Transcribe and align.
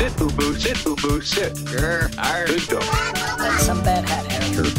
Sit, 0.00 0.16
boo 0.16 0.30
boo, 0.30 0.54
sit, 0.54 0.82
boo 0.82 0.96
boo, 0.96 1.20
sit. 1.20 1.52
Grr, 1.68 2.08
arr. 2.16 2.46
Good 2.46 2.66
dog. 2.68 2.82
That's 3.36 3.64
some 3.64 3.82
bad 3.84 4.08
hat, 4.08 4.24
Harry. 4.32 4.70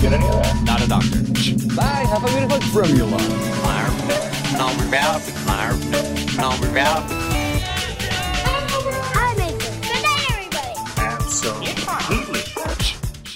Get 0.00 0.12
any 0.12 0.24
of 0.24 0.34
that? 0.34 0.62
Not 0.64 0.80
a 0.80 0.86
doctor. 0.86 1.18
Bye, 1.74 2.06
have 2.06 2.22
a 2.22 2.28
beautiful 2.28 2.60
formula. 2.70 3.18
Hi, 3.18 3.90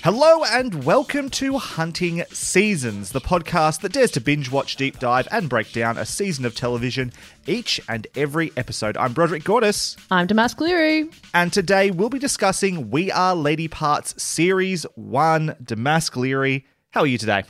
Hello 0.04 0.44
and 0.44 0.84
welcome 0.84 1.30
to 1.30 1.56
Hunting 1.56 2.24
Seasons, 2.30 3.12
the 3.12 3.22
podcast 3.22 3.80
that 3.80 3.94
dares 3.94 4.10
to 4.10 4.20
binge 4.20 4.50
watch, 4.50 4.76
deep 4.76 4.98
dive, 4.98 5.26
and 5.30 5.48
break 5.48 5.72
down 5.72 5.96
a 5.96 6.04
season 6.04 6.44
of 6.44 6.54
television 6.54 7.10
each 7.46 7.80
and 7.88 8.06
every 8.14 8.52
episode. 8.54 8.98
I'm 8.98 9.14
Broderick 9.14 9.44
Gordis, 9.44 9.96
I'm 10.10 10.26
Damas 10.26 10.52
Cleary. 10.52 11.08
and 11.32 11.50
today 11.50 11.90
we'll 11.90 12.10
be 12.10 12.18
discussing 12.18 12.90
We 12.90 13.10
Are 13.12 13.34
Lady 13.34 13.66
Parts 13.66 14.22
Series 14.22 14.84
1 14.96 15.56
Damask 15.64 16.14
Leary. 16.16 16.66
How 16.90 17.00
are 17.00 17.06
you 17.06 17.16
today? 17.16 17.44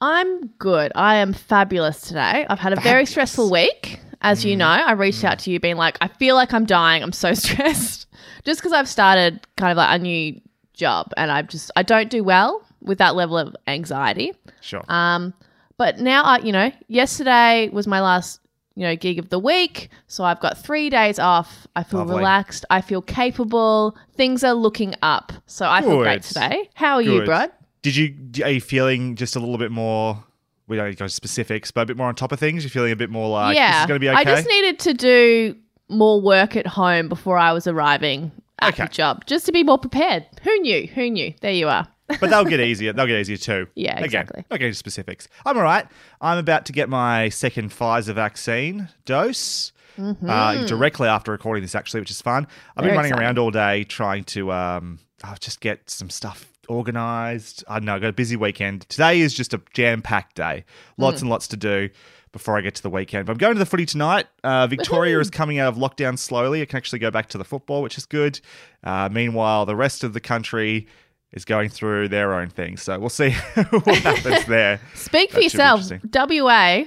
I'm 0.00 0.46
good. 0.58 0.92
I 0.94 1.16
am 1.16 1.34
fabulous 1.34 2.00
today. 2.00 2.46
I've 2.48 2.58
had 2.58 2.72
a 2.72 2.80
very 2.80 3.04
stressful 3.04 3.50
week. 3.50 4.00
As 4.22 4.46
you 4.46 4.54
mm. 4.54 4.60
know, 4.60 4.66
I 4.66 4.92
reached 4.92 5.24
out 5.24 5.40
to 5.40 5.50
you 5.50 5.60
being 5.60 5.76
like, 5.76 5.98
I 6.00 6.08
feel 6.08 6.36
like 6.36 6.54
I'm 6.54 6.64
dying. 6.64 7.02
I'm 7.02 7.12
so 7.12 7.34
stressed. 7.34 8.06
Just 8.44 8.60
because 8.60 8.72
I've 8.72 8.88
started 8.88 9.46
kind 9.58 9.72
of 9.72 9.76
like 9.76 10.00
a 10.00 10.02
new 10.02 10.40
job 10.74 11.12
and 11.16 11.30
I've 11.30 11.48
just, 11.48 11.70
I 11.76 11.82
don't 11.82 12.10
do 12.10 12.24
well 12.24 12.62
with 12.80 12.98
that 12.98 13.14
level 13.14 13.38
of 13.38 13.54
anxiety. 13.66 14.32
Sure. 14.60 14.82
Um, 14.88 15.34
but 15.76 15.98
now, 15.98 16.22
I, 16.24 16.38
you 16.38 16.52
know, 16.52 16.70
yesterday 16.88 17.68
was 17.72 17.86
my 17.86 18.00
last, 18.00 18.40
you 18.74 18.84
know, 18.84 18.96
gig 18.96 19.18
of 19.18 19.28
the 19.28 19.38
week. 19.38 19.90
So 20.06 20.24
I've 20.24 20.40
got 20.40 20.56
three 20.56 20.90
days 20.90 21.18
off. 21.18 21.66
I 21.76 21.82
feel 21.82 22.00
Lovely. 22.00 22.16
relaxed. 22.16 22.64
I 22.70 22.80
feel 22.80 23.02
capable. 23.02 23.96
Things 24.14 24.44
are 24.44 24.54
looking 24.54 24.94
up. 25.02 25.32
So 25.46 25.68
I 25.68 25.82
feel 25.82 25.98
great 25.98 26.22
today. 26.22 26.70
How 26.74 26.94
are 26.94 27.02
you, 27.02 27.18
Good. 27.18 27.26
Brad? 27.26 27.52
Did 27.82 27.96
you, 27.96 28.14
are 28.44 28.50
you 28.50 28.60
feeling 28.60 29.16
just 29.16 29.36
a 29.36 29.40
little 29.40 29.58
bit 29.58 29.72
more, 29.72 30.22
we 30.68 30.76
don't 30.76 30.86
need 30.86 30.92
to 30.92 30.98
go 30.98 31.04
into 31.04 31.14
specifics, 31.14 31.70
but 31.70 31.82
a 31.82 31.86
bit 31.86 31.96
more 31.96 32.06
on 32.06 32.14
top 32.14 32.32
of 32.32 32.40
things? 32.40 32.62
You're 32.62 32.70
feeling 32.70 32.92
a 32.92 32.96
bit 32.96 33.10
more 33.10 33.28
like, 33.28 33.56
this 33.56 33.80
is 33.80 33.86
going 33.86 33.96
to 33.96 34.00
be 34.00 34.08
okay? 34.08 34.18
I 34.18 34.24
just 34.24 34.48
needed 34.48 34.78
to 34.80 34.94
do 34.94 35.56
more 35.88 36.20
work 36.20 36.56
at 36.56 36.66
home 36.66 37.08
before 37.08 37.36
I 37.36 37.52
was 37.52 37.66
arriving 37.66 38.32
at 38.62 38.74
Okay. 38.74 38.84
the 38.84 38.88
job, 38.90 39.24
just 39.26 39.46
to 39.46 39.52
be 39.52 39.62
more 39.62 39.78
prepared. 39.78 40.26
Who 40.42 40.58
knew? 40.60 40.86
Who 40.88 41.10
knew? 41.10 41.34
There 41.40 41.52
you 41.52 41.68
are. 41.68 41.86
but 42.20 42.30
they'll 42.30 42.44
get 42.44 42.60
easier. 42.70 42.92
They'll 42.92 43.06
get 43.06 43.20
easier 43.20 43.36
too. 43.36 43.66
Yeah, 43.74 43.92
Again, 43.92 44.04
exactly. 44.04 44.44
not 44.50 44.56
getting 44.58 44.68
into 44.68 44.78
specifics. 44.78 45.28
I'm 45.46 45.56
all 45.56 45.62
right. 45.62 45.86
I'm 46.20 46.38
about 46.38 46.66
to 46.66 46.72
get 46.72 46.88
my 46.88 47.28
second 47.28 47.70
Pfizer 47.70 48.14
vaccine 48.14 48.88
dose. 49.04 49.72
Uh, 50.26 50.64
directly 50.66 51.06
after 51.06 51.30
recording 51.32 51.62
this, 51.62 51.74
actually, 51.74 52.00
which 52.00 52.10
is 52.10 52.22
fun. 52.22 52.46
I've 52.76 52.82
been 52.82 52.86
Mm-hmm. 52.92 52.96
Running 52.96 53.10
exciting. 53.10 53.24
around 53.26 53.38
all 53.38 53.50
day 53.50 53.84
trying 53.84 54.24
to 54.24 54.50
um, 54.50 54.98
oh, 55.22 55.34
just 55.38 55.60
get 55.60 55.90
some 55.90 56.08
stuff 56.08 56.48
organized. 56.66 57.64
I 57.68 57.74
don't 57.78 57.84
know. 57.86 57.94
I've 57.96 58.00
got 58.00 58.08
a 58.08 58.12
busy 58.14 58.36
weekend. 58.36 58.88
Today 58.88 59.20
is 59.20 59.34
just 59.34 59.52
a 59.54 59.60
jam 59.74 60.00
packed 60.02 60.36
day. 60.36 60.64
Lots 60.96 61.18
Mm. 61.18 61.22
and 61.22 61.30
lots 61.30 61.48
to 61.48 61.56
do 61.56 61.90
before 62.32 62.56
I 62.56 62.60
get 62.62 62.74
to 62.76 62.82
the 62.82 62.90
weekend. 62.90 63.26
But 63.26 63.32
I'm 63.32 63.38
going 63.38 63.54
to 63.54 63.58
the 63.58 63.66
footy 63.66 63.86
tonight. 63.86 64.26
Uh, 64.42 64.66
Victoria 64.66 65.18
is 65.20 65.30
coming 65.30 65.58
out 65.58 65.68
of 65.68 65.76
lockdown 65.76 66.18
slowly. 66.18 66.62
I 66.62 66.64
can 66.64 66.76
actually 66.78 66.98
go 66.98 67.10
back 67.10 67.28
to 67.30 67.38
the 67.38 67.44
football, 67.44 67.82
which 67.82 67.98
is 67.98 68.06
good. 68.06 68.40
Uh, 68.82 69.08
meanwhile, 69.12 69.66
the 69.66 69.76
rest 69.76 70.02
of 70.02 70.12
the 70.14 70.20
country 70.20 70.86
is 71.32 71.44
going 71.44 71.68
through 71.68 72.08
their 72.08 72.34
own 72.34 72.48
thing. 72.48 72.76
So 72.76 72.98
we'll 72.98 73.08
see 73.10 73.30
what 73.54 73.98
happens 73.98 74.46
there. 74.46 74.80
Speak 74.94 75.30
for 75.30 75.36
That 75.36 75.38
be 75.40 75.44
yourself. 75.44 75.90
WA, 76.14 76.84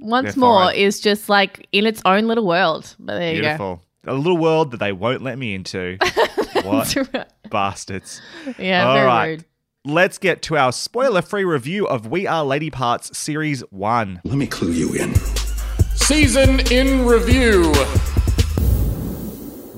once 0.00 0.34
They're 0.34 0.40
more, 0.40 0.64
fine. 0.66 0.76
is 0.76 1.00
just 1.00 1.28
like 1.28 1.66
in 1.72 1.86
its 1.86 2.00
own 2.04 2.26
little 2.26 2.46
world. 2.46 2.94
But 2.98 3.18
there 3.18 3.34
you 3.34 3.42
go. 3.42 3.48
Beautiful. 3.48 3.82
A 4.06 4.14
little 4.14 4.36
world 4.38 4.70
that 4.72 4.78
they 4.78 4.92
won't 4.92 5.22
let 5.22 5.38
me 5.38 5.54
into. 5.54 5.96
what 6.62 6.94
bastards. 7.50 8.20
yeah, 8.58 8.86
All 8.86 8.94
very 8.94 9.06
right. 9.06 9.26
rude. 9.26 9.44
Let's 9.86 10.16
get 10.16 10.40
to 10.44 10.56
our 10.56 10.72
spoiler 10.72 11.20
free 11.20 11.44
review 11.44 11.86
of 11.86 12.06
We 12.06 12.26
Are 12.26 12.42
Lady 12.42 12.70
Parts 12.70 13.18
Series 13.18 13.60
1. 13.68 14.22
Let 14.24 14.38
me 14.38 14.46
clue 14.46 14.72
you 14.72 14.94
in. 14.94 15.14
Season 15.94 16.60
in 16.72 17.04
review. 17.04 17.70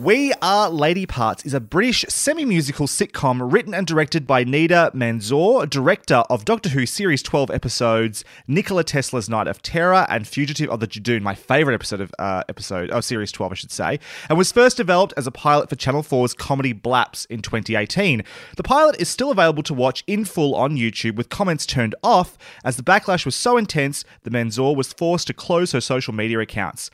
We 0.06 0.32
Are 0.40 0.70
Lady 0.70 1.04
Parts 1.04 1.44
is 1.44 1.52
a 1.52 1.58
British 1.58 2.04
semi 2.08 2.44
musical 2.44 2.86
sitcom 2.86 3.52
written 3.52 3.74
and 3.74 3.84
directed 3.84 4.24
by 4.24 4.44
Nida 4.44 4.94
Manzoor, 4.94 5.68
director 5.68 6.22
of 6.30 6.44
Doctor 6.44 6.68
Who 6.68 6.86
Series 6.86 7.24
12 7.24 7.50
episodes 7.50 8.24
Nikola 8.46 8.84
Tesla's 8.84 9.28
Night 9.28 9.48
of 9.48 9.62
Terror 9.62 10.06
and 10.08 10.24
Fugitive 10.24 10.70
of 10.70 10.78
the 10.78 10.86
Judoon, 10.86 11.22
my 11.22 11.34
favourite 11.34 11.74
episode 11.74 12.00
of 12.00 12.14
uh, 12.20 12.44
episode 12.48 12.88
of 12.90 13.04
Series 13.04 13.32
12, 13.32 13.50
I 13.50 13.54
should 13.56 13.72
say, 13.72 13.98
and 14.28 14.38
was 14.38 14.52
first 14.52 14.76
developed 14.76 15.12
as 15.16 15.26
a 15.26 15.32
pilot 15.32 15.68
for 15.68 15.74
Channel 15.74 16.04
4's 16.04 16.34
comedy 16.34 16.72
Blaps 16.72 17.24
in 17.24 17.42
2018. 17.42 18.22
The 18.56 18.62
pilot 18.62 19.00
is 19.00 19.08
still 19.08 19.32
available 19.32 19.64
to 19.64 19.74
watch 19.74 20.04
in 20.06 20.24
full 20.24 20.54
on 20.54 20.76
YouTube 20.76 21.16
with 21.16 21.30
comments 21.30 21.66
turned 21.66 21.96
off, 22.04 22.38
as 22.62 22.76
the 22.76 22.84
backlash 22.84 23.24
was 23.24 23.34
so 23.34 23.56
intense 23.56 24.04
the 24.22 24.30
Manzoor 24.30 24.76
was 24.76 24.92
forced 24.92 25.26
to 25.26 25.34
close 25.34 25.72
her 25.72 25.80
social 25.80 26.14
media 26.14 26.38
accounts. 26.38 26.92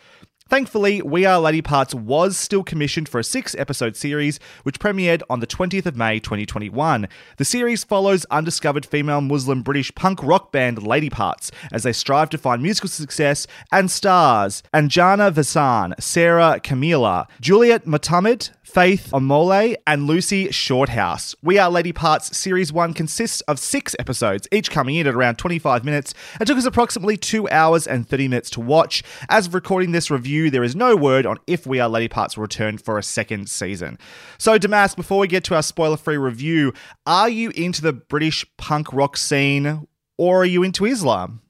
Thankfully, 0.53 1.01
We 1.01 1.25
Are 1.25 1.41
Lady 1.41 1.63
Parts 1.63 1.95
was 1.95 2.37
still 2.37 2.63
commissioned 2.63 3.09
for 3.09 3.19
a 3.19 3.25
six 3.25 3.55
episode 3.55 3.97
series, 3.97 4.39
which 4.65 4.79
premiered 4.79 5.23
on 5.31 5.41
the 5.41 5.47
20th 5.47 5.87
of 5.87 5.97
May 5.97 6.21
2021. 6.21 7.09
The 7.39 7.45
series 7.47 7.85
follows 7.85 8.27
undiscovered 8.31 8.85
female 8.85 9.23
Muslim 9.23 9.63
British 9.63 9.95
punk 9.95 10.23
rock 10.23 10.53
band 10.53 10.83
Lady 10.83 11.09
Parts 11.09 11.51
as 11.73 11.85
they 11.85 11.93
strive 11.95 12.29
to 12.29 12.37
find 12.37 12.63
musical 12.63 12.91
success 12.91 13.47
and 13.73 13.91
stars 13.91 14.63
Anjana 14.75 15.33
Vasan, 15.33 15.99
Sarah 15.99 16.61
Kameela, 16.63 17.29
Juliette 17.41 17.87
Motamed, 17.87 18.51
Faith 18.63 19.11
Omole, 19.13 19.77
and 19.87 20.07
Lucie 20.07 20.49
Shorthouse. 20.49 21.35
We 21.43 21.59
Are 21.59 21.71
Lady 21.71 21.93
Parts 21.93 22.35
Series 22.35 22.73
1 22.73 22.95
consists 22.95 23.43
of 23.43 23.59
six 23.59 23.95
episodes, 23.99 24.49
each 24.51 24.71
coming 24.71 24.97
in 24.97 25.07
at 25.07 25.15
around 25.15 25.37
25 25.37 25.85
minutes, 25.85 26.15
and 26.39 26.47
took 26.47 26.57
us 26.57 26.65
approximately 26.65 27.19
2 27.19 27.51
hours 27.51 27.87
and 27.87 28.09
30 28.09 28.29
minutes 28.29 28.49
to 28.51 28.61
watch. 28.61 29.03
As 29.29 29.47
of 29.47 29.55
recording 29.55 29.93
this 29.93 30.11
review, 30.11 30.42
there 30.51 30.65
is 30.65 30.77
no 30.77 30.97
word 30.97 31.27
on 31.27 31.39
if 31.47 31.67
We 31.67 31.81
Are 31.81 31.89
Lady 31.89 32.09
Parts 32.09 32.37
will 32.37 32.43
return 32.43 32.79
for 32.79 32.99
a 32.99 33.03
second 33.03 33.49
season. 33.49 33.99
So, 34.39 34.59
Damask, 34.59 34.97
before 34.97 35.19
we 35.19 35.27
get 35.27 35.45
to 35.45 35.55
our 35.55 35.63
spoiler 35.63 35.97
free 35.97 36.17
review, 36.17 36.73
are 37.07 37.29
you 37.29 37.51
into 37.51 37.83
the 37.83 37.93
British 37.93 38.45
punk 38.57 38.93
rock 38.93 39.17
scene 39.17 39.87
or 40.19 40.43
are 40.43 40.47
you 40.47 40.63
into 40.63 40.85
Islam? 40.85 41.41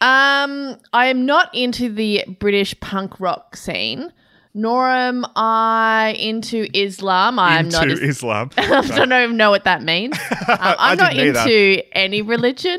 Um, 0.00 0.76
I 0.92 1.06
am 1.06 1.24
not 1.24 1.54
into 1.54 1.92
the 1.92 2.24
British 2.38 2.78
punk 2.80 3.18
rock 3.18 3.56
scene, 3.56 4.12
nor 4.52 4.88
am 4.88 5.24
I 5.36 6.14
into 6.18 6.66
Islam. 6.74 7.38
I'm 7.38 7.66
into 7.66 7.78
not. 7.78 7.90
As, 7.90 8.00
Islam. 8.00 8.50
I 8.58 8.82
don't 8.82 9.12
even 9.12 9.36
know 9.38 9.50
what 9.50 9.64
that 9.64 9.82
means. 9.82 10.18
Um, 10.48 10.76
I'm 10.78 10.96
not 10.96 11.14
either. 11.14 11.40
into 11.40 11.82
any 11.92 12.22
religion. 12.22 12.78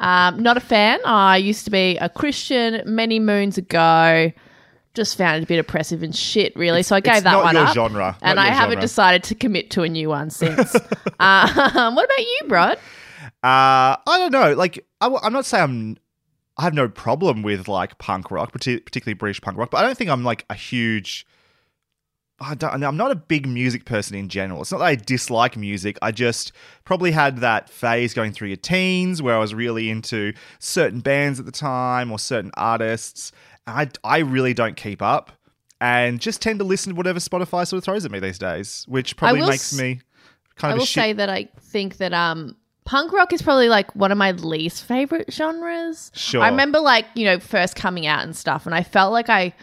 Um, 0.00 0.42
not 0.42 0.56
a 0.56 0.60
fan. 0.60 0.98
I 1.04 1.36
used 1.36 1.64
to 1.64 1.70
be 1.70 1.96
a 1.98 2.08
Christian 2.08 2.82
many 2.86 3.20
moons 3.20 3.56
ago. 3.56 4.32
Just 4.94 5.18
found 5.18 5.38
it 5.38 5.42
a 5.42 5.46
bit 5.46 5.58
oppressive 5.58 6.02
and 6.02 6.14
shit, 6.14 6.54
really. 6.56 6.82
so 6.84 6.94
I 6.94 7.00
gave 7.00 7.14
it's 7.14 7.24
that 7.24 7.42
one 7.42 7.56
up, 7.56 7.74
genre. 7.74 8.16
and 8.22 8.38
I 8.38 8.46
haven't 8.46 8.74
genre. 8.74 8.80
decided 8.80 9.24
to 9.24 9.34
commit 9.34 9.70
to 9.72 9.82
a 9.82 9.88
new 9.88 10.08
one 10.08 10.30
since. 10.30 10.74
um, 11.18 11.94
what 11.94 12.04
about 12.04 12.18
you, 12.18 12.40
Brod? 12.46 12.78
Uh, 13.44 14.00
I 14.06 14.18
don't 14.18 14.32
know. 14.32 14.54
Like, 14.54 14.86
I, 15.00 15.06
am 15.06 15.32
not 15.32 15.44
saying 15.44 15.62
I'm. 15.62 15.96
I 16.56 16.62
have 16.62 16.74
no 16.74 16.88
problem 16.88 17.42
with 17.42 17.66
like 17.66 17.98
punk 17.98 18.30
rock, 18.30 18.52
particularly 18.52 19.14
British 19.14 19.40
punk 19.40 19.58
rock, 19.58 19.70
but 19.70 19.78
I 19.78 19.82
don't 19.82 19.98
think 19.98 20.08
I'm 20.08 20.24
like 20.24 20.46
a 20.48 20.54
huge. 20.54 21.26
I 22.40 22.54
don't. 22.54 22.82
I'm 22.82 22.96
not 22.96 23.10
a 23.10 23.16
big 23.16 23.46
music 23.46 23.84
person 23.84 24.16
in 24.16 24.28
general. 24.28 24.62
It's 24.62 24.72
not 24.72 24.78
that 24.78 24.84
I 24.84 24.94
dislike 24.94 25.56
music. 25.56 25.98
I 26.00 26.10
just 26.10 26.52
probably 26.84 27.10
had 27.10 27.38
that 27.38 27.68
phase 27.68 28.14
going 28.14 28.32
through 28.32 28.48
your 28.48 28.56
teens 28.56 29.20
where 29.20 29.34
I 29.34 29.38
was 29.38 29.54
really 29.54 29.90
into 29.90 30.32
certain 30.58 31.00
bands 31.00 31.38
at 31.38 31.46
the 31.46 31.52
time 31.52 32.10
or 32.10 32.18
certain 32.18 32.50
artists. 32.56 33.32
I 33.66 33.88
I 34.02 34.18
really 34.18 34.54
don't 34.54 34.76
keep 34.76 35.00
up, 35.02 35.32
and 35.80 36.20
just 36.20 36.42
tend 36.42 36.58
to 36.60 36.64
listen 36.64 36.92
to 36.92 36.96
whatever 36.96 37.18
Spotify 37.18 37.66
sort 37.66 37.78
of 37.78 37.84
throws 37.84 38.04
at 38.04 38.10
me 38.10 38.18
these 38.20 38.38
days, 38.38 38.84
which 38.88 39.16
probably 39.16 39.40
makes 39.42 39.72
s- 39.72 39.78
me 39.78 40.00
kind 40.56 40.72
I 40.72 40.74
of 40.74 40.78
will 40.80 40.86
shit. 40.86 41.02
say 41.02 41.12
that 41.14 41.28
I 41.30 41.48
think 41.60 41.96
that 41.98 42.12
um 42.12 42.56
Punk 42.84 43.12
rock 43.14 43.32
is 43.32 43.40
probably 43.40 43.70
like 43.70 43.94
one 43.96 44.12
of 44.12 44.18
my 44.18 44.32
least 44.32 44.84
favorite 44.84 45.32
genres. 45.32 46.10
Sure. 46.14 46.42
I 46.42 46.48
remember 46.50 46.80
like, 46.80 47.06
you 47.14 47.24
know, 47.24 47.38
first 47.40 47.76
coming 47.76 48.06
out 48.06 48.22
and 48.24 48.36
stuff, 48.36 48.66
and 48.66 48.74
I 48.74 48.82
felt 48.82 49.10
like 49.10 49.30
I 49.30 49.54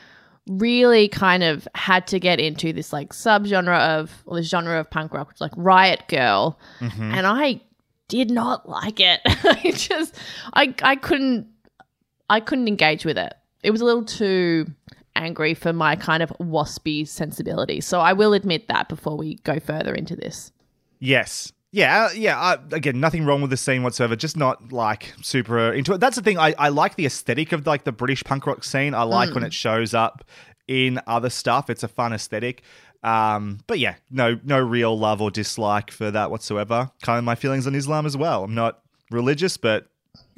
really 0.48 1.08
kind 1.08 1.44
of 1.44 1.68
had 1.76 2.08
to 2.08 2.20
get 2.20 2.40
into 2.40 2.74
this 2.74 2.92
like 2.92 3.14
subgenre 3.14 3.80
of, 4.00 4.24
or 4.26 4.38
this 4.38 4.50
genre 4.50 4.80
of 4.80 4.90
punk 4.90 5.14
rock, 5.14 5.28
which 5.28 5.38
is 5.38 5.42
like 5.42 5.52
Riot 5.56 6.02
Grrrl. 6.10 6.56
And 6.80 7.28
I 7.28 7.62
did 8.08 8.32
not 8.32 8.68
like 8.68 9.00
it. 9.00 9.20
I 9.26 9.72
just, 9.76 10.16
I, 10.54 10.74
I 10.82 10.96
couldn't, 10.96 11.46
I 12.28 12.40
couldn't 12.40 12.68
engage 12.68 13.06
with 13.06 13.20
it. 13.20 13.34
It 13.64 13.72
was 13.72 13.82
a 13.82 13.86
little 13.86 14.06
too 14.06 14.68
angry 15.16 15.54
for 15.54 15.74
my 15.74 15.96
kind 15.96 16.24
of 16.24 16.30
waspy 16.40 17.08
sensibility. 17.08 17.82
So 17.82 18.00
I 18.00 18.14
will 18.14 18.34
admit 18.34 18.68
that 18.68 18.90
before 18.90 19.18
we 19.18 19.36
go 19.44 19.60
further 19.60 19.94
into 19.94 20.16
this. 20.16 20.52
Yes. 21.00 21.52
Yeah, 21.74 22.06
uh, 22.06 22.10
yeah. 22.14 22.40
Uh, 22.40 22.58
again, 22.74 23.00
nothing 23.00 23.24
wrong 23.24 23.42
with 23.42 23.50
the 23.50 23.58
scene 23.58 23.82
whatsoever. 23.82 24.16
Just 24.16 24.36
not 24.36 24.74
like 24.74 25.14
super 25.22 25.72
into 25.72 25.94
it. 25.94 26.00
That's 26.00 26.18
the 26.18 26.22
thing. 26.22 26.38
I, 26.38 26.54
I 26.58 26.70
like 26.70 26.96
the 26.96 27.06
aesthetic 27.06 27.54
of 27.54 27.66
like 27.66 27.86
the 27.86 27.94
British 27.94 28.24
punk 28.24 28.46
rock 28.46 28.64
scene. 28.64 28.94
I 28.94 29.04
like 29.04 29.34
when 29.34 29.46
it 29.46 29.54
shows 29.54 29.94
up 29.94 30.26
in 30.68 31.00
other 31.08 31.30
stuff. 31.30 31.70
It's 31.70 31.84
a 31.84 31.88
fun 31.88 32.12
aesthetic. 32.12 32.64
Um, 33.04 33.60
but 33.68 33.80
yeah, 33.80 33.96
no 34.12 34.40
no 34.44 34.60
real 34.60 34.98
love 34.98 35.22
or 35.22 35.32
dislike 35.32 35.92
for 35.92 36.12
that 36.12 36.30
whatsoever. 36.30 36.92
Kind 37.02 37.18
of 37.18 37.24
my 37.24 37.36
feelings 37.36 37.66
on 37.66 37.74
Islam 37.74 38.06
as 38.06 38.18
well. 38.18 38.44
I'm 38.44 38.54
not 38.54 38.82
religious, 39.10 39.58
but 39.58 39.88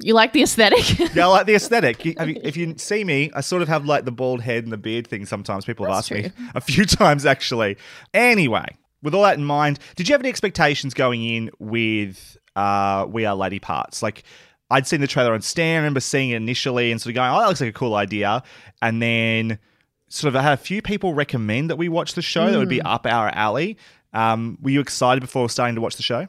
You 0.00 0.14
like 0.14 0.32
the 0.32 0.42
aesthetic? 0.42 0.98
yeah, 1.14 1.24
I 1.24 1.28
like 1.28 1.46
the 1.46 1.54
aesthetic. 1.54 2.04
You- 2.04 2.14
have 2.18 2.28
If 2.28 2.56
you 2.56 2.74
see 2.78 3.04
me, 3.04 3.30
I 3.34 3.40
sort 3.40 3.62
of 3.62 3.68
have 3.68 3.84
like 3.86 4.04
the 4.04 4.12
bald 4.12 4.40
head 4.42 4.64
and 4.64 4.72
the 4.72 4.76
beard 4.76 5.06
thing. 5.06 5.24
Sometimes 5.26 5.64
people 5.64 5.86
have 5.86 5.94
That's 5.96 6.10
asked 6.12 6.36
me 6.38 6.48
a 6.54 6.60
few 6.60 6.84
times 6.84 7.24
actually. 7.24 7.76
Anyway, 8.12 8.66
with 9.02 9.14
all 9.14 9.22
that 9.22 9.38
in 9.38 9.44
mind, 9.44 9.78
did 9.96 10.08
you 10.08 10.12
have 10.14 10.20
any 10.20 10.28
expectations 10.28 10.94
going 10.94 11.24
in 11.24 11.50
with 11.58 12.36
uh, 12.56 13.06
We 13.08 13.24
Are 13.24 13.34
Lady 13.34 13.58
Parts? 13.58 14.02
Like, 14.02 14.24
I'd 14.70 14.86
seen 14.86 15.00
the 15.00 15.06
trailer 15.06 15.32
on 15.34 15.42
Stan. 15.42 15.74
I 15.74 15.78
remember 15.78 16.00
seeing 16.00 16.30
it 16.30 16.36
initially 16.36 16.90
and 16.90 17.00
sort 17.00 17.10
of 17.10 17.14
going, 17.16 17.30
"Oh, 17.30 17.38
that 17.40 17.48
looks 17.48 17.60
like 17.60 17.70
a 17.70 17.72
cool 17.72 17.94
idea," 17.94 18.42
and 18.82 19.00
then 19.00 19.58
sort 20.08 20.28
of 20.28 20.36
I 20.36 20.42
had 20.42 20.52
a 20.54 20.56
few 20.56 20.82
people 20.82 21.14
recommend 21.14 21.70
that 21.70 21.76
we 21.76 21.88
watch 21.88 22.14
the 22.14 22.22
show 22.22 22.50
that 22.50 22.58
would 22.58 22.68
be 22.68 22.82
up 22.82 23.06
our 23.06 23.28
alley. 23.28 23.76
Um, 24.12 24.58
were 24.62 24.70
you 24.70 24.80
excited 24.80 25.20
before 25.20 25.48
starting 25.50 25.74
to 25.74 25.80
watch 25.80 25.96
the 25.96 26.02
show? 26.02 26.28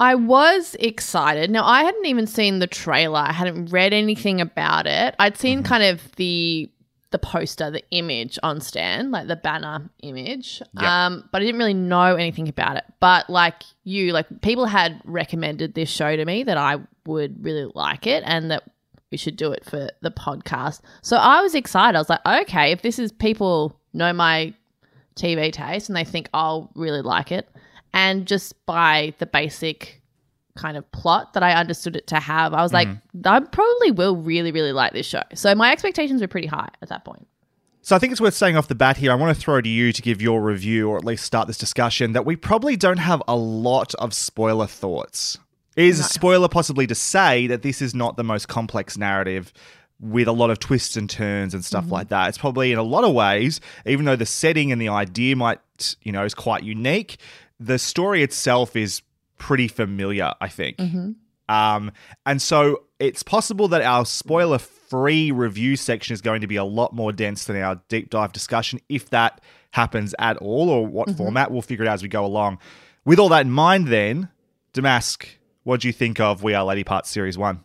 I 0.00 0.14
was 0.14 0.76
excited. 0.78 1.50
Now, 1.50 1.64
I 1.64 1.82
hadn't 1.82 2.06
even 2.06 2.26
seen 2.26 2.60
the 2.60 2.66
trailer. 2.66 3.18
I 3.18 3.32
hadn't 3.32 3.66
read 3.66 3.92
anything 3.92 4.40
about 4.40 4.86
it. 4.86 5.14
I'd 5.18 5.36
seen 5.36 5.62
kind 5.62 5.82
of 5.82 6.14
the 6.16 6.70
the 7.10 7.18
poster, 7.18 7.70
the 7.70 7.82
image 7.90 8.38
on 8.42 8.60
Stan, 8.60 9.10
like 9.10 9.28
the 9.28 9.36
banner 9.36 9.88
image. 10.02 10.60
Yeah. 10.74 11.06
Um, 11.06 11.28
but 11.32 11.40
I 11.40 11.44
didn't 11.46 11.58
really 11.58 11.72
know 11.72 12.16
anything 12.16 12.48
about 12.48 12.76
it. 12.76 12.84
But 13.00 13.30
like 13.30 13.62
you, 13.84 14.12
like 14.12 14.26
people 14.42 14.66
had 14.66 15.00
recommended 15.04 15.74
this 15.74 15.88
show 15.88 16.16
to 16.16 16.24
me 16.24 16.42
that 16.42 16.58
I 16.58 16.76
would 17.06 17.42
really 17.42 17.70
like 17.74 18.06
it 18.06 18.22
and 18.26 18.50
that 18.50 18.64
we 19.10 19.16
should 19.16 19.36
do 19.36 19.52
it 19.52 19.64
for 19.64 19.88
the 20.02 20.10
podcast. 20.10 20.82
So 21.00 21.16
I 21.16 21.40
was 21.40 21.54
excited. 21.54 21.96
I 21.96 22.00
was 22.00 22.10
like, 22.10 22.26
okay, 22.26 22.72
if 22.72 22.82
this 22.82 22.98
is 22.98 23.10
people 23.10 23.80
know 23.94 24.12
my 24.12 24.52
TV 25.16 25.50
taste 25.50 25.88
and 25.88 25.96
they 25.96 26.04
think 26.04 26.28
I'll 26.34 26.70
really 26.74 27.02
like 27.02 27.32
it. 27.32 27.48
And 27.92 28.26
just 28.26 28.54
by 28.66 29.14
the 29.18 29.26
basic 29.26 30.02
kind 30.56 30.76
of 30.76 30.90
plot 30.92 31.34
that 31.34 31.42
I 31.42 31.52
understood 31.52 31.96
it 31.96 32.06
to 32.08 32.16
have, 32.16 32.52
I 32.52 32.62
was 32.62 32.72
like, 32.72 32.88
mm-hmm. 32.88 33.26
I 33.26 33.40
probably 33.40 33.90
will 33.92 34.16
really, 34.16 34.52
really 34.52 34.72
like 34.72 34.92
this 34.92 35.06
show. 35.06 35.22
So 35.34 35.54
my 35.54 35.72
expectations 35.72 36.20
were 36.20 36.28
pretty 36.28 36.48
high 36.48 36.68
at 36.82 36.88
that 36.88 37.04
point. 37.04 37.26
So 37.80 37.96
I 37.96 37.98
think 37.98 38.12
it's 38.12 38.20
worth 38.20 38.34
saying 38.34 38.56
off 38.56 38.68
the 38.68 38.74
bat 38.74 38.98
here. 38.98 39.10
I 39.10 39.14
want 39.14 39.34
to 39.34 39.40
throw 39.40 39.60
to 39.62 39.68
you 39.68 39.92
to 39.94 40.02
give 40.02 40.20
your 40.20 40.42
review, 40.42 40.90
or 40.90 40.98
at 40.98 41.04
least 41.04 41.24
start 41.24 41.46
this 41.46 41.56
discussion. 41.56 42.12
That 42.12 42.26
we 42.26 42.36
probably 42.36 42.76
don't 42.76 42.98
have 42.98 43.22
a 43.26 43.36
lot 43.36 43.94
of 43.94 44.12
spoiler 44.12 44.66
thoughts. 44.66 45.38
It 45.74 45.84
is 45.84 46.00
a 46.00 46.02
spoiler 46.02 46.48
possibly 46.48 46.86
to 46.88 46.94
say 46.94 47.46
that 47.46 47.62
this 47.62 47.80
is 47.80 47.94
not 47.94 48.16
the 48.16 48.24
most 48.24 48.48
complex 48.48 48.98
narrative 48.98 49.52
with 50.00 50.28
a 50.28 50.32
lot 50.32 50.50
of 50.50 50.58
twists 50.58 50.96
and 50.96 51.08
turns 51.08 51.54
and 51.54 51.64
stuff 51.64 51.84
mm-hmm. 51.84 51.94
like 51.94 52.08
that. 52.08 52.28
It's 52.28 52.38
probably 52.38 52.72
in 52.72 52.78
a 52.78 52.82
lot 52.82 53.04
of 53.04 53.14
ways, 53.14 53.60
even 53.86 54.04
though 54.04 54.16
the 54.16 54.26
setting 54.26 54.70
and 54.70 54.82
the 54.82 54.88
idea 54.88 55.36
might, 55.36 55.60
you 56.02 56.12
know, 56.12 56.24
is 56.24 56.34
quite 56.34 56.64
unique, 56.64 57.18
the 57.60 57.78
story 57.78 58.22
itself 58.22 58.76
is 58.76 59.02
pretty 59.38 59.68
familiar, 59.68 60.32
I 60.40 60.48
think. 60.48 60.78
Um, 61.48 61.92
and 62.26 62.42
so 62.42 62.84
it's 62.98 63.22
possible 63.22 63.68
that 63.68 63.82
our 63.82 64.04
spoiler 64.04 64.58
free 64.58 65.30
review 65.30 65.76
section 65.76 66.12
is 66.12 66.20
going 66.20 66.40
to 66.42 66.46
be 66.46 66.56
a 66.56 66.64
lot 66.64 66.92
more 66.94 67.12
dense 67.12 67.44
than 67.44 67.56
our 67.56 67.80
deep 67.88 68.10
dive 68.10 68.32
discussion, 68.32 68.80
if 68.88 69.10
that 69.10 69.40
happens 69.70 70.14
at 70.18 70.36
all, 70.38 70.68
or 70.70 70.86
what 70.86 71.08
format. 71.16 71.50
We'll 71.50 71.62
figure 71.62 71.84
it 71.84 71.88
out 71.88 71.94
as 71.94 72.02
we 72.02 72.08
go 72.08 72.24
along. 72.24 72.58
With 73.04 73.18
all 73.18 73.28
that 73.30 73.46
in 73.46 73.50
mind, 73.50 73.88
then, 73.88 74.28
Damask, 74.74 75.26
what 75.62 75.80
do 75.80 75.88
you 75.88 75.92
think 75.92 76.20
of 76.20 76.42
We 76.42 76.54
Are 76.54 76.64
Lady 76.64 76.84
Parts 76.84 77.08
Series 77.10 77.38
1? 77.38 77.60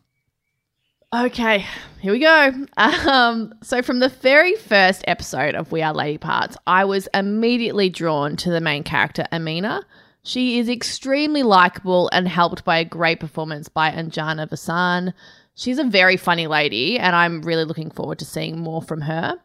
Okay, 1.14 1.64
here 2.02 2.12
we 2.12 2.18
go. 2.18 2.52
Um, 2.76 3.54
so 3.62 3.84
from 3.84 4.00
the 4.00 4.10
very 4.10 4.56
first 4.56 5.04
episode 5.08 5.54
of 5.54 5.72
We 5.72 5.84
Are 5.84 5.94
Lady 5.94 6.18
Parts, 6.18 6.58
I 6.66 6.86
was 6.86 7.08
immediately 7.14 7.88
drawn 7.92 8.36
to 8.38 8.50
the 8.50 8.60
main 8.60 8.82
character, 8.82 9.28
Amina. 9.32 9.84
She 10.24 10.58
is 10.58 10.68
extremely 10.68 11.44
likable 11.44 12.10
and 12.12 12.28
helped 12.28 12.66
by 12.66 12.80
a 12.80 12.86
great 12.86 13.20
performance 13.20 13.70
by 13.70 13.92
Anjana 13.92 14.50
Vasan. 14.50 15.14
She's 15.54 15.78
a 15.78 15.84
very 15.84 16.18
funny 16.18 16.48
lady, 16.48 16.98
and 16.98 17.16
I'm 17.16 17.44
really 17.44 17.66
looking 17.66 17.92
forward 17.92 18.18
to 18.18 18.26
seeing 18.26 18.58
more 18.58 18.82
from 18.82 19.02
her. 19.02 19.38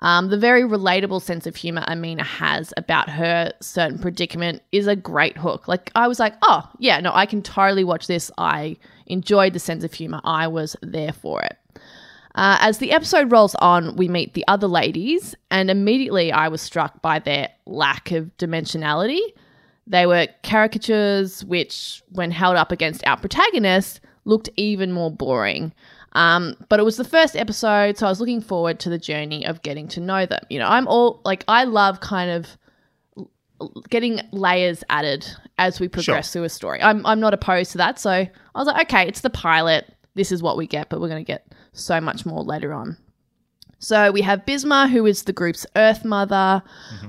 Um, 0.00 0.28
the 0.28 0.38
very 0.38 0.62
relatable 0.62 1.20
sense 1.20 1.48
of 1.48 1.56
humor 1.56 1.84
Amina 1.88 2.22
has 2.22 2.72
about 2.76 3.10
her 3.10 3.52
certain 3.60 3.98
predicament 3.98 4.62
is 4.70 4.86
a 4.86 4.94
great 4.94 5.36
hook. 5.36 5.66
Like, 5.66 5.90
I 5.96 6.06
was 6.06 6.20
like, 6.20 6.34
oh, 6.42 6.62
yeah, 6.78 7.00
no, 7.00 7.10
I 7.12 7.26
can 7.26 7.42
totally 7.42 7.82
watch 7.82 8.06
this. 8.06 8.30
I 8.38 8.76
enjoyed 9.08 9.52
the 9.52 9.58
sense 9.58 9.84
of 9.84 9.92
humor. 9.92 10.20
I 10.24 10.46
was 10.46 10.76
there 10.82 11.12
for 11.12 11.42
it. 11.42 11.56
Uh, 12.34 12.56
as 12.60 12.78
the 12.78 12.92
episode 12.92 13.32
rolls 13.32 13.56
on, 13.56 13.96
we 13.96 14.06
meet 14.06 14.34
the 14.34 14.44
other 14.46 14.68
ladies, 14.68 15.34
and 15.50 15.70
immediately 15.70 16.30
I 16.30 16.46
was 16.48 16.62
struck 16.62 17.02
by 17.02 17.18
their 17.18 17.48
lack 17.66 18.12
of 18.12 18.30
dimensionality. 18.38 19.20
They 19.88 20.06
were 20.06 20.28
caricatures, 20.44 21.44
which, 21.44 22.02
when 22.10 22.30
held 22.30 22.56
up 22.56 22.70
against 22.70 23.04
our 23.06 23.16
protagonist, 23.16 24.00
looked 24.24 24.50
even 24.56 24.92
more 24.92 25.10
boring. 25.10 25.72
Um, 26.12 26.54
but 26.68 26.78
it 26.78 26.84
was 26.84 26.96
the 26.96 27.04
first 27.04 27.34
episode, 27.34 27.98
so 27.98 28.06
I 28.06 28.10
was 28.10 28.20
looking 28.20 28.40
forward 28.40 28.78
to 28.80 28.90
the 28.90 28.98
journey 28.98 29.44
of 29.44 29.62
getting 29.62 29.88
to 29.88 30.00
know 30.00 30.26
them. 30.26 30.40
You 30.48 30.58
know, 30.58 30.68
I'm 30.68 30.86
all 30.86 31.20
like, 31.24 31.44
I 31.48 31.64
love 31.64 32.00
kind 32.00 32.30
of 32.30 32.56
getting 33.88 34.20
layers 34.32 34.84
added 34.88 35.26
as 35.58 35.80
we 35.80 35.88
progress 35.88 36.32
through 36.32 36.44
a 36.44 36.48
story. 36.48 36.80
I'm, 36.82 37.04
I'm 37.04 37.20
not 37.20 37.34
opposed 37.34 37.72
to 37.72 37.78
that. 37.78 37.98
So 37.98 38.10
I 38.10 38.30
was 38.54 38.66
like, 38.66 38.82
okay, 38.86 39.06
it's 39.06 39.20
the 39.20 39.30
pilot. 39.30 39.92
This 40.14 40.32
is 40.32 40.42
what 40.42 40.56
we 40.56 40.66
get, 40.66 40.88
but 40.88 41.00
we're 41.00 41.08
going 41.08 41.24
to 41.24 41.26
get 41.26 41.52
so 41.72 42.00
much 42.00 42.24
more 42.26 42.42
later 42.42 42.72
on. 42.72 42.96
So 43.78 44.10
we 44.10 44.22
have 44.22 44.44
Bisma, 44.44 44.90
who 44.90 45.06
is 45.06 45.22
the 45.22 45.32
group's 45.32 45.64
Earth 45.76 46.04
Mother. 46.04 46.62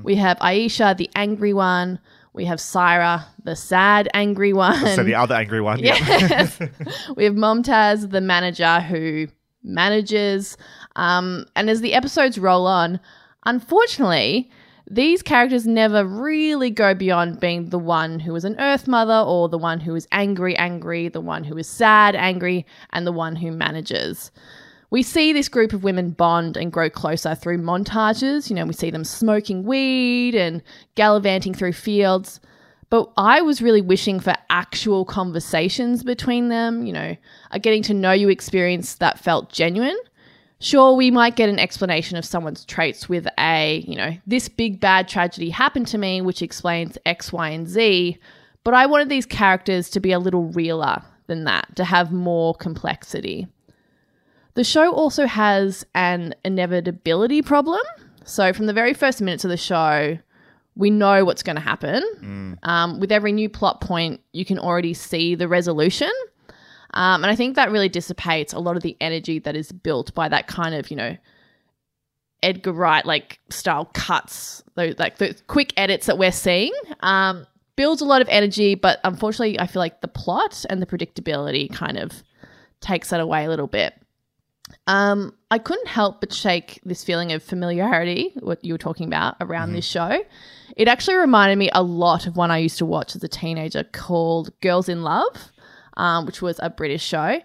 We 0.03 0.15
have 0.15 0.38
Ayesha, 0.39 0.93
the 0.97 1.09
angry 1.15 1.53
one. 1.53 2.00
We 2.33 2.45
have 2.45 2.59
Saira, 2.59 3.25
the 3.43 3.55
sad, 3.55 4.07
angry 4.13 4.53
one. 4.53 4.85
So 4.95 5.03
the 5.03 5.15
other 5.15 5.33
angry 5.33 5.62
one. 5.62 5.79
yeah. 5.79 5.95
Yes. 5.97 6.59
we 7.15 7.23
have 7.23 7.33
Momtaz, 7.33 8.12
the 8.12 8.21
manager 8.21 8.79
who 8.81 9.27
manages. 9.63 10.57
Um, 10.95 11.45
and 11.55 11.69
as 11.69 11.81
the 11.81 11.95
episodes 11.95 12.38
roll 12.38 12.67
on, 12.67 13.00
unfortunately, 13.45 14.50
these 14.89 15.22
characters 15.22 15.67
never 15.67 16.03
really 16.03 16.72
go 16.72 16.96
beyond 16.96 17.39
being 17.39 17.69
the 17.69 17.77
one 17.79 18.19
who 18.19 18.36
is 18.36 18.43
an 18.43 18.60
Earth 18.60 18.88
Mother 18.88 19.24
or 19.25 19.48
the 19.48 19.58
one 19.58 19.79
who 19.79 19.93
is 19.93 20.08
angry, 20.12 20.58
angry, 20.58 21.10
the 21.10 21.22
one 21.22 21.43
who 21.43 21.55
is 21.58 21.67
sad, 21.67 22.15
angry, 22.15 22.65
and 22.91 23.05
the 23.05 23.12
one 23.12 23.36
who 23.36 23.51
manages. 23.51 24.31
We 24.89 25.03
see 25.03 25.31
this 25.31 25.48
group 25.48 25.74
of 25.74 25.84
women 25.84 26.10
bond 26.12 26.58
and 26.58 26.72
grow 26.72 26.89
closer 26.89 27.36
through 27.36 27.60
montages. 27.60 28.50
You 28.50 28.55
know, 28.55 28.65
we 28.65 28.74
see 28.74 28.89
them 28.89 29.03
smoking 29.03 29.63
weed 29.63 30.34
and 30.34 30.63
gallivanting 30.96 31.53
through 31.53 31.74
fields. 31.74 32.39
But 32.89 33.12
I 33.15 33.41
was 33.41 33.62
really 33.62 33.81
wishing 33.81 34.19
for 34.19 34.34
actual 34.50 35.05
conversations 35.05 36.03
between 36.03 36.50
them, 36.50 36.88
you 36.88 36.93
know, 36.93 37.15
a 37.51 37.60
getting 37.60 37.84
to 37.84 37.93
know 37.93 38.12
you 38.12 38.29
experience 38.29 38.96
that 38.96 39.19
felt 39.19 39.51
genuine. 39.51 39.98
Sure, 40.61 40.93
we 40.93 41.09
might 41.09 41.37
get 41.37 41.47
an 41.47 41.57
explanation 41.57 42.17
of 42.17 42.25
someone's 42.25 42.65
traits 42.65 43.07
with 43.07 43.25
a, 43.39 43.83
you 43.87 43.95
know, 43.95 44.17
this 44.27 44.49
big 44.49 44.79
bad 44.79 45.07
tragedy 45.07 45.49
happened 45.49 45.87
to 45.87 45.97
me, 45.97 46.21
which 46.21 46.41
explains 46.41 46.97
X, 47.05 47.31
Y, 47.31 47.49
and 47.49 47.67
Z. 47.67 48.17
But 48.65 48.73
I 48.73 48.85
wanted 48.85 49.07
these 49.07 49.25
characters 49.25 49.89
to 49.91 50.01
be 50.01 50.11
a 50.11 50.19
little 50.19 50.45
realer 50.45 51.01
than 51.27 51.45
that, 51.45 51.73
to 51.77 51.85
have 51.85 52.11
more 52.11 52.53
complexity. 52.55 53.47
The 54.55 54.65
show 54.65 54.91
also 54.91 55.25
has 55.27 55.85
an 55.95 56.35
inevitability 56.43 57.41
problem. 57.41 57.79
So, 58.25 58.51
from 58.51 58.65
the 58.65 58.73
very 58.73 58.93
first 58.93 59.21
minutes 59.21 59.45
of 59.45 59.49
the 59.49 59.57
show, 59.57 60.17
we 60.75 60.89
know 60.89 61.23
what's 61.23 61.43
going 61.43 61.55
to 61.55 61.61
happen. 61.61 62.03
Um, 62.63 62.99
with 62.99 63.11
every 63.13 63.31
new 63.31 63.47
plot 63.47 63.79
point, 63.79 64.19
you 64.33 64.43
can 64.43 64.59
already 64.59 64.93
see 64.93 65.35
the 65.35 65.47
resolution. 65.47 66.11
Um, 66.93 67.24
and 67.24 67.31
I 67.31 67.36
think 67.36 67.55
that 67.55 67.72
really 67.72 67.89
dissipates 67.89 68.53
a 68.53 68.60
lot 68.60 68.75
of 68.75 68.84
the 68.84 68.98
energy 69.00 69.39
that 69.39 69.55
is 69.55 69.72
built 69.72 70.13
by 70.13 70.29
that 70.29 70.48
kind 70.48 70.74
of, 70.75 70.89
you 70.89 70.98
know, 70.98 71.17
Edgar 72.41 72.72
Wright 72.72 73.05
like 73.05 73.39
style 73.50 73.86
cuts, 73.93 74.63
those 74.75 74.98
like 74.98 75.17
the 75.17 75.36
quick 75.48 75.74
edits 75.77 76.08
that 76.08 76.17
we're 76.17 76.31
seeing. 76.31 76.74
Um, 77.01 77.46
builds 77.75 78.01
a 78.01 78.05
lot 78.05 78.22
of 78.22 78.27
energy, 78.29 78.75
but 78.75 79.00
unfortunately, 79.03 79.60
I 79.60 79.67
feel 79.67 79.79
like 79.79 80.01
the 80.01 80.08
plot 80.08 80.65
and 80.69 80.81
the 80.81 80.86
predictability 80.86 81.72
kind 81.74 81.98
of 81.98 82.24
takes 82.81 83.10
that 83.10 83.22
away 83.22 83.46
a 83.46 83.50
little 83.50 83.67
bit. 83.67 83.93
Um, 84.88 85.34
I 85.51 85.60
couldn't 85.60 85.88
help 85.88 86.19
but 86.19 86.34
shake 86.34 86.79
this 86.84 87.03
feeling 87.03 87.31
of 87.31 87.43
familiarity, 87.43 88.34
what 88.39 88.63
you 88.63 88.74
were 88.74 88.79
talking 88.79 89.08
about 89.08 89.36
around 89.41 89.74
this 89.74 89.86
show. 89.86 90.22
It 90.75 90.88
actually 90.88 91.15
reminded 91.15 91.58
me 91.58 91.69
a 91.74 91.81
lot 91.81 92.27
of 92.27 92.38
one 92.38 92.51
I 92.51 92.58
used 92.58 92.77
to 92.79 92.86
watch 92.86 93.15
as 93.15 93.24
a 93.24 93.27
teenager 93.27 93.84
called 93.84 94.51
Girls 94.62 94.89
in 94.89 95.03
Love, 95.03 95.51
um, 95.98 96.25
which 96.25 96.41
was 96.41 96.60
a 96.62 96.69
British 96.69 97.03
show. 97.03 97.39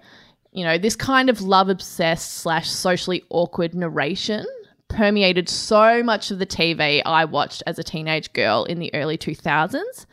You 0.53 0.65
know, 0.65 0.79
this 0.79 0.97
kind 0.97 1.29
of 1.29 1.41
love 1.41 1.69
obsessed 1.69 2.35
slash 2.35 2.71
socially 2.71 3.25
awkward 3.31 3.75
narration 3.75 4.47
permeated 4.89 5.49
so 5.49 6.03
much 6.05 6.31
of 6.31 6.39
the 6.39 6.47
TV 6.47 7.03
I 7.05 7.25
watched 7.25 7.63
as 7.67 7.79
a 7.79 7.83
teenage 7.83 8.33
girl 8.33 8.65
in 8.65 8.79
the 8.79 8.95
early 8.95 9.19
2000s. 9.19 10.07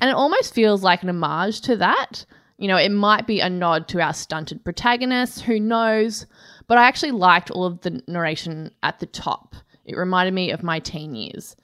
And 0.00 0.10
it 0.10 0.14
almost 0.14 0.54
feels 0.54 0.82
like 0.84 1.02
an 1.02 1.08
homage 1.08 1.60
to 1.62 1.76
that. 1.76 2.24
You 2.58 2.68
know, 2.68 2.76
it 2.76 2.90
might 2.90 3.26
be 3.26 3.40
a 3.40 3.50
nod 3.50 3.88
to 3.88 4.00
our 4.00 4.12
stunted 4.12 4.64
protagonists, 4.64 5.40
who 5.40 5.58
knows? 5.58 6.26
But 6.68 6.78
I 6.78 6.86
actually 6.86 7.12
liked 7.12 7.50
all 7.50 7.64
of 7.64 7.80
the 7.80 8.02
narration 8.06 8.70
at 8.82 8.98
the 9.00 9.06
top. 9.06 9.56
It 9.84 9.96
reminded 9.96 10.34
me 10.34 10.50
of 10.52 10.62
my 10.62 10.78
teen 10.78 11.14
years. 11.14 11.56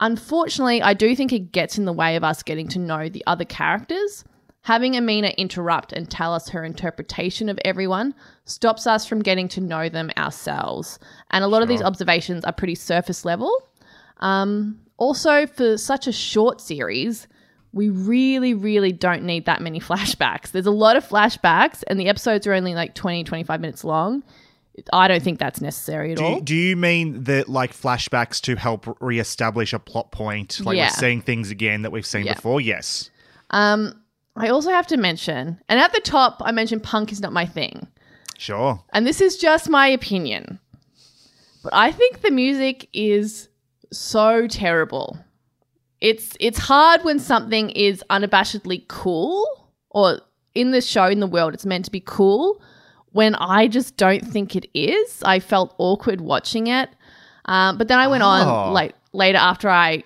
Unfortunately, 0.00 0.82
I 0.82 0.94
do 0.94 1.14
think 1.16 1.32
it 1.32 1.52
gets 1.52 1.78
in 1.78 1.84
the 1.84 1.92
way 1.92 2.16
of 2.16 2.24
us 2.24 2.42
getting 2.42 2.68
to 2.68 2.78
know 2.78 3.08
the 3.08 3.24
other 3.26 3.44
characters. 3.44 4.24
Having 4.66 4.96
Amina 4.96 5.28
interrupt 5.38 5.92
and 5.92 6.10
tell 6.10 6.34
us 6.34 6.48
her 6.48 6.64
interpretation 6.64 7.48
of 7.48 7.56
everyone 7.64 8.16
stops 8.46 8.84
us 8.84 9.06
from 9.06 9.22
getting 9.22 9.46
to 9.50 9.60
know 9.60 9.88
them 9.88 10.10
ourselves. 10.16 10.98
And 11.30 11.44
a 11.44 11.46
lot 11.46 11.62
of 11.62 11.68
these 11.68 11.80
observations 11.82 12.44
are 12.44 12.52
pretty 12.52 12.74
surface 12.74 13.24
level. 13.24 13.56
Um, 14.18 14.80
also, 14.96 15.46
for 15.46 15.78
such 15.78 16.08
a 16.08 16.12
short 16.12 16.60
series, 16.60 17.28
we 17.72 17.90
really, 17.90 18.54
really 18.54 18.90
don't 18.90 19.22
need 19.22 19.44
that 19.46 19.62
many 19.62 19.78
flashbacks. 19.90 20.50
There's 20.50 20.66
a 20.66 20.72
lot 20.72 20.96
of 20.96 21.06
flashbacks, 21.06 21.84
and 21.86 22.00
the 22.00 22.08
episodes 22.08 22.44
are 22.48 22.52
only 22.52 22.74
like 22.74 22.96
20, 22.96 23.22
25 23.22 23.60
minutes 23.60 23.84
long. 23.84 24.24
I 24.92 25.06
don't 25.06 25.22
think 25.22 25.38
that's 25.38 25.60
necessary 25.60 26.10
at 26.10 26.18
Do 26.18 26.24
all. 26.24 26.40
do 26.40 26.56
you 26.56 26.74
mean 26.74 27.22
that 27.22 27.48
like 27.48 27.72
flashbacks 27.72 28.40
to 28.42 28.56
help 28.56 29.00
reestablish 29.00 29.72
a 29.72 29.78
plot 29.78 30.10
point? 30.10 30.58
Like 30.58 30.76
Yeah. 30.76 30.86
we're 30.86 30.90
seeing 30.90 31.22
things 31.22 31.52
again 31.52 31.82
that 31.82 31.92
we've 31.92 32.04
seen 32.04 32.26
Yeah. 32.26 32.34
before? 32.34 32.60
Yes. 32.60 33.10
Um, 33.50 34.02
I 34.36 34.48
also 34.48 34.70
have 34.70 34.86
to 34.88 34.96
mention, 34.96 35.58
and 35.68 35.80
at 35.80 35.92
the 35.92 36.00
top, 36.00 36.42
I 36.44 36.52
mentioned 36.52 36.82
punk 36.82 37.10
is 37.12 37.20
not 37.20 37.32
my 37.32 37.46
thing. 37.46 37.86
Sure. 38.38 38.82
And 38.92 39.06
this 39.06 39.20
is 39.20 39.38
just 39.38 39.68
my 39.68 39.86
opinion. 39.88 40.60
But 41.62 41.72
I 41.74 41.90
think 41.90 42.20
the 42.20 42.30
music 42.30 42.88
is 42.92 43.48
so 43.92 44.46
terrible. 44.46 45.18
It's 46.00 46.36
it's 46.38 46.58
hard 46.58 47.02
when 47.04 47.18
something 47.18 47.70
is 47.70 48.04
unabashedly 48.10 48.86
cool 48.88 49.46
or 49.90 50.20
in 50.54 50.70
the 50.70 50.80
show 50.82 51.06
in 51.06 51.20
the 51.20 51.26
world 51.26 51.54
it's 51.54 51.64
meant 51.66 51.86
to 51.86 51.90
be 51.90 52.00
cool 52.04 52.60
when 53.12 53.34
I 53.36 53.66
just 53.68 53.96
don't 53.96 54.20
think 54.22 54.54
it 54.54 54.66
is. 54.74 55.22
I 55.24 55.40
felt 55.40 55.74
awkward 55.78 56.20
watching 56.20 56.66
it. 56.66 56.90
Um, 57.46 57.78
but 57.78 57.88
then 57.88 57.98
I 57.98 58.06
went 58.08 58.22
Oh. 58.22 58.26
on 58.26 58.72
like 58.74 58.94
later 59.14 59.38
after 59.38 59.70
I 59.70 60.04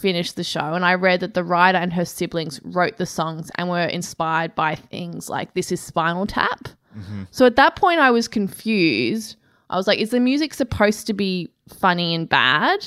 finished 0.00 0.36
the 0.36 0.44
show 0.44 0.74
and 0.74 0.84
I 0.84 0.94
read 0.94 1.20
that 1.20 1.34
the 1.34 1.44
writer 1.44 1.78
and 1.78 1.92
her 1.92 2.04
siblings 2.04 2.60
wrote 2.64 2.96
the 2.96 3.06
songs 3.06 3.50
and 3.56 3.68
were 3.68 3.86
inspired 3.86 4.54
by 4.54 4.74
things 4.74 5.28
like 5.28 5.54
This 5.54 5.72
is 5.72 5.80
Spinal 5.80 6.26
Tap. 6.26 6.68
So 7.30 7.46
at 7.46 7.56
that 7.56 7.76
point, 7.76 8.00
I 8.00 8.10
was 8.10 8.26
confused. 8.28 9.36
I 9.70 9.76
was 9.76 9.86
like, 9.86 9.98
is 10.00 10.10
the 10.10 10.20
music 10.20 10.54
supposed 10.54 11.06
to 11.06 11.12
be 11.12 11.48
funny 11.68 12.14
and 12.14 12.28
bad 12.28 12.84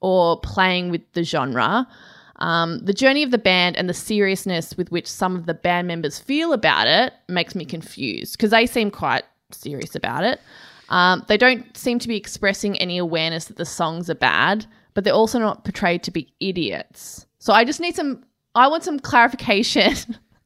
or 0.00 0.38
playing 0.40 0.90
with 0.90 1.00
the 1.12 1.24
genre? 1.24 1.88
Um, 2.36 2.78
the 2.84 2.92
journey 2.92 3.24
of 3.24 3.32
the 3.32 3.38
band 3.38 3.76
and 3.76 3.88
the 3.88 3.94
seriousness 3.94 4.76
with 4.76 4.92
which 4.92 5.08
some 5.08 5.34
of 5.34 5.46
the 5.46 5.54
band 5.54 5.88
members 5.88 6.20
feel 6.20 6.52
about 6.52 6.86
it 6.86 7.12
makes 7.28 7.54
me 7.56 7.64
confused 7.64 8.36
because 8.36 8.50
they 8.52 8.66
seem 8.66 8.90
quite 8.92 9.24
serious 9.50 9.96
about 9.96 10.22
it. 10.22 10.40
Um, 10.88 11.24
they 11.26 11.36
don't 11.36 11.76
seem 11.76 11.98
to 11.98 12.08
be 12.08 12.16
expressing 12.16 12.78
any 12.78 12.96
awareness 12.98 13.46
that 13.46 13.56
the 13.56 13.66
songs 13.66 14.08
are 14.08 14.14
bad, 14.14 14.66
but 14.98 15.04
they're 15.04 15.14
also 15.14 15.38
not 15.38 15.62
portrayed 15.62 16.02
to 16.02 16.10
be 16.10 16.26
idiots. 16.40 17.24
So 17.38 17.52
I 17.52 17.64
just 17.64 17.78
need 17.78 17.94
some, 17.94 18.24
I 18.56 18.66
want 18.66 18.82
some 18.82 18.98
clarification 18.98 19.94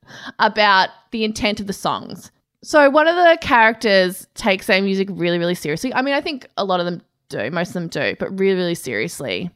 about 0.38 0.90
the 1.10 1.24
intent 1.24 1.58
of 1.58 1.66
the 1.66 1.72
songs. 1.72 2.30
So 2.62 2.90
one 2.90 3.08
of 3.08 3.16
the 3.16 3.38
characters 3.40 4.26
takes 4.34 4.66
their 4.66 4.82
music 4.82 5.08
really, 5.10 5.38
really 5.38 5.54
seriously. 5.54 5.94
I 5.94 6.02
mean, 6.02 6.12
I 6.12 6.20
think 6.20 6.46
a 6.58 6.66
lot 6.66 6.80
of 6.80 6.84
them 6.84 7.00
do, 7.30 7.50
most 7.50 7.68
of 7.68 7.72
them 7.72 7.88
do, 7.88 8.14
but 8.18 8.38
really, 8.38 8.56
really 8.56 8.74
seriously. 8.74 9.50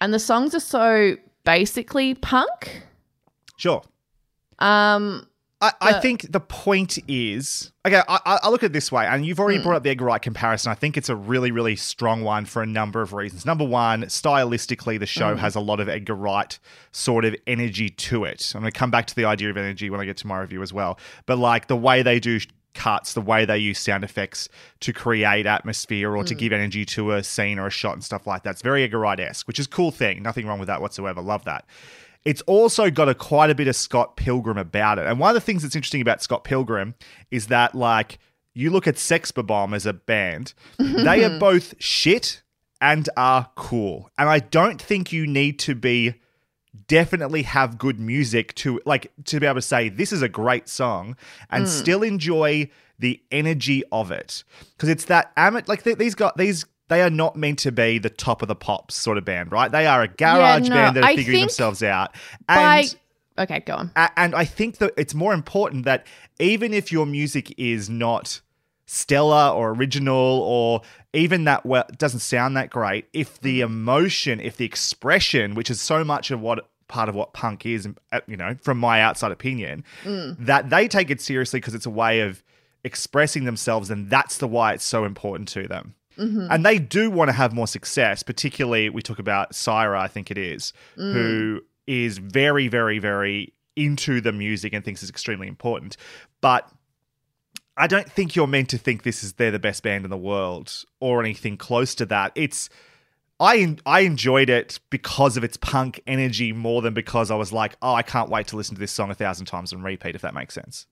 And 0.00 0.14
the 0.14 0.20
songs 0.20 0.54
are 0.54 0.60
so 0.60 1.16
basically 1.42 2.14
punk. 2.14 2.84
Sure. 3.56 3.82
Um, 4.60 5.27
I, 5.60 5.72
I 5.80 5.92
But- 5.92 6.02
think 6.02 6.30
the 6.30 6.40
point 6.40 6.98
is 7.08 7.72
okay. 7.84 8.02
I, 8.08 8.38
I 8.42 8.48
look 8.48 8.62
at 8.62 8.66
it 8.66 8.72
this 8.72 8.92
way, 8.92 9.06
and 9.06 9.26
you've 9.26 9.40
already 9.40 9.58
hmm. 9.58 9.64
brought 9.64 9.76
up 9.76 9.82
the 9.82 9.90
Edgar 9.90 10.04
Wright 10.04 10.22
comparison. 10.22 10.70
I 10.70 10.76
think 10.76 10.96
it's 10.96 11.08
a 11.08 11.16
really, 11.16 11.50
really 11.50 11.74
strong 11.74 12.22
one 12.22 12.44
for 12.44 12.62
a 12.62 12.66
number 12.66 13.02
of 13.02 13.12
reasons. 13.12 13.44
Number 13.44 13.64
one, 13.64 14.02
stylistically, 14.04 15.00
the 15.00 15.06
show 15.06 15.34
hmm. 15.34 15.40
has 15.40 15.56
a 15.56 15.60
lot 15.60 15.80
of 15.80 15.88
Edgar 15.88 16.14
Wright 16.14 16.56
sort 16.92 17.24
of 17.24 17.34
energy 17.46 17.88
to 17.88 18.24
it. 18.24 18.52
I'm 18.54 18.60
going 18.60 18.70
to 18.72 18.78
come 18.78 18.90
back 18.90 19.06
to 19.06 19.16
the 19.16 19.24
idea 19.24 19.50
of 19.50 19.56
energy 19.56 19.90
when 19.90 20.00
I 20.00 20.04
get 20.04 20.16
to 20.18 20.26
my 20.28 20.38
review 20.38 20.62
as 20.62 20.72
well. 20.72 20.98
But 21.26 21.38
like 21.38 21.66
the 21.66 21.76
way 21.76 22.02
they 22.02 22.20
do 22.20 22.38
cuts, 22.74 23.14
the 23.14 23.20
way 23.20 23.44
they 23.44 23.58
use 23.58 23.80
sound 23.80 24.04
effects 24.04 24.48
to 24.80 24.92
create 24.92 25.46
atmosphere 25.46 26.16
or 26.16 26.22
to 26.22 26.34
hmm. 26.34 26.38
give 26.38 26.52
energy 26.52 26.84
to 26.84 27.12
a 27.12 27.24
scene 27.24 27.58
or 27.58 27.66
a 27.66 27.70
shot 27.70 27.94
and 27.94 28.04
stuff 28.04 28.28
like 28.28 28.44
that, 28.44 28.50
it's 28.50 28.62
very 28.62 28.84
Edgar 28.84 29.00
Wright 29.00 29.18
esque, 29.18 29.48
which 29.48 29.58
is 29.58 29.66
a 29.66 29.70
cool 29.70 29.90
thing. 29.90 30.22
Nothing 30.22 30.46
wrong 30.46 30.60
with 30.60 30.68
that 30.68 30.80
whatsoever. 30.80 31.20
Love 31.20 31.44
that. 31.46 31.64
It's 32.28 32.42
also 32.42 32.90
got 32.90 33.08
a 33.08 33.14
quite 33.14 33.48
a 33.48 33.54
bit 33.54 33.68
of 33.68 33.74
Scott 33.74 34.14
Pilgrim 34.16 34.58
about 34.58 34.98
it. 34.98 35.06
And 35.06 35.18
one 35.18 35.30
of 35.30 35.34
the 35.34 35.40
things 35.40 35.62
that's 35.62 35.74
interesting 35.74 36.02
about 36.02 36.22
Scott 36.22 36.44
Pilgrim 36.44 36.94
is 37.30 37.46
that 37.46 37.74
like 37.74 38.18
you 38.52 38.68
look 38.68 38.86
at 38.86 38.98
Sex 38.98 39.32
Bob-Omb 39.32 39.74
as 39.74 39.86
a 39.86 39.94
band, 39.94 40.52
they 40.78 41.24
are 41.24 41.38
both 41.38 41.74
shit 41.78 42.42
and 42.82 43.08
are 43.16 43.48
cool. 43.56 44.10
And 44.18 44.28
I 44.28 44.40
don't 44.40 44.78
think 44.78 45.10
you 45.10 45.26
need 45.26 45.58
to 45.60 45.74
be 45.74 46.16
definitely 46.86 47.44
have 47.44 47.78
good 47.78 47.98
music 47.98 48.54
to 48.56 48.78
like 48.84 49.10
to 49.24 49.40
be 49.40 49.46
able 49.46 49.54
to 49.54 49.62
say 49.62 49.88
this 49.88 50.12
is 50.12 50.20
a 50.20 50.28
great 50.28 50.68
song 50.68 51.16
and 51.48 51.64
hmm. 51.64 51.70
still 51.70 52.02
enjoy 52.02 52.68
the 52.98 53.22
energy 53.32 53.82
of 53.90 54.10
it 54.10 54.44
because 54.72 54.90
it's 54.90 55.06
that 55.06 55.32
am 55.34 55.60
like 55.66 55.82
th- 55.82 55.96
these 55.96 56.14
got 56.14 56.36
these 56.36 56.66
they 56.88 57.02
are 57.02 57.10
not 57.10 57.36
meant 57.36 57.58
to 57.60 57.72
be 57.72 57.98
the 57.98 58.10
top 58.10 58.42
of 58.42 58.48
the 58.48 58.54
pops 58.54 58.94
sort 58.94 59.18
of 59.18 59.24
band 59.24 59.52
right 59.52 59.72
they 59.72 59.86
are 59.86 60.02
a 60.02 60.08
garage 60.08 60.68
no, 60.68 60.74
band 60.74 60.96
that 60.96 61.04
are 61.04 61.08
I 61.08 61.16
figuring 61.16 61.40
themselves 61.40 61.82
out 61.82 62.14
by 62.46 62.80
and 62.80 62.96
okay, 63.38 63.60
go 63.60 63.74
on. 63.74 63.92
and 64.16 64.34
I 64.34 64.44
think 64.44 64.78
that 64.78 64.92
it's 64.96 65.14
more 65.14 65.32
important 65.32 65.84
that 65.84 66.06
even 66.38 66.74
if 66.74 66.90
your 66.92 67.06
music 67.06 67.54
is 67.58 67.88
not 67.88 68.40
stellar 68.86 69.54
or 69.54 69.70
original 69.70 70.16
or 70.16 70.80
even 71.12 71.44
that 71.44 71.64
well 71.64 71.84
doesn't 71.96 72.20
sound 72.20 72.56
that 72.56 72.70
great, 72.70 73.06
if 73.12 73.40
the 73.40 73.60
emotion, 73.60 74.40
if 74.40 74.56
the 74.56 74.64
expression, 74.64 75.54
which 75.54 75.70
is 75.70 75.80
so 75.80 76.04
much 76.04 76.30
of 76.30 76.40
what 76.40 76.68
part 76.88 77.08
of 77.08 77.14
what 77.14 77.34
punk 77.34 77.66
is, 77.66 77.86
uh, 78.12 78.20
you 78.26 78.36
know, 78.36 78.56
from 78.62 78.78
my 78.78 79.00
outside 79.00 79.30
opinion, 79.30 79.84
that 80.38 80.70
they 80.70 80.88
take 80.88 81.10
it 81.10 81.20
seriously 81.20 81.60
because 81.60 81.74
it's 81.74 81.86
a 81.86 81.90
way 81.90 82.20
of 82.20 82.42
expressing 82.82 83.44
themselves, 83.44 83.90
and 83.90 84.08
that's 84.08 84.38
the 84.38 84.48
why 84.48 84.72
it's 84.72 84.84
so 84.84 85.04
important 85.04 85.48
to 85.48 85.68
them. 85.68 85.94
Mm-hmm. 86.18 86.48
And 86.50 86.66
they 86.66 86.78
do 86.78 87.10
want 87.10 87.28
to 87.28 87.32
have 87.32 87.52
more 87.52 87.66
success, 87.66 88.22
particularly 88.22 88.90
we 88.90 89.02
talk 89.02 89.18
about 89.18 89.52
Saira, 89.52 89.98
I 89.98 90.08
think 90.08 90.30
it 90.30 90.38
is, 90.38 90.72
mm. 90.96 91.12
who 91.12 91.60
is 91.86 92.18
very, 92.18 92.68
very, 92.68 92.98
very 92.98 93.54
into 93.76 94.20
the 94.20 94.32
music 94.32 94.72
and 94.72 94.84
thinks 94.84 95.02
it's 95.02 95.10
extremely 95.10 95.46
important. 95.46 95.96
But 96.40 96.68
I 97.76 97.86
don't 97.86 98.10
think 98.10 98.34
you're 98.34 98.48
meant 98.48 98.68
to 98.70 98.78
think 98.78 99.04
this 99.04 99.22
is 99.22 99.34
they're 99.34 99.52
the 99.52 99.60
best 99.60 99.84
band 99.84 100.04
in 100.04 100.10
the 100.10 100.16
world 100.16 100.84
or 101.00 101.20
anything 101.20 101.56
close 101.56 101.94
to 101.96 102.06
that. 102.06 102.32
It's 102.34 102.68
I 103.40 103.76
I 103.86 104.00
enjoyed 104.00 104.50
it 104.50 104.80
because 104.90 105.36
of 105.36 105.44
its 105.44 105.56
punk 105.56 106.00
energy 106.06 106.52
more 106.52 106.82
than 106.82 106.92
because 106.92 107.30
I 107.30 107.36
was 107.36 107.52
like, 107.52 107.76
oh, 107.80 107.94
I 107.94 108.02
can't 108.02 108.30
wait 108.30 108.48
to 108.48 108.56
listen 108.56 108.74
to 108.74 108.80
this 108.80 108.90
song 108.90 109.10
a 109.10 109.14
thousand 109.14 109.46
times 109.46 109.72
and 109.72 109.84
repeat. 109.84 110.16
If 110.16 110.22
that 110.22 110.34
makes 110.34 110.54
sense. 110.54 110.86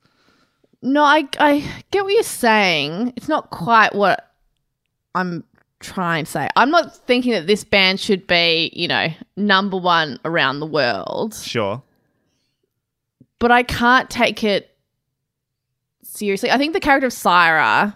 No, 0.80 1.02
I 1.02 1.28
I 1.40 1.68
get 1.90 2.04
what 2.04 2.14
you're 2.14 2.22
saying. 2.22 3.14
It's 3.16 3.28
not 3.28 3.50
quite 3.50 3.94
what 3.94 4.32
I'm 5.16 5.44
trying 5.80 6.24
to 6.26 6.30
say. 6.30 6.48
I'm 6.56 6.70
not 6.70 6.94
thinking 7.06 7.32
that 7.32 7.46
this 7.46 7.64
band 7.64 7.98
should 8.00 8.26
be, 8.26 8.70
you 8.74 8.86
know, 8.88 9.08
number 9.36 9.76
one 9.76 10.18
around 10.24 10.60
the 10.60 10.66
world. 10.66 11.34
Sure. 11.34 11.82
but 13.38 13.50
I 13.50 13.62
can't 13.62 14.08
take 14.08 14.42
it 14.44 14.74
seriously. 16.02 16.50
I 16.50 16.58
think 16.58 16.72
the 16.72 16.80
character 16.80 17.06
of 17.06 17.12
Saira, 17.12 17.94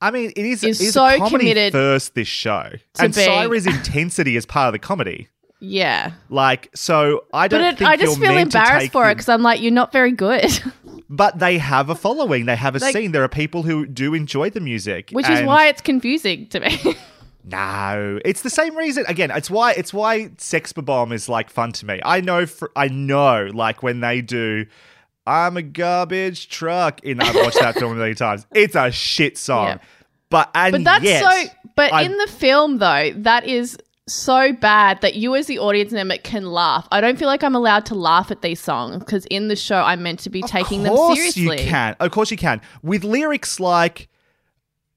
I 0.00 0.10
mean, 0.10 0.32
it 0.36 0.46
is, 0.46 0.62
Is 0.64 0.80
it 0.80 0.84
is 0.86 0.92
so 0.94 1.04
a 1.06 1.18
comedy 1.18 1.38
committed 1.50 1.72
first. 1.72 2.14
This 2.14 2.28
show 2.28 2.70
and 2.98 3.14
being- 3.14 3.28
Saira's 3.28 3.66
intensity 3.66 4.36
is 4.36 4.46
part 4.46 4.68
of 4.68 4.72
the 4.72 4.78
comedy. 4.78 5.28
yeah. 5.60 6.12
Like, 6.30 6.70
so 6.74 7.24
I 7.34 7.48
don't 7.48 7.60
But 7.60 7.74
it, 7.74 7.78
think 7.78 7.90
I 7.90 7.96
just 7.96 8.18
feel 8.18 8.36
embarrassed 8.36 8.92
for 8.92 9.10
it 9.10 9.14
because 9.16 9.28
I'm 9.28 9.42
like, 9.42 9.60
you're 9.60 9.72
not 9.72 9.92
very 9.92 10.12
good, 10.12 10.44
But 11.10 11.38
they 11.38 11.56
have 11.58 11.88
a 11.88 11.94
following. 11.94 12.44
They 12.46 12.56
have 12.56 12.76
a 12.76 12.78
Like- 12.78 12.92
scene. 12.92 13.12
There 13.12 13.24
are 13.24 13.28
people 13.28 13.62
who 13.62 13.86
do 13.86 14.12
enjoy 14.14 14.50
the 14.50 14.60
music, 14.60 15.10
which 15.12 15.28
is 15.28 15.42
why 15.42 15.68
it's 15.68 15.80
confusing 15.80 16.46
to 16.48 16.60
me. 16.60 16.78
No, 17.44 18.18
it's 18.26 18.42
the 18.42 18.50
same 18.50 18.76
reason. 18.76 19.04
Again, 19.08 19.30
it's 19.30 19.48
why 19.50 19.72
it's 19.72 19.94
why 19.94 20.30
Sex 20.36 20.72
Bob-Omb 20.74 21.12
is 21.14 21.30
like 21.30 21.48
fun 21.48 21.72
to 21.72 21.86
me. 21.86 21.98
I 22.04 22.20
know, 22.20 22.44
for, 22.44 22.70
I 22.76 22.88
know, 22.88 23.48
like 23.54 23.82
when 23.82 24.00
they 24.00 24.20
do, 24.20 24.66
"I'm 25.26 25.56
a 25.56 25.62
garbage 25.62 26.50
truck," 26.50 27.02
in 27.04 27.20
I've 27.20 27.34
watched 27.36 27.60
that 27.60 27.76
film 27.78 27.96
many 27.98 28.14
times. 28.14 28.46
It's 28.54 28.74
a 28.74 28.90
shit 28.90 29.38
song, 29.38 29.66
Yeah. 29.66 29.78
but 30.28 30.50
and 30.54 30.72
But 30.72 30.84
that's 30.84 31.04
yet, 31.04 31.22
so. 31.22 31.50
But 31.74 31.92
I- 31.94 32.02
in 32.02 32.18
the 32.18 32.26
film, 32.26 32.78
though, 32.78 33.12
that 33.16 33.46
is 33.46 33.78
so 34.08 34.52
bad 34.52 35.00
that 35.00 35.14
you, 35.14 35.34
as 35.34 35.46
the 35.46 35.58
audience 35.58 35.92
member, 35.92 36.16
can 36.18 36.46
laugh. 36.46 36.86
I 36.90 37.00
don't 37.00 37.18
feel 37.18 37.28
like 37.28 37.42
I'm 37.42 37.54
allowed 37.54 37.86
to 37.86 37.94
laugh 37.94 38.30
at 38.30 38.42
these 38.42 38.60
songs 38.60 38.98
because 38.98 39.26
in 39.26 39.48
the 39.48 39.56
show, 39.56 39.82
I'm 39.82 40.02
meant 40.02 40.20
to 40.20 40.30
be 40.30 40.42
taking 40.42 40.82
them 40.82 40.92
of 40.92 40.98
course 40.98 41.18
seriously. 41.18 41.62
you 41.62 41.68
can. 41.70 41.96
Of 42.00 42.10
course 42.10 42.30
you 42.30 42.36
can. 42.36 42.60
With 42.82 43.04
lyrics 43.04 43.60
like 43.60 44.08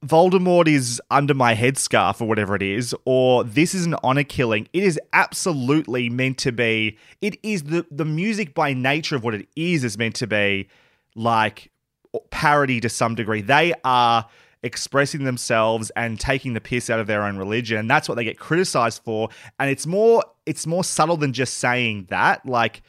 Voldemort 0.05 0.67
is 0.67 0.99
under 1.11 1.33
my 1.33 1.53
headscarf 1.53 2.21
or 2.21 2.27
whatever 2.27 2.55
it 2.55 2.63
is, 2.63 2.95
or 3.05 3.43
this 3.43 3.75
is 3.75 3.85
an 3.85 3.95
honor 4.03 4.23
killing, 4.23 4.67
it 4.73 4.83
is 4.83 4.99
absolutely 5.13 6.09
meant 6.09 6.39
to 6.39 6.51
be. 6.51 6.97
It 7.21 7.37
is 7.43 7.63
the 7.63 7.85
the 7.91 8.05
music 8.05 8.55
by 8.55 8.73
nature 8.73 9.15
of 9.15 9.23
what 9.23 9.35
it 9.35 9.47
is 9.55 9.83
is 9.83 9.97
meant 9.97 10.15
to 10.15 10.27
be 10.27 10.69
like 11.15 11.69
parody 12.31 12.79
to 12.81 12.89
some 12.89 13.15
degree. 13.15 13.41
They 13.41 13.73
are 13.83 14.27
expressing 14.63 15.23
themselves 15.23 15.91
and 15.95 16.19
taking 16.19 16.53
the 16.53 16.61
piss 16.61 16.89
out 16.89 16.99
of 16.99 17.07
their 17.07 17.23
own 17.23 17.37
religion. 17.37 17.77
And 17.77 17.89
that's 17.89 18.07
what 18.07 18.15
they 18.15 18.23
get 18.23 18.37
criticized 18.37 19.01
for. 19.03 19.29
And 19.59 19.69
it's 19.69 19.85
more 19.85 20.23
it's 20.45 20.67
more 20.67 20.83
subtle 20.83 21.17
than 21.17 21.33
just 21.33 21.57
saying 21.57 22.07
that. 22.09 22.45
Like 22.45 22.83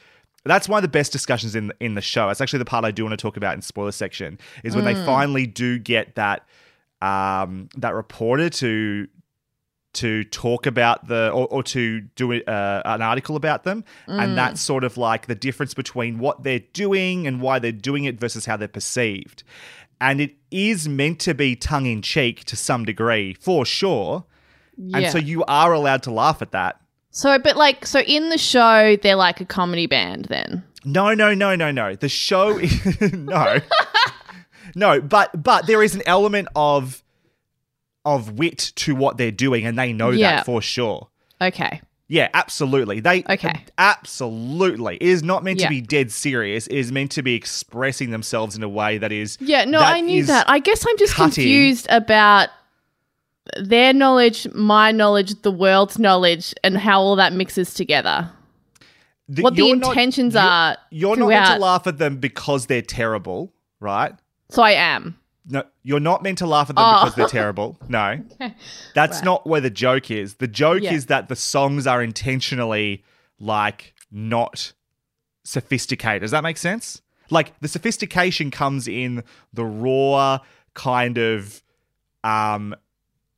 that's 0.44 0.68
one 0.68 0.78
of 0.78 0.82
the 0.82 0.88
best 0.88 1.12
discussions 1.12 1.54
in 1.54 1.72
in 1.80 1.94
the 1.94 2.00
show. 2.00 2.28
It's 2.28 2.40
actually 2.40 2.58
the 2.60 2.64
part 2.66 2.84
I 2.84 2.90
do 2.90 3.04
want 3.04 3.12
to 3.12 3.22
talk 3.22 3.36
about 3.36 3.54
in 3.54 3.62
spoiler 3.62 3.92
section 3.92 4.38
is 4.64 4.74
when 4.74 4.84
they 4.84 4.94
finally 4.94 5.46
do 5.46 5.78
get 5.78 6.14
that 6.16 6.46
um, 7.00 7.68
that 7.76 7.94
reporter 7.94 8.50
to 8.50 9.08
to 9.94 10.24
talk 10.24 10.64
about 10.64 11.06
the 11.06 11.30
or, 11.30 11.46
or 11.48 11.62
to 11.62 12.00
do 12.00 12.32
uh, 12.32 12.82
an 12.84 13.02
article 13.02 13.36
about 13.36 13.64
them, 13.64 13.84
and 14.06 14.38
that's 14.38 14.60
sort 14.60 14.84
of 14.84 14.96
like 14.96 15.26
the 15.26 15.34
difference 15.34 15.74
between 15.74 16.18
what 16.18 16.42
they're 16.42 16.62
doing 16.72 17.26
and 17.26 17.42
why 17.42 17.58
they're 17.58 17.72
doing 17.72 18.04
it 18.04 18.18
versus 18.18 18.46
how 18.46 18.56
they're 18.56 18.68
perceived. 18.68 19.42
And 20.02 20.20
it 20.20 20.34
is 20.50 20.88
meant 20.88 21.20
to 21.20 21.32
be 21.34 21.54
tongue 21.56 21.86
in 21.86 22.02
cheek 22.02 22.44
to 22.46 22.56
some 22.56 22.84
degree, 22.84 23.34
for 23.34 23.64
sure. 23.64 24.24
Yeah. 24.76 24.98
And 24.98 25.12
so 25.12 25.18
you 25.18 25.44
are 25.44 25.72
allowed 25.72 26.02
to 26.04 26.10
laugh 26.10 26.42
at 26.42 26.50
that. 26.52 26.80
So, 27.10 27.38
but 27.38 27.56
like, 27.56 27.86
so 27.86 28.00
in 28.00 28.28
the 28.30 28.38
show, 28.38 28.96
they're 29.02 29.16
like 29.16 29.40
a 29.40 29.44
comedy 29.44 29.86
band. 29.86 30.24
Then 30.26 30.64
No, 30.84 31.14
no, 31.14 31.34
no, 31.34 31.54
no, 31.54 31.70
no. 31.70 31.94
The 31.94 32.08
show, 32.08 32.58
no, 33.12 33.58
no. 34.74 35.00
But 35.00 35.42
but 35.42 35.66
there 35.66 35.82
is 35.82 35.94
an 35.94 36.02
element 36.06 36.48
of 36.56 37.02
of 38.04 38.38
wit 38.38 38.72
to 38.76 38.94
what 38.96 39.18
they're 39.18 39.30
doing, 39.30 39.64
and 39.66 39.78
they 39.78 39.92
know 39.92 40.10
Yeah. 40.10 40.36
that 40.36 40.46
for 40.46 40.60
sure. 40.62 41.08
okay, 41.40 41.80
Yeah, 42.12 42.28
absolutely. 42.34 43.00
They 43.00 43.24
Okay. 43.30 43.64
absolutely. 43.78 44.96
It 44.96 45.02
is 45.08 45.22
not 45.22 45.42
meant 45.42 45.60
Yeah. 45.60 45.68
to 45.68 45.70
be 45.70 45.80
dead 45.80 46.12
serious. 46.12 46.66
It 46.66 46.76
is 46.76 46.92
meant 46.92 47.10
to 47.12 47.22
be 47.22 47.34
expressing 47.34 48.10
themselves 48.10 48.54
in 48.54 48.62
a 48.62 48.68
way 48.68 48.98
that 48.98 49.12
is 49.12 49.38
yeah, 49.40 49.64
no, 49.64 49.78
I 49.78 50.02
knew 50.02 50.22
that. 50.24 50.44
I 50.46 50.58
guess 50.58 50.84
I'm 50.86 50.98
just 50.98 51.14
cutting. 51.14 51.32
confused 51.32 51.86
about 51.88 52.50
their 53.58 53.94
knowledge, 53.94 54.46
my 54.52 54.92
knowledge, 54.92 55.40
the 55.40 55.50
world's 55.50 55.98
knowledge, 55.98 56.54
and 56.62 56.76
how 56.76 57.00
all 57.00 57.16
that 57.16 57.32
mixes 57.32 57.72
together. 57.72 58.30
that 59.28 59.42
what 59.44 59.54
the 59.56 59.62
you're 59.64 59.76
not- 59.76 59.92
intentions 59.92 60.34
you're- 60.34 60.46
are 60.46 60.76
You're 60.90 61.16
not 61.16 61.28
meant 61.28 61.46
to 61.46 61.58
laugh 61.58 61.86
at 61.86 61.96
them 61.96 62.16
because 62.18 62.66
they're 62.66 62.82
terrible, 62.82 63.54
right? 63.80 64.12
So 64.50 64.62
I 64.62 64.72
am. 64.72 65.16
No, 65.48 65.64
you're 65.82 66.00
not 66.00 66.22
meant 66.22 66.38
to 66.38 66.46
laugh 66.46 66.70
at 66.70 66.76
them 66.76 66.84
Oh. 66.86 67.00
because 67.04 67.14
they're 67.16 67.26
terrible. 67.26 67.76
No. 67.88 68.20
That's 68.94 69.22
not 69.22 69.46
where 69.46 69.60
the 69.60 69.70
joke 69.70 70.10
is. 70.10 70.34
The 70.34 70.46
joke 70.46 70.82
Yeah. 70.82 70.92
is 70.94 71.06
that 71.06 71.28
the 71.28 71.36
songs 71.36 71.86
are 71.86 72.02
intentionally 72.02 73.02
like 73.40 73.94
not 74.10 74.72
sophisticated. 75.44 76.22
Does 76.22 76.30
that 76.30 76.42
make 76.42 76.56
sense? 76.58 77.02
Like 77.30 77.58
the 77.60 77.68
sophistication 77.68 78.50
comes 78.50 78.86
in 78.86 79.24
the 79.52 79.64
raw 79.64 80.38
kind 80.74 81.18
of 81.18 81.62
um 82.24 82.74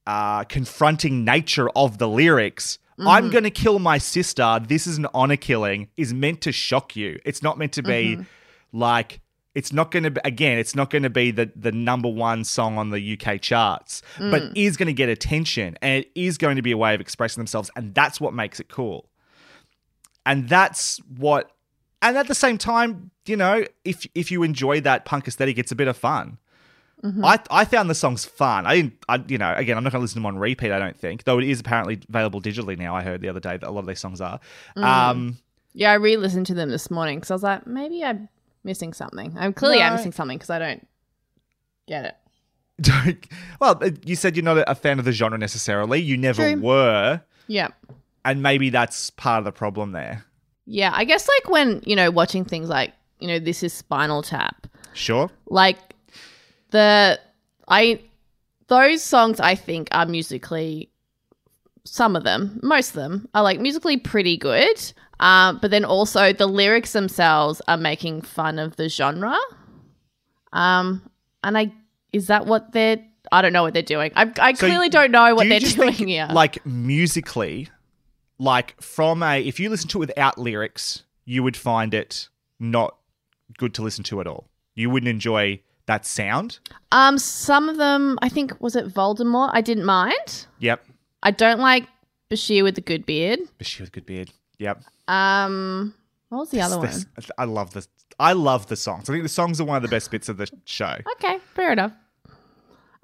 uh 0.06 0.44
confronting 0.44 1.24
nature 1.24 1.70
of 1.70 1.98
the 1.98 2.08
lyrics. 2.08 2.78
I'm 2.98 3.30
going 3.30 3.42
to 3.42 3.50
kill 3.50 3.80
my 3.80 3.98
sister. 3.98 4.60
This 4.64 4.86
is 4.86 4.98
an 4.98 5.08
honor 5.14 5.36
killing 5.36 5.88
is 5.96 6.14
meant 6.14 6.42
to 6.42 6.52
shock 6.52 6.94
you. 6.94 7.18
It's 7.24 7.42
not 7.42 7.58
meant 7.58 7.72
to 7.72 7.82
be 7.82 8.18
like 8.72 9.20
it's 9.54 9.72
not 9.72 9.90
going 9.90 10.02
to 10.02 10.10
be 10.10 10.20
again 10.24 10.58
it's 10.58 10.74
not 10.74 10.90
going 10.90 11.02
to 11.02 11.10
be 11.10 11.30
the 11.30 11.50
the 11.56 11.72
number 11.72 12.08
one 12.08 12.44
song 12.44 12.78
on 12.78 12.90
the 12.90 13.18
UK 13.18 13.40
charts 13.40 14.02
but 14.18 14.42
mm. 14.42 14.52
is 14.54 14.76
going 14.76 14.86
to 14.86 14.92
get 14.92 15.08
attention 15.08 15.76
and 15.80 16.04
it 16.04 16.10
is 16.14 16.38
going 16.38 16.56
to 16.56 16.62
be 16.62 16.72
a 16.72 16.76
way 16.76 16.94
of 16.94 17.00
expressing 17.00 17.40
themselves 17.40 17.70
and 17.76 17.94
that's 17.94 18.20
what 18.20 18.34
makes 18.34 18.60
it 18.60 18.68
cool 18.68 19.08
and 20.26 20.48
that's 20.48 20.98
what 21.16 21.50
and 22.02 22.16
at 22.16 22.28
the 22.28 22.34
same 22.34 22.58
time 22.58 23.10
you 23.26 23.36
know 23.36 23.64
if 23.84 24.06
if 24.14 24.30
you 24.30 24.42
enjoy 24.42 24.80
that 24.80 25.04
punk 25.04 25.26
aesthetic 25.26 25.58
it's 25.58 25.72
a 25.72 25.76
bit 25.76 25.88
of 25.88 25.96
fun 25.96 26.38
mm-hmm. 27.02 27.24
I, 27.24 27.38
I 27.50 27.64
found 27.64 27.88
the 27.90 27.94
songs 27.94 28.24
fun. 28.24 28.66
I 28.66 28.76
didn't, 28.76 28.94
I, 29.08 29.22
you 29.28 29.38
know, 29.38 29.52
again, 29.54 29.76
I'm 29.76 29.84
not 29.84 29.92
going 29.92 30.00
to 30.00 30.02
listen 30.02 30.14
to 30.14 30.20
them 30.20 30.26
on 30.26 30.38
repeat. 30.38 30.72
I 30.72 30.78
don't 30.78 30.96
think, 30.96 31.24
though 31.24 31.38
it 31.38 31.44
is 31.44 31.60
apparently 31.60 32.00
available 32.08 32.40
digitally 32.40 32.78
now. 32.78 32.96
I 32.96 33.02
heard 33.02 33.20
the 33.20 33.28
other 33.28 33.40
day 33.40 33.56
that 33.58 33.68
a 33.68 33.70
lot 33.70 33.80
of 33.80 33.86
these 33.86 34.00
songs 34.00 34.20
are. 34.20 34.40
Mm. 34.76 34.84
Um, 34.84 35.38
Yeah, 35.74 35.90
I 35.90 35.94
re-listened 35.94 36.46
to 36.46 36.54
them 36.54 36.70
this 36.70 36.90
morning 36.90 37.18
because 37.18 37.30
I 37.30 37.34
was 37.34 37.42
like, 37.42 37.66
maybe 37.66 38.04
I'm 38.04 38.28
missing 38.64 38.92
something. 38.92 39.34
I'm 39.38 39.52
clearly 39.52 39.80
I'm 39.82 39.94
missing 39.94 40.12
something 40.12 40.38
because 40.38 40.50
I 40.50 40.58
don't 40.58 40.86
get 41.86 42.04
it. 42.04 43.26
Well, 43.60 43.80
you 44.04 44.16
said 44.16 44.36
you're 44.36 44.44
not 44.44 44.58
a- 44.58 44.70
a 44.70 44.74
fan 44.74 44.98
of 44.98 45.04
the 45.04 45.12
genre 45.12 45.38
necessarily. 45.38 46.00
You 46.00 46.16
never 46.16 46.52
True. 46.52 46.60
were, 46.60 47.20
Yeah. 47.46 47.68
and 48.24 48.42
maybe 48.42 48.68
that's 48.70 49.10
part 49.10 49.38
of 49.38 49.44
the 49.44 49.52
problem 49.52 49.92
there. 49.92 50.24
Yeah, 50.66 50.90
I 50.94 51.04
guess 51.04 51.28
like 51.28 51.50
when, 51.50 51.82
you 51.86 51.94
know, 51.94 52.10
watching 52.10 52.44
things 52.44 52.68
like, 52.68 52.92
you 53.20 53.28
know, 53.28 53.38
this 53.38 53.62
is 53.62 53.72
Spinal 53.72 54.22
Tap. 54.22 54.66
Sure. 54.92 55.30
Like 55.46 55.78
the 56.70 57.20
I 57.68 58.00
those 58.66 59.02
songs 59.02 59.40
I 59.40 59.54
think 59.54 59.88
are 59.92 60.06
musically 60.06 60.90
some 61.84 62.16
of 62.16 62.24
them, 62.24 62.58
most 62.62 62.88
of 62.90 62.94
them 62.94 63.28
are 63.34 63.42
like 63.42 63.60
musically 63.60 63.96
pretty 63.98 64.36
good. 64.36 64.92
Um, 65.20 65.58
but 65.62 65.70
then 65.70 65.84
also 65.84 66.32
the 66.32 66.46
lyrics 66.46 66.92
themselves 66.92 67.62
are 67.68 67.76
making 67.76 68.22
fun 68.22 68.58
of 68.58 68.76
the 68.76 68.88
genre. 68.88 69.36
Um, 70.52 71.08
and 71.42 71.56
I 71.58 71.72
is 72.12 72.28
that 72.28 72.46
what 72.46 72.72
they're 72.72 72.98
I 73.32 73.42
don't 73.42 73.52
know 73.52 73.62
what 73.62 73.74
they're 73.74 73.82
doing. 73.82 74.12
I, 74.14 74.30
I 74.38 74.52
So 74.52 74.66
clearly 74.66 74.88
don't 74.88 75.10
know 75.10 75.34
what 75.34 75.44
Do 75.44 75.48
they're 75.48 75.60
doing 75.60 75.94
think, 75.94 76.08
here. 76.08 76.28
Like 76.30 76.64
musically, 76.66 77.68
like 78.38 78.80
from 78.80 79.22
a, 79.22 79.40
if 79.42 79.58
you 79.58 79.70
listen 79.70 79.88
to 79.90 79.98
it 79.98 80.00
without 80.08 80.38
lyrics, 80.38 81.04
you 81.24 81.42
would 81.42 81.56
find 81.56 81.94
it 81.94 82.28
not 82.60 82.96
good 83.58 83.74
to 83.74 83.82
listen 83.82 84.04
to 84.04 84.20
at 84.20 84.26
all. 84.26 84.48
You 84.74 84.90
wouldn't 84.90 85.08
enjoy 85.08 85.60
that 85.86 86.04
sound. 86.06 86.58
um, 86.92 87.18
some 87.18 87.68
of 87.68 87.76
them 87.76 88.18
I 88.22 88.28
think 88.28 88.52
was 88.60 88.76
it 88.76 88.88
Voldemort. 88.92 89.50
I 89.52 89.60
didn't 89.60 89.84
mind. 89.84 90.46
Yep. 90.58 90.84
I 91.22 91.30
don't 91.30 91.60
like 91.60 91.84
Bashir 92.30 92.62
with 92.62 92.74
the 92.74 92.80
good 92.80 93.06
beard. 93.06 93.40
Bashir 93.58 93.80
with 93.80 93.92
good 93.92 94.06
beard. 94.06 94.30
Yep. 94.58 94.82
Um, 95.08 95.94
what 96.28 96.38
was 96.40 96.50
the 96.50 96.60
other 96.60 96.78
one? 96.78 96.90
I 97.38 97.44
love 97.44 97.72
this. 97.72 97.88
I 98.18 98.32
love 98.32 98.66
the 98.68 98.76
songs. 98.76 99.08
I 99.10 99.12
think 99.12 99.24
the 99.24 99.28
songs 99.28 99.60
are 99.60 99.64
one 99.64 99.76
of 99.76 99.82
the 99.82 99.88
best 99.88 100.10
bits 100.10 100.28
of 100.28 100.36
the 100.36 100.48
show. 100.64 100.96
Okay, 101.16 101.38
fair 101.54 101.72
enough. 101.72 101.92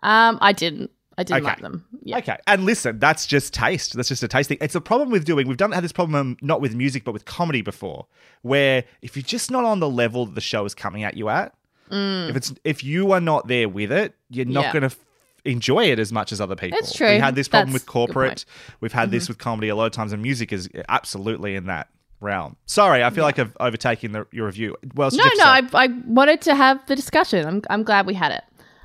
Um, 0.02 0.38
I 0.40 0.52
didn't. 0.52 0.90
I 1.18 1.22
didn't 1.22 1.42
Okay. 1.42 1.50
like 1.50 1.60
them. 1.60 1.84
Yeah. 2.02 2.18
Okay, 2.18 2.36
and 2.46 2.64
listen, 2.64 2.98
that's 2.98 3.26
just 3.26 3.52
taste. 3.52 3.92
That's 3.94 4.08
just 4.08 4.22
a 4.22 4.28
taste 4.28 4.48
thing. 4.48 4.56
It's 4.62 4.74
a 4.74 4.80
problem 4.80 5.10
with 5.10 5.24
doing. 5.26 5.46
We've 5.46 5.56
done 5.58 5.72
had 5.72 5.84
this 5.84 5.92
problem 5.92 6.14
um, 6.14 6.36
not 6.40 6.60
with 6.62 6.74
music, 6.74 7.04
but 7.04 7.12
with 7.12 7.26
comedy 7.26 7.60
before, 7.60 8.06
where 8.42 8.84
if 9.02 9.16
you're 9.16 9.22
just 9.22 9.50
not 9.50 9.64
on 9.64 9.80
the 9.80 9.90
level 9.90 10.24
that 10.26 10.34
the 10.34 10.40
show 10.40 10.64
is 10.64 10.74
coming 10.74 11.02
at 11.04 11.16
you 11.16 11.28
at, 11.28 11.52
if 11.90 12.36
it's 12.36 12.54
if 12.64 12.82
you 12.84 13.12
are 13.12 13.20
not 13.20 13.48
there 13.48 13.68
with 13.68 13.92
it, 13.92 14.14
you're 14.30 14.46
not 14.46 14.62
Mm. 14.62 14.66
Yeah. 14.66 14.72
going 14.80 14.90
to 14.90 14.96
enjoy 15.44 15.90
it 15.90 15.98
as 15.98 16.12
much 16.12 16.32
as 16.32 16.40
other 16.40 16.56
people. 16.56 16.78
That's 16.80 16.94
true. 16.94 17.08
We 17.08 17.18
had 17.18 17.34
this 17.34 17.48
problem 17.48 17.72
That's 17.72 17.84
with 17.84 17.88
corporate. 17.88 18.44
Mm-hmm. 18.46 18.76
We've 18.80 18.92
had 18.92 19.10
this 19.10 19.28
with 19.28 19.38
comedy 19.38 19.68
a 19.68 19.76
lot 19.76 19.86
of 19.86 19.92
times, 19.92 20.12
and 20.12 20.22
music 20.22 20.52
is 20.52 20.68
absolutely 20.88 21.54
in 21.54 21.66
that 21.66 21.88
realm. 22.20 22.56
Sorry, 22.66 23.02
I 23.02 23.10
feel 23.10 23.24
like 23.24 23.38
I've 23.38 23.56
overtaken 23.58 24.12
the, 24.12 24.26
your 24.30 24.46
review. 24.46 24.76
Well, 24.94 25.10
No, 25.12 25.24
no. 25.24 25.44
I, 25.44 25.62
I 25.72 25.88
wanted 26.06 26.42
to 26.42 26.54
have 26.54 26.84
the 26.86 26.96
discussion. 26.96 27.46
I'm 27.46 27.62
I'm 27.70 27.82
glad 27.82 28.06
we 28.06 28.14
had 28.14 28.32
it. 28.32 28.44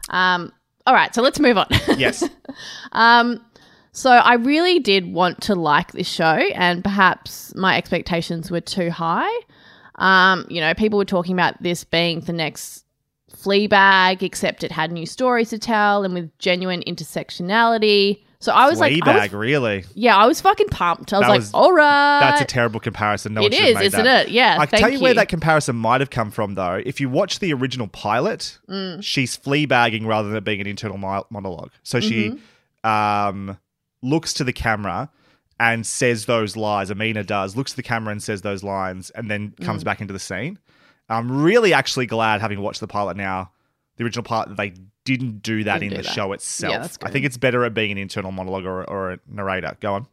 Um. 0.10 0.52
All 0.88 0.94
right. 0.94 1.13
So 1.13 1.22
let's 1.22 1.39
move 1.39 1.58
on. 1.58 1.68
yes. 1.98 2.28
um. 2.91 3.44
So 3.91 4.12
I 4.12 4.36
really 4.36 4.80
did 4.80 5.12
want 5.13 5.41
to 5.44 5.56
like 5.56 5.94
this 5.94 6.08
show, 6.08 6.24
and 6.24 6.84
perhaps 6.84 7.56
my 7.56 7.78
expectations 7.78 8.52
were 8.52 8.62
too 8.62 8.89
high. 8.89 9.34
Um. 9.96 10.46
You 10.50 10.62
know, 10.62 10.74
people 10.74 10.98
were 10.98 11.06
talking 11.06 11.34
about 11.34 11.62
this 11.62 11.84
being 11.84 12.22
the 12.22 12.34
next 12.34 12.85
Fleabag, 13.45 14.23
except 14.23 14.63
it 14.63 14.71
had 14.71 14.91
new 14.91 15.05
stories 15.05 15.49
to 15.51 15.60
tell 15.60 16.03
and 16.03 16.13
with 16.13 16.38
genuine 16.39 16.81
intersectionality. 16.88 18.21
So 18.39 18.51
I 18.51 18.69
was 18.69 18.79
like, 18.79 18.93
I 18.93 18.95
Fleabag, 18.99 19.21
was, 19.23 19.34
really? 19.34 19.86
yeah, 19.95 20.15
I 20.15 20.27
was 20.27 20.39
fucking 20.41 20.67
pumped. 20.67 21.13
I 21.13 21.17
was 21.17 21.23
That 21.23 21.29
like, 21.29 21.39
was- 21.39 21.53
all 21.53 21.73
right, 21.73 22.19
That's 22.19 22.41
a 22.41 22.45
terrible 22.45 22.79
comparison. 22.79 23.34
No 23.34 23.43
It 23.43 23.53
is, 23.53 23.79
isn't 23.79 24.03
that. 24.03 24.27
it? 24.27 24.31
Yeah, 24.34 24.58
I 24.60 24.65
can 24.67 24.79
tell 24.79 24.89
you, 24.91 24.99
where 24.99 25.13
that 25.15 25.29
comparison 25.29 25.75
might 25.75 26.01
have 26.01 26.10
come 26.12 26.29
from, 26.31 26.53
though. 26.55 26.81
If 26.86 26.99
you 27.01 27.10
watch 27.10 27.39
the 27.39 27.53
original 27.53 27.88
pilot, 27.88 28.60
Mm. 28.69 29.01
she's 29.03 29.36
fleabagging 29.38 30.05
rather 30.05 30.27
than 30.27 30.38
it 30.38 30.43
being 30.43 30.62
an 30.62 30.67
internal 30.67 30.97
monologue. 30.97 31.71
So 31.84 31.99
Mm-hmm. 31.99 32.08
she 32.36 32.39
um, 32.88 33.58
looks 34.03 34.34
to 34.34 34.43
the 34.43 34.53
camera 34.53 35.10
and 35.60 35.86
says 35.86 36.25
those 36.25 36.55
lies. 36.55 36.91
Amina 36.91 37.23
does 37.23 37.55
looks 37.55 37.71
to 37.71 37.77
the 37.77 37.84
camera 37.84 38.12
and 38.12 38.21
says 38.21 38.41
those 38.43 38.62
lines, 38.63 39.10
and 39.12 39.31
then 39.31 39.53
comes 39.62 39.81
Mm. 39.81 39.86
back 39.86 40.01
into 40.01 40.13
the 40.13 40.19
scene. 40.19 40.60
I'm 41.10 41.44
really 41.44 41.74
actually 41.74 42.06
glad, 42.06 42.41
having 42.41 42.62
watched 42.62 42.80
the 42.80 42.88
pilot 42.88 43.18
now, 43.18 43.52
the 43.98 44.04
original 44.04 44.24
pilot, 44.24 44.50
that 44.50 44.58
they 44.58 44.74
didn't 45.04 45.44
do 45.44 45.63
that 45.63 45.80
Didn't 45.80 45.84
in 45.94 45.98
do 45.98 45.98
the 45.98 46.04
that. 46.04 46.13
show 46.13 46.32
itself. 46.34 46.74
Yeah, 46.74 47.08
I 47.08 47.12
think 47.12 47.26
it's 47.26 47.38
better 47.38 47.63
at 47.63 47.74
being 47.74 47.91
an 47.91 47.98
internal 47.98 48.32
monologue 48.32 48.65
or, 48.65 48.84
or 48.89 49.12
a 49.12 49.20
narrator. 49.30 49.78
Go 49.80 49.94
on. 49.94 50.08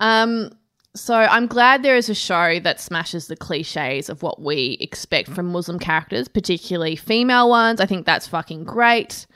Um, 0.00 0.50
so 0.96 1.14
I'm 1.14 1.46
glad 1.46 1.82
there 1.82 1.96
is 1.96 2.08
a 2.08 2.14
show 2.14 2.58
that 2.60 2.80
smashes 2.80 3.28
the 3.28 3.36
cliches 3.36 4.08
of 4.08 4.22
what 4.22 4.42
we 4.42 4.76
expect 4.80 5.28
from 5.28 5.46
Muslim 5.46 5.78
characters, 5.78 6.26
particularly 6.26 6.96
female 6.96 7.48
ones. 7.48 7.80
I 7.80 7.86
think 7.86 8.06
that's 8.06 8.26
fucking 8.26 8.64
great. 8.64 9.26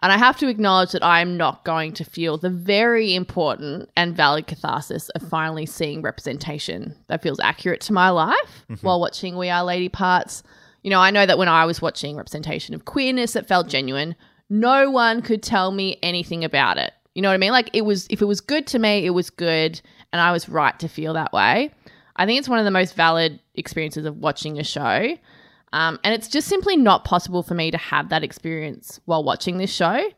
And 0.00 0.12
I 0.12 0.16
have 0.16 0.38
to 0.38 0.48
acknowledge 0.48 0.92
that 0.92 1.02
I 1.02 1.20
am 1.20 1.36
not 1.36 1.64
going 1.64 1.92
to 1.94 2.04
feel 2.04 2.38
the 2.38 2.50
very 2.50 3.14
important 3.14 3.90
and 3.96 4.16
valid 4.16 4.46
catharsis 4.46 5.08
of 5.10 5.28
finally 5.28 5.66
seeing 5.66 6.02
representation 6.02 6.94
that 7.08 7.22
feels 7.22 7.40
accurate 7.40 7.80
to 7.82 7.92
my 7.92 8.10
life 8.10 8.64
mm-hmm. 8.70 8.86
while 8.86 9.00
watching 9.00 9.36
We 9.36 9.50
Are 9.50 9.64
Lady 9.64 9.88
Parts. 9.88 10.44
You 10.82 10.90
know, 10.90 11.00
I 11.00 11.10
know 11.10 11.26
that 11.26 11.38
when 11.38 11.48
I 11.48 11.64
was 11.64 11.82
watching 11.82 12.16
representation 12.16 12.74
of 12.76 12.84
queerness, 12.84 13.34
it 13.34 13.48
felt 13.48 13.68
genuine. 13.68 14.14
No 14.48 14.88
one 14.88 15.20
could 15.20 15.42
tell 15.42 15.72
me 15.72 15.98
anything 16.00 16.44
about 16.44 16.78
it. 16.78 16.92
You 17.14 17.22
know 17.22 17.28
what 17.28 17.34
I 17.34 17.38
mean? 17.38 17.50
Like 17.50 17.70
it 17.72 17.84
was, 17.84 18.06
if 18.08 18.22
it 18.22 18.26
was 18.26 18.40
good 18.40 18.68
to 18.68 18.78
me, 18.78 19.04
it 19.04 19.10
was 19.10 19.30
good, 19.30 19.80
and 20.12 20.22
I 20.22 20.30
was 20.30 20.48
right 20.48 20.78
to 20.78 20.88
feel 20.88 21.14
that 21.14 21.32
way. 21.32 21.72
I 22.14 22.26
think 22.26 22.38
it's 22.38 22.48
one 22.48 22.60
of 22.60 22.64
the 22.64 22.70
most 22.70 22.94
valid 22.94 23.40
experiences 23.56 24.06
of 24.06 24.18
watching 24.18 24.60
a 24.60 24.64
show. 24.64 25.16
Um, 25.72 25.98
and 26.04 26.14
it's 26.14 26.28
just 26.28 26.48
simply 26.48 26.76
not 26.76 27.04
possible 27.04 27.42
for 27.42 27.54
me 27.54 27.70
to 27.70 27.78
have 27.78 28.08
that 28.08 28.24
experience 28.24 29.00
while 29.04 29.22
watching 29.22 29.58
this 29.58 29.72
show. 29.72 30.08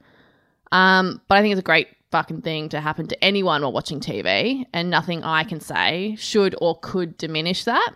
Um, 0.72 1.20
but 1.28 1.38
I 1.38 1.42
think 1.42 1.52
it's 1.52 1.60
a 1.60 1.62
great 1.62 1.88
fucking 2.10 2.42
thing 2.42 2.68
to 2.70 2.80
happen 2.80 3.06
to 3.08 3.24
anyone 3.24 3.62
while 3.62 3.72
watching 3.72 4.00
TV, 4.00 4.66
and 4.72 4.90
nothing 4.90 5.22
I 5.22 5.44
can 5.44 5.60
say 5.60 6.16
should 6.18 6.54
or 6.60 6.78
could 6.78 7.16
diminish 7.16 7.64
that. 7.64 7.94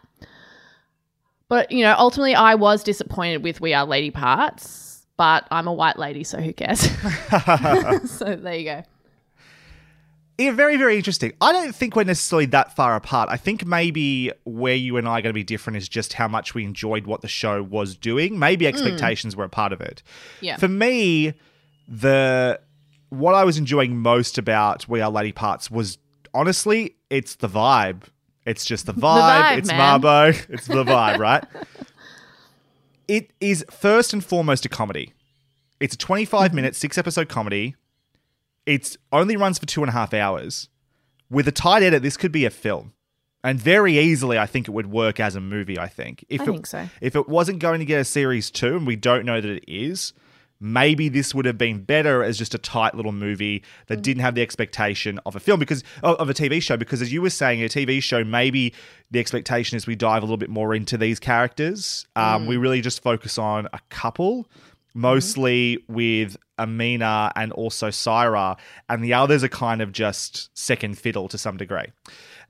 But, 1.48 1.70
you 1.70 1.84
know, 1.84 1.94
ultimately, 1.98 2.34
I 2.34 2.54
was 2.54 2.82
disappointed 2.82 3.42
with 3.42 3.60
We 3.60 3.74
Are 3.74 3.84
Lady 3.84 4.10
Parts, 4.10 5.06
but 5.16 5.46
I'm 5.50 5.68
a 5.68 5.72
white 5.72 5.98
lady, 5.98 6.24
so 6.24 6.40
who 6.40 6.52
cares? 6.52 6.80
so 8.10 8.36
there 8.36 8.56
you 8.56 8.64
go. 8.64 8.82
Yeah, 10.38 10.50
very, 10.50 10.76
very 10.76 10.96
interesting. 10.96 11.32
I 11.40 11.52
don't 11.52 11.74
think 11.74 11.94
we're 11.94 12.02
necessarily 12.04 12.46
that 12.46 12.74
far 12.74 12.96
apart. 12.96 13.28
I 13.30 13.36
think 13.36 13.64
maybe 13.64 14.32
where 14.44 14.74
you 14.74 14.96
and 14.96 15.06
I 15.06 15.18
are 15.18 15.22
going 15.22 15.30
to 15.30 15.32
be 15.32 15.44
different 15.44 15.76
is 15.76 15.88
just 15.88 16.14
how 16.14 16.26
much 16.26 16.54
we 16.54 16.64
enjoyed 16.64 17.06
what 17.06 17.20
the 17.20 17.28
show 17.28 17.62
was 17.62 17.96
doing. 17.96 18.36
Maybe 18.38 18.66
expectations 18.66 19.36
were 19.36 19.44
a 19.44 19.48
part 19.48 19.72
of 19.72 19.80
it. 19.80 20.02
Yeah. 20.40 20.56
For 20.56 20.66
me, 20.66 21.34
the 21.86 22.60
what 23.10 23.34
I 23.36 23.44
was 23.44 23.58
enjoying 23.58 23.96
most 23.96 24.36
about 24.38 24.88
We 24.88 25.00
Are 25.00 25.10
Lady 25.10 25.30
Parts 25.30 25.70
was 25.70 25.98
honestly, 26.34 26.96
it's 27.10 27.36
the 27.36 27.48
vibe. 27.48 28.02
It's 28.44 28.64
just 28.64 28.86
the 28.86 28.92
vibe. 28.94 29.52
vibe, 29.54 29.58
it's 29.58 29.68
man. 29.68 30.00
Marbo. 30.00 30.46
It's 30.50 30.66
the 30.66 30.82
vibe, 30.84 31.18
right? 31.18 31.44
It 33.06 33.32
is 33.40 33.64
first 33.70 34.12
and 34.12 34.24
foremost 34.24 34.64
a 34.64 34.68
comedy. 34.68 35.12
It's 35.78 35.94
a 35.94 35.98
25 35.98 36.40
Mm-hmm. 36.48 36.56
minute, 36.56 36.76
six 36.76 36.98
episode 36.98 37.28
comedy. 37.28 37.76
It's 38.66 38.96
only 39.12 39.36
runs 39.36 39.58
for 39.58 39.66
two 39.66 39.82
and 39.82 39.90
a 39.90 39.92
half 39.92 40.14
hours. 40.14 40.68
With 41.30 41.48
a 41.48 41.52
tight 41.52 41.82
edit, 41.82 42.02
this 42.02 42.16
could 42.16 42.32
be 42.32 42.44
a 42.44 42.50
film. 42.50 42.92
And 43.42 43.60
very 43.60 43.98
easily, 43.98 44.38
I 44.38 44.46
think 44.46 44.68
it 44.68 44.70
would 44.70 44.90
work 44.90 45.20
as 45.20 45.36
a 45.36 45.40
movie. 45.40 45.78
I 45.78 45.88
think 45.88 46.24
if 46.30 46.40
I 46.40 46.44
it, 46.44 46.46
think 46.46 46.66
so. 46.66 46.88
If 47.02 47.14
it 47.14 47.28
wasn't 47.28 47.58
going 47.58 47.80
to 47.80 47.84
get 47.84 48.00
a 48.00 48.04
series 48.04 48.50
two, 48.50 48.76
and 48.76 48.86
we 48.86 48.96
don't 48.96 49.26
know 49.26 49.38
that 49.40 49.50
it 49.50 49.64
is, 49.68 50.14
maybe 50.60 51.10
this 51.10 51.34
would 51.34 51.44
have 51.44 51.58
been 51.58 51.82
better 51.82 52.22
as 52.22 52.38
just 52.38 52.54
a 52.54 52.58
tight 52.58 52.94
little 52.94 53.12
movie 53.12 53.62
that 53.88 54.00
didn't 54.00 54.22
have 54.22 54.34
the 54.34 54.40
expectation 54.40 55.20
of 55.26 55.36
a 55.36 55.40
film 55.40 55.60
because 55.60 55.84
of 56.02 56.16
of 56.16 56.30
a 56.30 56.34
TV 56.34 56.62
show. 56.62 56.78
Because 56.78 57.02
as 57.02 57.12
you 57.12 57.20
were 57.20 57.28
saying, 57.28 57.62
a 57.62 57.68
TV 57.68 58.02
show, 58.02 58.24
maybe 58.24 58.72
the 59.10 59.18
expectation 59.20 59.76
is 59.76 59.86
we 59.86 59.94
dive 59.94 60.22
a 60.22 60.24
little 60.24 60.38
bit 60.38 60.48
more 60.48 60.74
into 60.74 60.96
these 60.96 61.20
characters. 61.20 62.06
Um, 62.16 62.46
We 62.46 62.56
really 62.56 62.80
just 62.80 63.02
focus 63.02 63.36
on 63.36 63.68
a 63.74 63.80
couple, 63.90 64.48
mostly 64.94 65.78
with 65.88 66.36
Amina 66.58 67.32
and 67.36 67.52
also 67.52 67.88
Saira, 67.88 68.56
and 68.88 69.02
the 69.04 69.12
others 69.14 69.42
are 69.44 69.48
kind 69.48 69.82
of 69.82 69.92
just 69.92 70.56
second 70.56 70.96
fiddle 70.98 71.28
to 71.28 71.36
some 71.36 71.56
degree. 71.56 71.86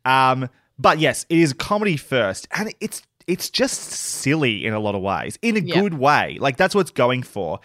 Um, 0.04 0.48
but 0.78 0.98
yes, 0.98 1.24
it 1.28 1.38
is 1.38 1.52
comedy 1.52 1.96
first, 1.96 2.46
and 2.52 2.72
it's 2.80 3.02
it's 3.26 3.48
just 3.48 3.80
silly 3.90 4.66
in 4.66 4.74
a 4.74 4.78
lot 4.78 4.94
of 4.94 5.00
ways, 5.00 5.38
in 5.40 5.57
a 5.57 5.61
Yeah. 5.61 5.80
good 5.80 5.94
way. 5.94 6.37
Like 6.38 6.57
that's 6.59 6.74
what 6.74 6.83
it's 6.83 6.90
going 6.90 7.22
for. 7.22 7.61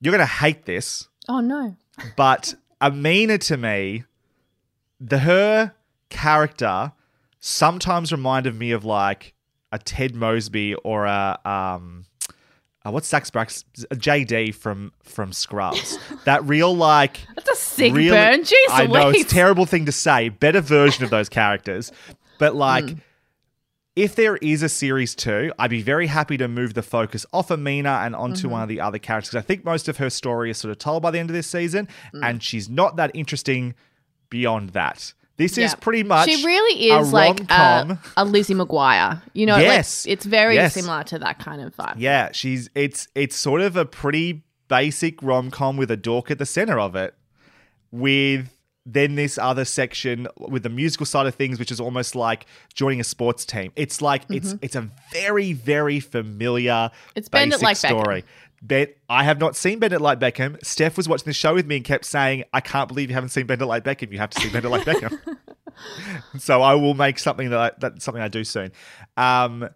You're 0.00 0.12
gonna 0.12 0.26
hate 0.26 0.66
this, 0.66 1.08
Oh, 1.28 1.40
no. 1.40 1.76
but 2.16 2.54
Amina 2.82 3.38
to 3.38 3.56
me, 3.56 4.04
the 5.00 5.20
her 5.20 5.72
character 6.10 6.92
sometimes 7.40 8.12
reminded 8.12 8.54
me 8.54 8.72
of 8.72 8.84
like 8.84 9.34
a 9.70 9.78
Ted 9.78 10.14
Mosby 10.14 10.74
or 10.74 11.06
a 11.06 11.38
um 11.46 12.04
uh, 12.84 12.90
what's 12.90 13.08
Zach 13.08 13.24
Braff 13.26 13.64
JD 13.94 14.54
from 14.54 14.92
from 15.02 15.32
Scrubs. 15.32 15.98
that 16.24 16.44
real 16.44 16.74
like 16.76 17.20
That's 17.36 17.50
a 17.50 17.56
sick 17.56 17.92
really- 17.94 18.10
burn. 18.10 18.40
Jeez 18.42 18.54
I 18.70 18.86
know 18.86 19.10
it's 19.10 19.30
a 19.30 19.34
terrible 19.34 19.66
thing 19.66 19.86
to 19.86 19.92
say. 19.92 20.28
Better 20.30 20.60
version 20.60 21.04
of 21.04 21.10
those 21.10 21.28
characters, 21.28 21.92
but 22.38 22.54
like. 22.54 22.88
Hmm. 22.90 22.98
If 23.94 24.14
there 24.14 24.38
is 24.38 24.62
a 24.62 24.70
series 24.70 25.14
two, 25.14 25.52
I'd 25.58 25.68
be 25.68 25.82
very 25.82 26.06
happy 26.06 26.38
to 26.38 26.48
move 26.48 26.72
the 26.72 26.82
focus 26.82 27.26
off 27.30 27.50
Amina 27.50 28.00
and 28.04 28.16
onto 28.16 28.44
Mm-hmm. 28.44 28.50
one 28.50 28.62
of 28.62 28.70
the 28.70 28.80
other 28.80 28.98
characters. 28.98 29.34
I 29.34 29.42
think 29.42 29.66
most 29.66 29.86
of 29.86 29.98
her 29.98 30.08
story 30.08 30.50
is 30.50 30.56
sort 30.56 30.70
of 30.72 30.78
told 30.78 31.02
by 31.02 31.10
the 31.10 31.18
end 31.18 31.28
of 31.28 31.34
this 31.34 31.46
season, 31.46 31.88
Hmm. 32.12 32.24
and 32.24 32.42
she's 32.42 32.70
not 32.70 32.96
that 32.96 33.10
interesting 33.12 33.74
beyond 34.30 34.70
that. 34.70 35.12
This 35.42 35.58
is 35.58 35.74
pretty 35.74 36.02
much 36.02 36.28
She 36.28 36.44
really 36.44 36.90
a 36.90 37.00
is 37.00 37.12
like 37.12 37.40
a, 37.50 37.98
a 38.16 38.24
Lizzie 38.24 38.54
McGuire. 38.54 39.22
You 39.32 39.46
know, 39.46 39.56
Yes. 39.58 40.06
like, 40.06 40.12
it's 40.12 40.24
very 40.24 40.54
Yes. 40.54 40.74
similar 40.74 41.02
to 41.04 41.18
that 41.18 41.38
kind 41.38 41.60
of 41.62 41.74
vibe. 41.76 41.94
Yeah, 41.98 42.30
she's 42.32 42.70
it's 42.74 43.08
it's 43.14 43.36
sort 43.36 43.60
of 43.60 43.76
a 43.76 43.84
pretty 43.84 44.42
basic 44.68 45.22
rom 45.22 45.50
com 45.50 45.76
with 45.76 45.90
a 45.90 45.96
dork 45.96 46.30
at 46.30 46.38
the 46.38 46.46
center 46.46 46.78
of 46.78 46.96
it, 46.96 47.14
with 47.90 48.48
then 48.84 49.14
this 49.14 49.38
other 49.38 49.64
section 49.64 50.26
with 50.38 50.64
the 50.64 50.68
musical 50.68 51.06
side 51.06 51.26
of 51.26 51.34
things, 51.36 51.58
which 51.60 51.70
is 51.70 51.78
almost 51.78 52.16
like 52.16 52.46
joining 52.74 53.00
a 53.00 53.04
sports 53.04 53.44
team. 53.44 53.70
It's 53.76 54.02
like 54.02 54.22
it's 54.30 54.54
it's 54.60 54.74
a 54.74 54.88
very 55.12 55.52
very 55.52 56.00
familiar. 56.00 56.72
Mm-hmm. 56.72 57.10
It's 57.14 57.28
basic 57.28 57.62
Like 57.62 57.76
Beckham. 57.76 58.24
Bet 58.62 58.96
I 59.08 59.24
have 59.24 59.40
not 59.40 59.56
seen 59.56 59.80
Bend 59.80 59.92
It 59.92 60.00
Like 60.00 60.20
Beckham. 60.20 60.64
Steph 60.64 60.96
was 60.96 61.08
watching 61.08 61.24
the 61.24 61.32
show 61.32 61.52
with 61.52 61.66
me 61.66 61.76
and 61.76 61.84
kept 61.84 62.04
saying, 62.04 62.44
"I 62.52 62.60
can't 62.60 62.86
believe 62.86 63.10
you 63.10 63.14
haven't 63.14 63.30
seen 63.30 63.46
Bend 63.46 63.60
It 63.60 63.66
Like 63.66 63.82
Beckham. 63.82 64.12
You 64.12 64.18
have 64.18 64.30
to 64.30 64.40
see 64.40 64.50
Bend 64.50 64.64
It 64.64 64.68
Like 64.68 64.84
Beckham." 64.84 65.18
so 66.38 66.62
I 66.62 66.74
will 66.74 66.94
make 66.94 67.18
something 67.18 67.50
that 67.50 67.58
I, 67.58 67.72
that's 67.78 68.04
something 68.04 68.22
I 68.22 68.28
do 68.28 68.44
soon. 68.44 68.70
Um, 69.16 69.68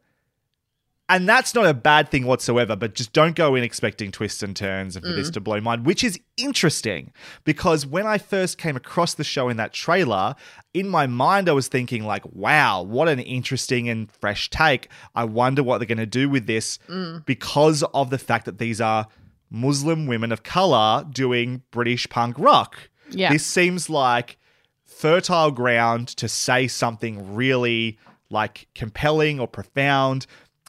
and 1.09 1.29
that's 1.29 1.55
not 1.55 1.67
a 1.67 1.75
bad 1.75 2.09
thing 2.09 2.27
whatsoever, 2.27 2.75
but 2.75 2.95
just 2.95 3.13
don't 3.13 3.37
go 3.37 3.55
in 3.55 3.63
expecting 3.63 4.11
twists 4.11 4.43
and 4.43 4.57
turns 4.57 4.97
and 4.97 5.05
for 5.05 5.13
this 5.13 5.31
to 5.31 5.41
blow 5.41 5.55
your 5.55 5.63
mind, 5.63 5.87
which 5.87 6.03
is 6.03 6.19
interesting 6.37 7.13
because 7.45 7.87
when 7.87 8.07
I 8.07 8.19
first 8.19 8.59
came 8.59 8.75
across 8.75 9.15
the 9.15 9.23
show 9.23 9.49
in 9.49 9.57
that 9.59 9.73
trailer, 9.73 10.35
in 10.75 10.89
my 10.89 11.07
mind 11.07 11.49
I 11.49 11.53
was 11.53 11.69
thinking 11.69 12.05
like, 12.05 12.25
wow, 12.33 12.83
what 12.83 13.09
an 13.09 13.21
interesting 13.21 13.89
and 13.89 14.11
fresh 14.11 14.51
take. 14.51 14.89
I 15.15 15.25
wonder 15.25 15.63
what 15.63 15.79
they're 15.79 15.87
going 15.87 15.99
to 15.99 16.07
do 16.07 16.29
with 16.29 16.47
this 16.47 16.81
mm. 16.89 17.25
because 17.25 17.85
of 17.95 18.11
the 18.11 18.19
fact 18.19 18.45
that 18.47 18.59
these 18.59 18.81
are 18.81 19.07
Muslim 19.49 20.07
women 20.07 20.33
of 20.33 20.43
color 20.43 21.05
doing 21.09 21.63
British 21.71 22.09
punk 22.09 22.37
rock. 22.37 22.77
Yeah. 23.11 23.33
This 23.33 23.47
seems 23.47 23.89
like 23.89 24.39
fertile 24.85 25.53
ground 25.53 26.09
to 26.09 26.29
say 26.29 26.67
something 26.67 27.35
really 27.35 27.99
like 28.31 28.67
compelling 28.75 29.39
or 29.41 29.47
profound. 29.47 30.27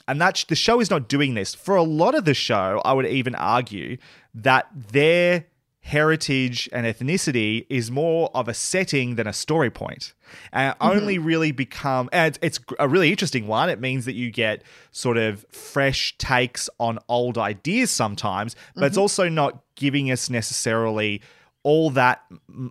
And 0.08 0.22
that 0.22 0.46
the 0.48 0.56
show 0.56 0.80
is 0.80 0.90
not 0.90 1.08
doing 1.08 1.34
this. 1.34 1.54
For 1.54 1.76
a 1.76 1.84
lot 1.84 2.16
of 2.16 2.26
the 2.26 2.34
show, 2.34 2.82
I 2.86 2.94
would 2.94 3.06
even 3.06 3.36
argue 3.36 3.98
that 4.34 4.68
their 4.74 5.46
heritage 5.88 6.68
and 6.74 6.86
ethnicity 6.86 7.66
is 7.70 7.90
more 7.90 8.30
of 8.34 8.50
a 8.50 8.54
setting 8.54 9.16
than 9.16 9.26
a 9.26 9.32
story 9.32 9.70
point. 9.70 10.14
And 10.52 10.74
mm-hmm. 10.74 10.98
only 10.98 11.18
really 11.18 11.54
become 11.54 12.10
and 12.12 12.36
it's, 12.36 12.60
it's 12.60 12.76
a 12.78 12.90
really 12.90 13.10
interesting 13.10 13.48
one. 13.48 13.70
It 13.70 13.80
means 13.80 14.04
that 14.04 14.14
you 14.14 14.30
get 14.30 14.64
sort 14.92 15.18
of 15.18 15.46
fresh 15.50 16.18
takes 16.18 16.70
on 16.78 17.00
old 17.08 17.38
ideas 17.38 17.90
sometimes, 17.90 18.54
but 18.76 18.84
it's 18.84 18.96
mm-hmm. 18.96 19.02
also 19.02 19.30
not 19.30 19.64
giving 19.76 20.12
us 20.12 20.30
necessarily 20.30 21.22
all 21.64 21.90
that 21.92 22.22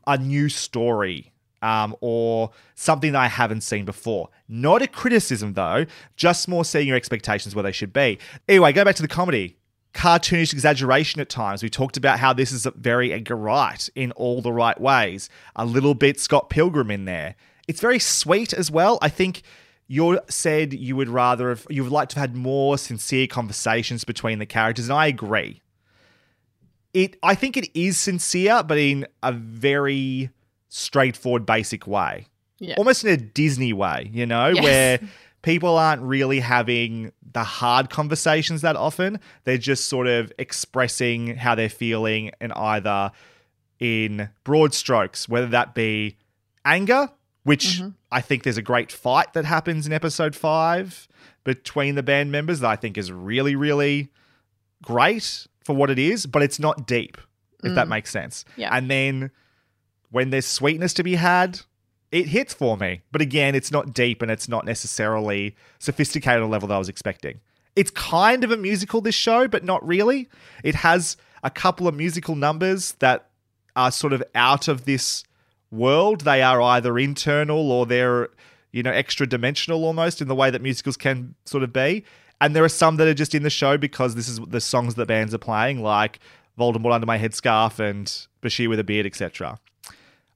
a 0.06 0.18
new 0.18 0.50
story 0.50 1.32
um, 1.62 1.96
or 2.00 2.50
something 2.74 3.12
that 3.12 3.20
I 3.20 3.28
haven't 3.28 3.62
seen 3.62 3.84
before. 3.84 4.28
Not 4.48 4.82
a 4.82 4.86
criticism 4.86 5.54
though, 5.54 5.86
just 6.16 6.48
more 6.48 6.64
seeing 6.64 6.88
your 6.88 6.96
expectations 6.96 7.54
where 7.54 7.62
they 7.62 7.72
should 7.72 7.92
be. 7.92 8.18
Anyway, 8.48 8.72
go 8.72 8.84
back 8.84 8.96
to 8.96 9.02
the 9.02 9.08
comedy. 9.08 9.56
Cartoonish 9.94 10.52
exaggeration 10.52 11.22
at 11.22 11.30
times. 11.30 11.62
We 11.62 11.70
talked 11.70 11.96
about 11.96 12.18
how 12.18 12.34
this 12.34 12.52
is 12.52 12.66
very 12.76 13.14
Edgar 13.14 13.36
Wright 13.36 13.88
in 13.94 14.12
all 14.12 14.42
the 14.42 14.52
right 14.52 14.78
ways. 14.78 15.30
A 15.54 15.64
little 15.64 15.94
bit 15.94 16.20
Scott 16.20 16.50
Pilgrim 16.50 16.90
in 16.90 17.06
there. 17.06 17.34
It's 17.66 17.80
very 17.80 17.98
sweet 17.98 18.52
as 18.52 18.70
well. 18.70 18.98
I 19.00 19.08
think 19.08 19.40
you 19.88 20.20
said 20.28 20.74
you 20.74 20.96
would 20.96 21.08
rather 21.08 21.48
have, 21.48 21.66
you 21.70 21.82
would 21.82 21.92
like 21.92 22.10
to 22.10 22.20
have 22.20 22.30
had 22.30 22.36
more 22.36 22.76
sincere 22.76 23.26
conversations 23.26 24.04
between 24.04 24.38
the 24.38 24.44
characters, 24.44 24.90
and 24.90 24.98
I 24.98 25.06
agree 25.06 25.62
it 26.96 27.18
I 27.22 27.34
think 27.34 27.58
it 27.58 27.68
is 27.78 27.98
sincere, 27.98 28.62
but 28.62 28.78
in 28.78 29.06
a 29.22 29.30
very 29.30 30.30
straightforward, 30.76 31.46
basic 31.46 31.86
way. 31.86 32.26
Yeah. 32.58 32.74
Almost 32.76 33.04
in 33.04 33.10
a 33.10 33.16
Disney 33.16 33.72
way, 33.72 34.10
you 34.12 34.26
know, 34.26 34.48
Yes. 34.48 34.62
where 34.64 35.00
people 35.42 35.78
aren't 35.78 36.02
really 36.02 36.40
having 36.40 37.12
the 37.32 37.44
hard 37.44 37.88
conversations 37.90 38.62
that 38.62 38.76
often. 38.76 39.20
They're 39.44 39.58
just 39.58 39.88
sort 39.88 40.06
of 40.06 40.32
expressing 40.38 41.36
how 41.36 41.54
they're 41.54 41.68
feeling 41.68 42.30
and 42.40 42.52
either 42.52 43.12
in 43.78 44.28
broad 44.44 44.74
strokes, 44.74 45.28
whether 45.28 45.46
that 45.48 45.74
be 45.74 46.16
anger, 46.64 47.10
which 47.44 47.78
mm-hmm. 47.78 47.90
I 48.10 48.20
think 48.20 48.42
there's 48.42 48.56
a 48.58 48.62
great 48.62 48.90
fight 48.90 49.32
that 49.34 49.44
happens 49.44 49.86
in 49.86 49.92
episode 49.92 50.34
five 50.34 51.08
between 51.44 51.94
the 51.94 52.02
band 52.02 52.32
members 52.32 52.60
that 52.60 52.68
I 52.68 52.76
think 52.76 52.98
is 52.98 53.12
really, 53.12 53.54
really 53.54 54.10
great 54.82 55.46
for 55.62 55.76
what 55.76 55.90
it 55.90 55.98
is, 55.98 56.26
but 56.26 56.42
it's 56.42 56.58
not 56.58 56.86
deep, 56.86 57.18
if 57.62 57.74
that 57.74 57.86
mm. 57.86 57.90
makes 57.90 58.10
sense. 58.10 58.44
Yeah. 58.56 58.74
And 58.76 58.90
then 58.90 59.30
when 60.16 60.30
there's 60.30 60.46
sweetness 60.46 60.94
to 60.94 61.02
be 61.02 61.16
had, 61.16 61.60
it 62.10 62.28
hits 62.28 62.54
for 62.54 62.78
me. 62.78 63.02
But 63.12 63.20
again, 63.20 63.54
it's 63.54 63.70
not 63.70 63.92
deep 63.92 64.22
and 64.22 64.30
it's 64.30 64.48
not 64.48 64.64
necessarily 64.64 65.54
sophisticated 65.78 66.42
level 66.48 66.68
that 66.68 66.74
I 66.74 66.78
was 66.78 66.88
expecting. 66.88 67.40
It's 67.76 67.90
kind 67.90 68.42
of 68.42 68.50
a 68.50 68.56
musical, 68.56 69.02
this 69.02 69.14
show, 69.14 69.46
but 69.46 69.62
not 69.62 69.86
really. 69.86 70.30
It 70.64 70.76
has 70.76 71.18
a 71.42 71.50
couple 71.50 71.86
of 71.86 71.94
musical 71.94 72.34
numbers 72.34 72.92
that 73.00 73.28
are 73.76 73.90
sort 73.90 74.14
of 74.14 74.24
out 74.34 74.68
of 74.68 74.86
this 74.86 75.22
world. 75.70 76.22
They 76.22 76.40
are 76.40 76.62
either 76.62 76.98
internal 76.98 77.70
or 77.70 77.84
they're, 77.84 78.30
you 78.72 78.82
know, 78.82 78.92
extra 78.92 79.26
dimensional 79.26 79.84
almost 79.84 80.22
in 80.22 80.28
the 80.28 80.34
way 80.34 80.48
that 80.48 80.62
musicals 80.62 80.96
can 80.96 81.34
sort 81.44 81.62
of 81.62 81.74
be. 81.74 82.04
And 82.40 82.56
there 82.56 82.64
are 82.64 82.70
some 82.70 82.96
that 82.96 83.06
are 83.06 83.12
just 83.12 83.34
in 83.34 83.42
the 83.42 83.50
show 83.50 83.76
because 83.76 84.14
this 84.14 84.28
is 84.30 84.40
the 84.48 84.62
songs 84.62 84.94
that 84.94 85.08
bands 85.08 85.34
are 85.34 85.38
playing, 85.38 85.82
like 85.82 86.20
Voldemort 86.58 86.94
Under 86.94 87.06
My 87.06 87.18
Headscarf 87.18 87.78
and 87.78 88.06
Bashir 88.40 88.70
with 88.70 88.80
a 88.80 88.84
Beard, 88.84 89.04
etc. 89.04 89.58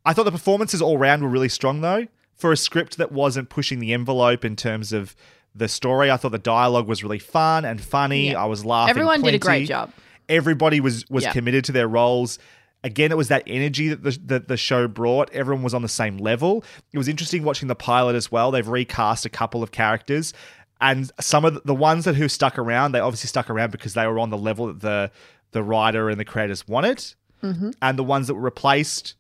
I 0.04 0.12
thought 0.12 0.24
the 0.24 0.32
performances 0.32 0.80
all 0.80 0.98
round 0.98 1.22
were 1.22 1.28
really 1.28 1.48
strong 1.48 1.80
though. 1.80 2.06
For 2.34 2.52
a 2.52 2.56
script 2.56 2.96
that 2.96 3.12
wasn't 3.12 3.50
pushing 3.50 3.80
the 3.80 3.92
envelope 3.92 4.44
in 4.46 4.56
terms 4.56 4.92
of 4.94 5.14
the 5.54 5.68
story, 5.68 6.10
I 6.10 6.16
thought 6.16 6.32
the 6.32 6.38
dialogue 6.38 6.86
was 6.88 7.02
really 7.02 7.18
fun 7.18 7.64
and 7.66 7.80
funny. 7.80 8.30
Yeah. 8.30 8.42
I 8.42 8.46
was 8.46 8.64
laughing. 8.64 8.90
Everyone 8.90 9.20
did 9.20 9.34
a 9.34 9.38
great 9.38 9.68
job. 9.68 9.92
Everybody 10.28 10.80
was 10.80 11.08
was 11.10 11.24
Yeah. 11.24 11.32
committed 11.32 11.64
to 11.66 11.72
their 11.72 11.88
roles. 11.88 12.38
Again, 12.82 13.12
it 13.12 13.16
was 13.18 13.28
that 13.28 13.42
energy 13.46 13.88
that 13.88 14.02
the, 14.02 14.18
that 14.26 14.48
the 14.48 14.56
show 14.56 14.88
brought. 14.88 15.30
Everyone 15.34 15.62
was 15.62 15.74
on 15.74 15.82
the 15.82 15.88
same 15.88 16.16
level. 16.16 16.64
It 16.92 16.98
was 16.98 17.08
interesting 17.08 17.42
watching 17.42 17.68
the 17.68 17.74
pilot 17.74 18.16
as 18.16 18.32
well. 18.32 18.50
They've 18.50 18.66
recast 18.66 19.26
a 19.26 19.28
couple 19.28 19.62
of 19.62 19.70
characters, 19.70 20.32
and 20.80 21.10
some 21.20 21.44
of 21.44 21.52
the, 21.54 21.60
the 21.66 21.74
ones 21.74 22.06
that 22.06 22.14
who 22.14 22.26
stuck 22.26 22.58
around, 22.58 22.92
they 22.92 23.00
obviously 23.00 23.28
stuck 23.28 23.50
around 23.50 23.70
because 23.70 23.92
they 23.92 24.06
were 24.06 24.18
on 24.18 24.30
the 24.30 24.38
level 24.38 24.68
that 24.68 24.80
the 24.80 25.10
the 25.52 25.62
writer 25.62 26.08
and 26.08 26.18
the 26.18 26.24
creators 26.24 26.66
wanted. 26.66 27.04
Mm-hmm. 27.42 27.70
And 27.82 27.98
the 27.98 28.04
ones 28.04 28.28
that 28.28 28.34
were 28.34 28.40
replaced 28.40 29.14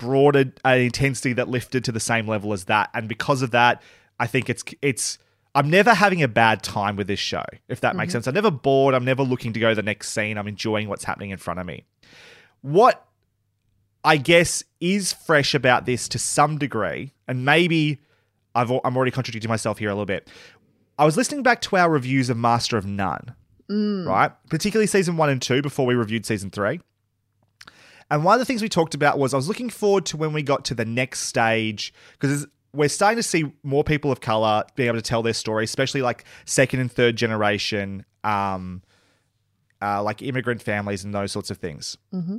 brought 0.00 0.34
a, 0.34 0.50
an 0.64 0.80
intensity 0.80 1.34
that 1.34 1.48
lifted 1.48 1.84
to 1.84 1.92
the 1.92 2.00
same 2.00 2.26
level 2.26 2.52
as 2.52 2.64
that. 2.64 2.90
And 2.92 3.08
because 3.08 3.42
of 3.42 3.52
that, 3.52 3.80
I 4.18 4.26
think 4.26 4.50
it's 4.50 4.64
it's 4.82 5.18
I'm 5.54 5.70
never 5.70 5.94
having 5.94 6.22
a 6.22 6.28
bad 6.28 6.62
time 6.62 6.96
with 6.96 7.06
this 7.06 7.20
show, 7.20 7.44
if 7.68 7.80
that 7.82 7.94
makes 7.94 8.08
mm-hmm. 8.08 8.16
sense. 8.16 8.26
I'm 8.26 8.34
never 8.34 8.50
bored. 8.50 8.94
I'm 8.94 9.04
never 9.04 9.22
looking 9.22 9.52
to 9.52 9.60
go 9.60 9.68
to 9.68 9.74
the 9.74 9.82
next 9.82 10.10
scene. 10.10 10.38
I'm 10.38 10.48
enjoying 10.48 10.88
what's 10.88 11.04
happening 11.04 11.30
in 11.30 11.38
front 11.38 11.60
of 11.60 11.66
me. 11.66 11.84
What 12.62 13.06
I 14.04 14.16
guess 14.16 14.64
is 14.80 15.12
fresh 15.12 15.54
about 15.54 15.86
this 15.86 16.08
to 16.08 16.18
some 16.18 16.58
degree, 16.58 17.12
and 17.28 17.44
maybe 17.44 18.00
I've 18.54 18.70
I'm 18.70 18.96
already 18.96 19.12
contradicting 19.12 19.48
myself 19.48 19.78
here 19.78 19.90
a 19.90 19.92
little 19.92 20.06
bit. 20.06 20.28
I 20.98 21.04
was 21.04 21.16
listening 21.16 21.42
back 21.42 21.60
to 21.62 21.76
our 21.76 21.90
reviews 21.90 22.30
of 22.30 22.36
Master 22.36 22.76
of 22.76 22.84
None, 22.84 23.34
mm. 23.70 24.06
right? 24.06 24.32
Particularly 24.48 24.86
season 24.86 25.16
one 25.16 25.30
and 25.30 25.40
two 25.40 25.62
before 25.62 25.86
we 25.86 25.94
reviewed 25.94 26.26
season 26.26 26.50
three. 26.50 26.80
And 28.10 28.24
one 28.24 28.34
of 28.34 28.38
the 28.40 28.44
things 28.44 28.62
we 28.62 28.68
talked 28.68 28.94
about 28.94 29.18
was 29.18 29.32
I 29.32 29.36
was 29.36 29.48
looking 29.48 29.70
forward 29.70 30.06
to 30.06 30.16
when 30.16 30.32
we 30.32 30.42
got 30.42 30.64
to 30.66 30.74
the 30.74 30.84
next 30.84 31.20
stage 31.20 31.92
because 32.18 32.46
we're 32.72 32.88
starting 32.88 33.16
to 33.16 33.22
see 33.22 33.52
more 33.62 33.84
people 33.84 34.12
of 34.12 34.20
color 34.20 34.64
being 34.76 34.88
able 34.88 34.98
to 34.98 35.02
tell 35.02 35.22
their 35.22 35.32
story, 35.32 35.64
especially 35.64 36.02
like 36.02 36.24
second 36.44 36.80
and 36.80 36.90
third 36.90 37.16
generation, 37.16 38.04
um, 38.24 38.82
uh, 39.82 40.02
like 40.02 40.22
immigrant 40.22 40.62
families 40.62 41.04
and 41.04 41.14
those 41.14 41.32
sorts 41.32 41.50
of 41.50 41.58
things, 41.58 41.96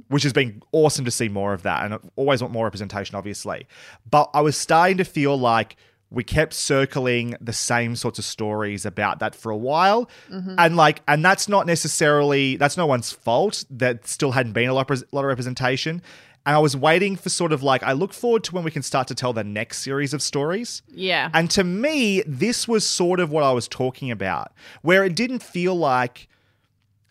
which 0.10 0.24
has 0.24 0.32
been 0.32 0.62
awesome 0.74 1.06
to 1.06 1.12
see 1.12 1.28
more 1.28 1.54
of 1.54 1.64
that. 1.64 1.84
And 1.84 1.94
I 1.94 2.00
always 2.16 2.42
want 2.42 2.54
more 2.54 2.66
representation, 2.66 3.16
obviously. 3.16 3.68
But 4.10 4.30
I 4.34 4.42
was 4.42 4.56
starting 4.56 4.98
to 4.98 5.06
feel 5.06 5.38
like 5.38 5.76
we 6.12 6.26
kept 6.26 6.54
circling 6.54 7.36
the 7.40 7.54
same 7.54 7.96
sorts 7.96 8.20
of 8.20 8.26
stories 8.26 8.86
about 8.86 9.20
that 9.20 9.34
for 9.34 9.50
a 9.50 9.58
while. 9.58 10.10
Mm-hmm. 10.30 10.56
And 10.58 10.76
like 10.76 11.02
and 11.08 11.24
that's 11.24 11.48
not 11.48 11.66
necessarily 11.66 12.58
that's 12.58 12.78
no 12.78 12.86
one's 12.86 13.12
fault. 13.12 13.64
That 13.70 14.08
still 14.08 14.34
hadn't 14.34 14.52
been 14.52 14.70
a 14.70 14.74
lot, 14.74 14.92
of- 14.92 15.04
lot 15.12 15.22
of 15.22 15.28
representation. 15.28 16.02
And 16.44 16.56
i 16.56 16.60
was 16.60 16.76
waiting 16.76 17.16
for 17.16 17.30
sort 17.30 17.52
of 17.52 17.62
like 17.62 17.84
i 17.84 17.92
look 17.92 18.14
forward 18.14 18.44
to 18.46 18.56
when 18.56 18.64
we 18.64 18.72
can 18.72 18.82
start 18.82 19.08
to 19.10 19.16
tell 19.16 19.32
the 19.32 19.44
next 19.44 19.80
series 19.80 20.14
of 20.14 20.22
stories. 20.22 20.82
Yeah. 20.90 21.30
and 21.34 21.50
to 21.52 21.64
me, 21.64 22.24
this 22.28 22.68
was 22.68 22.86
sort 22.86 23.20
of 23.20 23.32
what 23.32 23.44
I 23.44 23.52
was 23.52 23.68
talking 23.68 24.12
about, 24.12 24.52
where 24.82 25.04
it 25.06 25.16
didn't 25.16 25.44
feel 25.44 25.76
like 25.76 26.28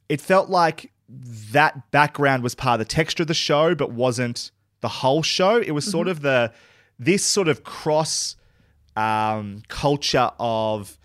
it 0.09 0.21
felt 0.21 0.51
like 0.51 0.93
that 1.09 1.91
background 1.91 2.43
was 2.43 2.55
part 2.55 2.81
of 2.81 2.87
the 2.87 2.93
texture 2.93 3.23
of 3.23 3.29
the 3.29 3.35
show, 3.35 3.75
but 3.75 3.93
wasn't 3.93 4.51
the 4.81 4.89
whole 4.89 5.23
show. 5.23 5.57
It 5.59 5.71
was 5.71 5.85
sort 5.85 6.07
mm-hmm. 6.07 6.11
of 6.11 6.23
the 6.23 6.53
this 6.99 7.25
sort 7.25 7.49
of 7.49 7.65
cross 7.65 8.37
um, 9.01 9.63
culture 9.69 10.31
of 10.39 10.99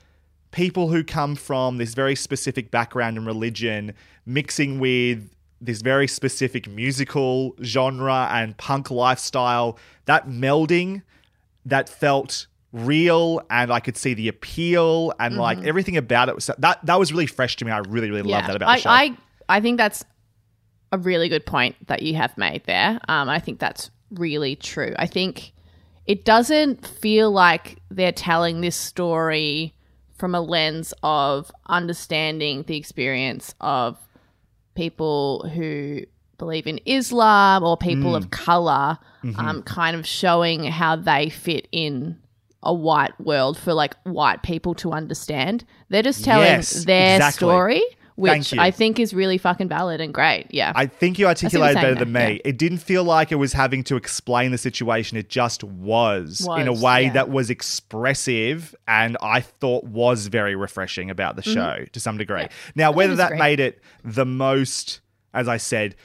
people 0.51 0.89
who 0.89 1.03
come 1.03 1.35
from 1.35 1.77
this 1.77 1.93
very 1.93 2.15
specific 2.15 2.71
background 2.71 3.17
and 3.17 3.25
religion 3.25 3.93
mixing 4.25 4.79
with 4.79 5.29
this 5.61 5.81
very 5.81 6.07
specific 6.07 6.69
musical 6.69 7.55
genre 7.63 8.27
and 8.31 8.57
punk 8.57 8.91
lifestyle 8.91 9.77
that 10.05 10.27
melding 10.27 11.01
that 11.65 11.87
felt 11.87 12.47
real 12.73 13.41
and 13.49 13.71
I 13.71 13.79
could 13.79 13.95
see 13.95 14.13
the 14.13 14.27
appeal 14.27 15.13
and 15.19 15.37
like 15.37 15.63
everything 15.63 15.95
about 15.95 16.27
it 16.27 16.35
was 16.35 16.49
that 16.57 16.85
that 16.85 16.99
was 16.99 17.13
really 17.13 17.25
fresh 17.25 17.55
to 17.57 17.65
me. 17.65 17.71
I 17.71 17.79
really 17.79 18.09
really 18.09 18.23
love 18.23 18.45
that 18.47 18.55
about 18.57 18.69
I, 18.69 18.75
the 18.75 18.81
show. 18.81 18.89
I, 18.89 19.17
I 19.47 19.59
think 19.61 19.77
that's 19.77 20.03
a 20.91 20.97
really 20.97 21.29
good 21.29 21.45
point 21.45 21.75
that 21.87 22.01
you 22.01 22.15
have 22.15 22.37
made 22.37 22.65
there. 22.65 22.99
Um, 23.07 23.29
I 23.29 23.39
think 23.39 23.59
that's 23.59 23.89
really 24.11 24.57
true. 24.57 24.93
I 24.99 25.07
think 25.07 25.53
it 26.07 26.23
doesn't 26.25 26.85
feel 26.85 27.31
like 27.31 27.79
they're 27.89 28.11
telling 28.11 28.61
this 28.61 28.75
story 28.75 29.73
from 30.17 30.33
a 30.35 30.41
lens 30.41 30.93
of 31.03 31.51
understanding 31.67 32.63
the 32.67 32.77
experience 32.77 33.53
of 33.59 33.97
people 34.75 35.47
who 35.53 36.01
believe 36.37 36.67
in 36.67 36.79
Islam 36.85 37.63
or 37.63 37.77
people 37.77 38.11
Mm. 38.11 38.17
of 38.17 38.31
color, 38.31 38.97
Mm-hmm. 39.23 39.39
um, 39.39 39.63
kind 39.63 39.95
of 39.95 40.05
showing 40.05 40.65
how 40.65 40.95
they 40.95 41.29
fit 41.29 41.67
in 41.71 42.17
a 42.61 42.73
white 42.73 43.19
world 43.19 43.57
for 43.57 43.73
like 43.73 43.95
white 44.03 44.43
people 44.43 44.73
to 44.75 44.91
understand. 44.91 45.63
They're 45.89 46.03
just 46.03 46.23
telling 46.23 46.45
Yes, 46.45 46.83
their 46.85 47.15
exactly. 47.15 47.37
story, 47.37 47.81
which. 48.15 48.57
I 48.57 48.71
think 48.71 48.99
is 48.99 49.13
really 49.13 49.37
fucking 49.37 49.67
valid 49.67 50.01
and 50.01 50.13
great. 50.13 50.47
Yeah. 50.49 50.73
I 50.75 50.85
think 50.85 51.19
you 51.19 51.27
articulated 51.27 51.75
better 51.75 51.95
than 51.95 52.11
me. 52.11 52.19
yeah. 52.19 52.37
It 52.45 52.57
didn't 52.57 52.79
feel 52.79 53.03
like 53.03 53.31
it 53.31 53.35
was 53.35 53.53
having 53.53 53.83
to 53.85 53.95
explain 53.95 54.51
the 54.51 54.57
situation. 54.57 55.17
It 55.17 55.29
just 55.29 55.63
was, 55.63 56.47
in 56.57 56.67
a 56.67 56.73
way 56.73 57.03
yeah. 57.03 57.13
that 57.13 57.29
was 57.29 57.49
expressive 57.49 58.75
and 58.87 59.17
I 59.21 59.41
thought 59.41 59.83
was 59.83 60.27
very 60.27 60.55
refreshing 60.55 61.09
about 61.09 61.35
the 61.35 61.43
show 61.43 61.85
to 61.91 61.99
some 61.99 62.17
degree. 62.17 62.47
Now, 62.75 62.91
whether 62.91 63.15
that 63.15 63.29
great. 63.29 63.39
made 63.39 63.59
it 63.59 63.81
the 64.03 64.25
most, 64.25 65.01
as 65.33 65.47
I 65.47 65.57
said, 65.57 65.95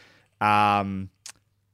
um, 0.40 1.10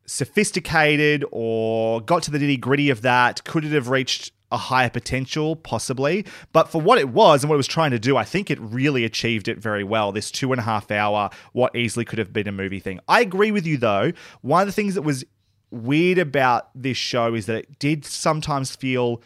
sophisticated 0.07 1.25
or 1.33 2.01
got 2.01 2.23
to 2.25 2.31
the 2.31 2.39
nitty 2.39 2.61
gritty 2.61 2.91
of 2.91 3.03
that, 3.03 3.45
could 3.45 3.65
it 3.65 3.73
have 3.73 3.89
reached 3.89 4.33
a 4.53 4.57
higher 4.57 4.91
potential? 4.91 5.57
Possibly. 5.57 6.25
But 6.53 6.69
for 6.69 6.81
what 6.81 6.99
it 6.99 7.09
was 7.09 7.43
and 7.43 7.51
what 7.51 7.57
it 7.57 7.59
was 7.59 7.67
trying 7.67 7.91
to 7.91 7.99
do, 7.99 8.17
I 8.17 8.25
think 8.25 8.51
it 8.51 8.61
really 8.61 9.05
achieved 9.05 9.49
it 9.49 9.59
very 9.59 9.85
well. 9.85 10.13
This 10.13 10.31
two 10.31 10.53
and 10.53 10.61
a 10.61 10.65
half 10.65 10.91
hour, 10.91 11.31
what 11.53 11.75
easily 11.75 12.05
could 12.05 12.19
have 12.19 12.33
been 12.33 12.47
a 12.47 12.53
movie 12.53 12.81
thing. 12.81 13.01
I 13.09 13.21
agree 13.21 13.51
with 13.51 13.67
you 13.67 13.77
though. 13.77 14.13
One 14.43 14.63
of 14.63 14.67
the 14.67 14.73
things 14.73 14.95
that 14.95 15.03
was 15.03 15.25
weird 15.71 16.19
about 16.19 16.71
this 16.75 16.97
show 16.97 17.35
is 17.35 17.47
that 17.47 17.57
it 17.57 17.79
did 17.79 18.05
sometimes 18.05 18.77
feel 18.77 19.21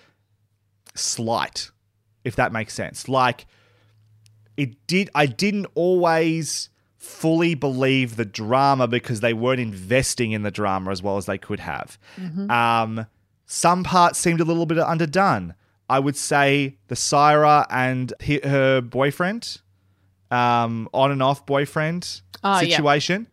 slight, 0.95 1.71
if 2.25 2.35
that 2.37 2.53
makes 2.53 2.75
sense. 2.75 3.09
Like, 3.09 3.47
it 4.57 4.87
did 4.87 5.11
I 5.15 5.27
didn't 5.27 5.67
always 5.75 6.71
fully 6.97 7.55
believe 7.55 8.17
the 8.17 8.27
drama 8.27 8.87
because 8.87 9.21
they 9.21 9.33
weren't 9.33 9.61
investing 9.61 10.33
in 10.33 10.43
the 10.43 10.51
drama 10.51 10.91
as 10.91 11.03
well 11.03 11.17
as 11.17 11.27
they 11.27 11.39
could 11.39 11.61
have. 11.61 11.99
Um, 12.51 13.07
some 13.53 13.83
parts 13.83 14.17
seemed 14.17 14.41
a 14.41 14.45
little 14.45 14.65
bit 14.65 14.79
underdone. 14.79 15.55
I 15.89 15.99
would 15.99 16.17
say 16.17 16.79
the 16.87 16.95
Saira 16.95 17.67
and 17.69 18.13
he, 18.21 18.39
her 18.45 18.81
boyfriend, 18.81 19.61
um, 20.31 20.89
on 20.95 21.11
and 21.11 21.21
off 21.21 21.47
boyfriend 21.47 22.21
yeah. 22.45 22.61
situation, 22.61 23.27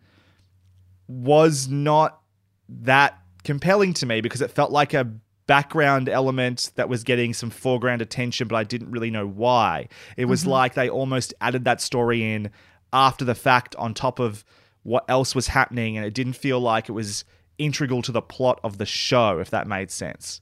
was 1.08 1.68
not 1.68 2.20
that 2.68 3.20
compelling 3.44 3.94
to 3.94 4.08
me 4.08 4.22
because 4.22 4.42
it 4.42 4.50
felt 4.50 4.72
like 4.72 4.96
a 4.96 5.08
background 5.46 6.10
element 6.10 6.72
that 6.78 6.90
was 6.90 7.04
getting 7.04 7.32
some 7.32 7.52
foreground 7.52 8.02
attention, 8.02 8.48
but 8.48 8.56
I 8.56 8.64
didn't 8.64 8.90
really 8.90 9.12
know 9.12 9.28
why. 9.28 9.88
It 10.18 10.26
was 10.26 10.48
like 10.48 10.74
they 10.74 10.90
almost 10.90 11.36
added 11.42 11.66
that 11.66 11.80
story 11.80 12.24
in 12.24 12.50
after 12.92 13.24
the 13.24 13.36
fact 13.36 13.76
on 13.76 13.94
top 13.94 14.18
of 14.18 14.44
what 14.82 15.06
else 15.08 15.36
was 15.36 15.50
happening, 15.50 15.96
and 15.96 16.04
it 16.08 16.16
didn't 16.16 16.34
feel 16.34 16.60
like 16.60 16.90
it 16.90 16.94
was 16.94 17.24
integral 17.58 18.02
to 18.04 18.12
the 18.12 18.22
plot 18.22 18.60
of 18.64 18.78
the 18.78 18.86
show, 18.86 19.40
if 19.40 19.50
that 19.50 19.68
made 19.68 19.92
sense. 19.92 20.42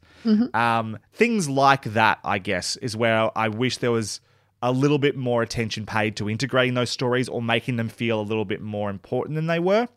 Um, 0.56 0.98
things 1.14 1.48
like 1.50 1.84
that, 1.94 2.20
I 2.24 2.40
guess, 2.40 2.78
is 2.78 2.96
where 2.98 3.30
I 3.38 3.48
wish 3.48 3.78
there 3.78 3.92
was 3.92 4.22
a 4.62 4.72
little 4.72 4.98
bit 4.98 5.16
more 5.16 5.44
attention 5.44 5.86
paid 5.86 6.16
to 6.16 6.30
integrating 6.30 6.74
those 6.74 6.90
stories 6.90 7.30
or 7.30 7.42
making 7.42 7.76
them 7.76 7.90
feel 7.90 8.20
a 8.20 8.24
little 8.24 8.46
bit 8.46 8.62
more 8.62 8.90
important 8.90 9.36
than 9.36 9.48
they 9.48 9.60
were. 9.60 9.88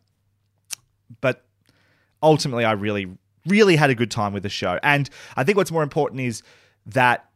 But 1.20 1.44
ultimately, 2.22 2.64
I 2.64 2.72
really, 2.72 3.06
really 3.46 3.76
had 3.76 3.88
a 3.88 3.94
good 3.94 4.10
time 4.10 4.32
with 4.34 4.42
the 4.42 4.48
show. 4.50 4.78
And 4.82 5.08
I 5.36 5.44
think 5.44 5.56
what's 5.56 5.72
more 5.72 5.82
important 5.82 6.20
is 6.20 6.42
that 6.86 7.27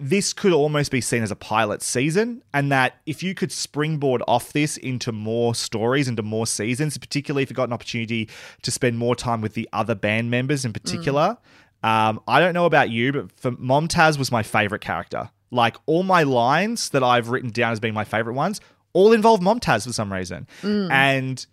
this 0.00 0.32
could 0.32 0.52
almost 0.52 0.90
be 0.90 1.00
seen 1.00 1.22
as 1.22 1.30
a 1.30 1.36
pilot 1.36 1.80
season, 1.82 2.42
and 2.52 2.72
that 2.72 2.96
if 3.06 3.22
you 3.22 3.34
could 3.34 3.52
springboard 3.52 4.22
off 4.26 4.52
this 4.52 4.76
into 4.76 5.12
more 5.12 5.54
stories, 5.54 6.08
into 6.08 6.22
more 6.22 6.46
seasons, 6.46 6.98
particularly 6.98 7.42
if 7.44 7.50
you 7.50 7.54
got 7.54 7.68
an 7.68 7.72
opportunity 7.72 8.28
to 8.62 8.70
spend 8.70 8.98
more 8.98 9.14
time 9.14 9.40
with 9.40 9.54
the 9.54 9.68
other 9.72 9.94
band 9.94 10.30
members 10.30 10.64
in 10.64 10.72
particular. 10.72 11.36
Um, 11.84 12.20
I 12.26 12.40
don't 12.40 12.54
know 12.54 12.66
about 12.66 12.90
you, 12.90 13.12
but 13.12 13.32
for 13.32 13.52
Momtaz 13.52 14.18
was 14.18 14.32
my 14.32 14.42
favorite 14.42 14.80
character. 14.82 15.30
Like 15.50 15.76
all 15.86 16.02
my 16.02 16.22
lines 16.22 16.90
that 16.90 17.02
I've 17.02 17.28
written 17.28 17.50
down 17.50 17.72
as 17.72 17.80
being 17.80 17.94
my 17.94 18.04
favorite 18.04 18.34
ones 18.34 18.60
all 18.94 19.12
involve 19.12 19.40
Momtaz 19.40 19.86
for 19.86 19.92
some 19.92 20.12
reason. 20.12 20.46
And 20.90 21.44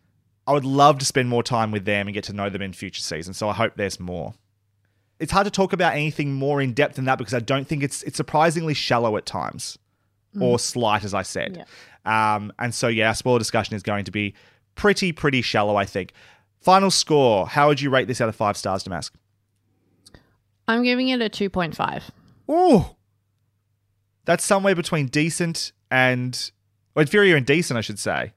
I 0.47 0.53
would 0.53 0.65
love 0.65 0.97
to 0.99 1.05
spend 1.05 1.29
more 1.29 1.43
time 1.43 1.71
with 1.71 1.85
them 1.85 2.07
and 2.07 2.13
get 2.13 2.23
to 2.25 2.33
know 2.33 2.49
them 2.49 2.61
in 2.61 2.73
future 2.73 3.01
seasons. 3.01 3.37
So 3.37 3.49
I 3.49 3.53
hope 3.53 3.73
there's 3.75 3.99
more. 3.99 4.33
It's 5.19 5.31
hard 5.31 5.45
to 5.45 5.51
talk 5.51 5.73
about 5.73 5.93
anything 5.93 6.33
more 6.33 6.61
in 6.61 6.73
depth 6.73 6.95
than 6.95 7.05
that 7.05 7.17
because 7.17 7.33
I 7.33 7.39
don't 7.39 7.67
think 7.67 7.83
it's 7.83 8.03
it's 8.03 8.15
surprisingly 8.17 8.73
shallow 8.73 9.17
at 9.17 9.25
times 9.25 9.77
or 10.39 10.57
slight, 10.59 11.03
as 11.03 11.13
I 11.13 11.23
said. 11.23 11.65
Um, 12.05 12.53
and 12.59 12.73
so 12.73 12.87
yeah, 12.87 13.07
our 13.09 13.15
spoiler 13.15 13.39
discussion 13.39 13.75
is 13.75 13.83
going 13.83 14.05
to 14.05 14.11
be 14.11 14.33
pretty 14.75 15.11
pretty 15.11 15.41
shallow. 15.41 15.75
I 15.75 15.85
think. 15.85 16.13
Final 16.61 16.91
score. 16.91 17.47
How 17.47 17.67
would 17.67 17.79
you 17.81 17.89
rate 17.89 18.07
this 18.07 18.19
out 18.21 18.27
of 18.29 18.35
five 18.35 18.57
stars, 18.57 18.83
Damask? 18.83 19.11
I'm 20.67 20.83
giving 20.83 21.07
it 21.09 21.21
a 21.21 21.29
2.5. 21.29 22.03
Ooh, 22.51 22.85
that's 24.25 24.43
somewhere 24.43 24.75
between 24.75 25.07
decent 25.07 25.71
and 25.89 26.51
or 26.95 27.01
inferior 27.01 27.35
and 27.35 27.45
decent, 27.45 27.77
I 27.77 27.81
should 27.81 27.97
say. 27.99 28.33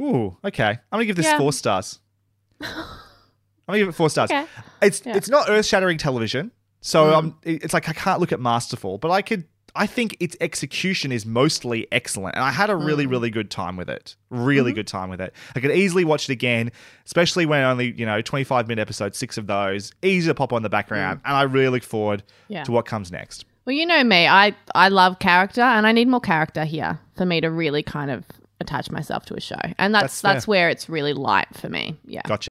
Ooh, 0.00 0.36
okay. 0.44 0.70
I'm 0.70 0.78
gonna 0.92 1.04
give 1.04 1.16
this 1.16 1.26
Yeah. 1.26 1.38
four 1.38 1.52
stars. 1.52 2.00
I'm 3.66 3.72
gonna 3.72 3.78
give 3.78 3.88
it 3.88 3.92
four 3.92 4.10
stars. 4.10 4.30
Okay. 4.30 4.46
It's 4.82 5.02
Yeah. 5.04 5.16
it's 5.16 5.28
not 5.28 5.48
earth 5.48 5.66
shattering 5.66 5.98
television, 5.98 6.50
so 6.80 7.06
mm. 7.06 7.12
um, 7.14 7.38
it- 7.42 7.64
it's 7.64 7.74
like 7.74 7.88
I 7.88 7.92
can't 7.92 8.20
look 8.20 8.32
at 8.32 8.40
Masterful, 8.40 8.98
but 8.98 9.10
I 9.10 9.22
could. 9.22 9.44
I 9.76 9.88
think 9.88 10.16
its 10.20 10.36
execution 10.40 11.10
is 11.10 11.26
mostly 11.26 11.88
excellent, 11.90 12.36
and 12.36 12.44
I 12.44 12.52
had 12.52 12.70
a 12.70 12.76
really, 12.76 13.06
mm. 13.06 13.10
really 13.10 13.30
good 13.30 13.50
time 13.50 13.76
with 13.76 13.90
it. 13.90 14.14
Really 14.30 14.70
mm-hmm. 14.70 14.76
good 14.76 14.86
time 14.86 15.10
with 15.10 15.20
it. 15.20 15.34
I 15.56 15.58
could 15.58 15.72
easily 15.72 16.04
watch 16.04 16.30
it 16.30 16.32
again, 16.32 16.70
especially 17.06 17.44
when 17.44 17.64
only 17.64 17.92
you 17.92 18.06
know 18.06 18.20
25 18.20 18.68
minute 18.68 18.80
episodes, 18.80 19.18
six 19.18 19.36
of 19.36 19.48
those, 19.48 19.90
easy 20.02 20.28
to 20.28 20.34
pop 20.34 20.52
on 20.52 20.62
the 20.62 20.68
background, 20.68 21.18
mm. 21.18 21.22
and 21.24 21.36
I 21.36 21.42
really 21.42 21.70
look 21.70 21.82
forward 21.82 22.22
Yeah. 22.46 22.62
to 22.64 22.70
what 22.70 22.86
comes 22.86 23.10
next. 23.10 23.46
Well, 23.64 23.74
you 23.74 23.86
know 23.86 24.04
me. 24.04 24.26
I, 24.28 24.54
I 24.74 24.88
love 24.88 25.18
character 25.18 25.62
and 25.62 25.86
I 25.86 25.92
need 25.92 26.08
more 26.08 26.20
character 26.20 26.64
here 26.64 26.98
for 27.16 27.24
me 27.24 27.40
to 27.40 27.50
really 27.50 27.82
kind 27.82 28.10
of 28.10 28.24
attach 28.60 28.90
myself 28.90 29.24
to 29.26 29.34
a 29.34 29.40
show. 29.40 29.56
And 29.78 29.94
That's 29.94 30.20
that's 30.20 30.22
that's, 30.22 30.48
where 30.48 30.68
it's 30.68 30.88
really 30.88 31.14
light 31.14 31.48
for 31.54 31.68
me. 31.68 31.96
Yeah. 32.04 32.22
Gotcha. 32.26 32.50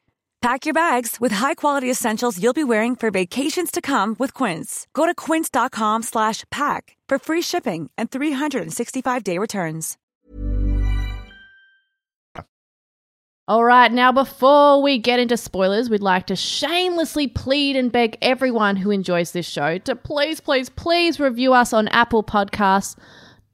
Pack 0.41 0.65
your 0.65 0.73
bags 0.73 1.17
with 1.21 1.31
high-quality 1.33 1.89
essentials 1.89 2.41
you'll 2.41 2.51
be 2.51 2.63
wearing 2.63 2.95
for 2.95 3.11
vacations 3.11 3.69
to 3.69 3.79
come 3.79 4.15
with 4.17 4.33
Quince. 4.33 4.87
Go 4.91 5.05
to 5.05 5.13
quince.com 5.13 6.01
slash 6.01 6.45
pack 6.49 6.97
for 7.07 7.19
free 7.19 7.43
shipping 7.43 7.91
and 7.95 8.09
365-day 8.09 9.37
returns. 9.37 9.99
All 13.47 13.63
right, 13.63 13.91
now 13.91 14.11
before 14.11 14.81
we 14.81 14.97
get 14.97 15.19
into 15.19 15.37
spoilers, 15.37 15.89
we'd 15.89 16.01
like 16.01 16.25
to 16.27 16.35
shamelessly 16.35 17.27
plead 17.27 17.75
and 17.75 17.91
beg 17.91 18.15
everyone 18.21 18.77
who 18.77 18.89
enjoys 18.89 19.33
this 19.33 19.47
show 19.47 19.77
to 19.79 19.95
please, 19.95 20.39
please, 20.39 20.69
please 20.69 21.19
review 21.19 21.53
us 21.53 21.71
on 21.71 21.87
Apple 21.89 22.23
Podcasts. 22.23 22.95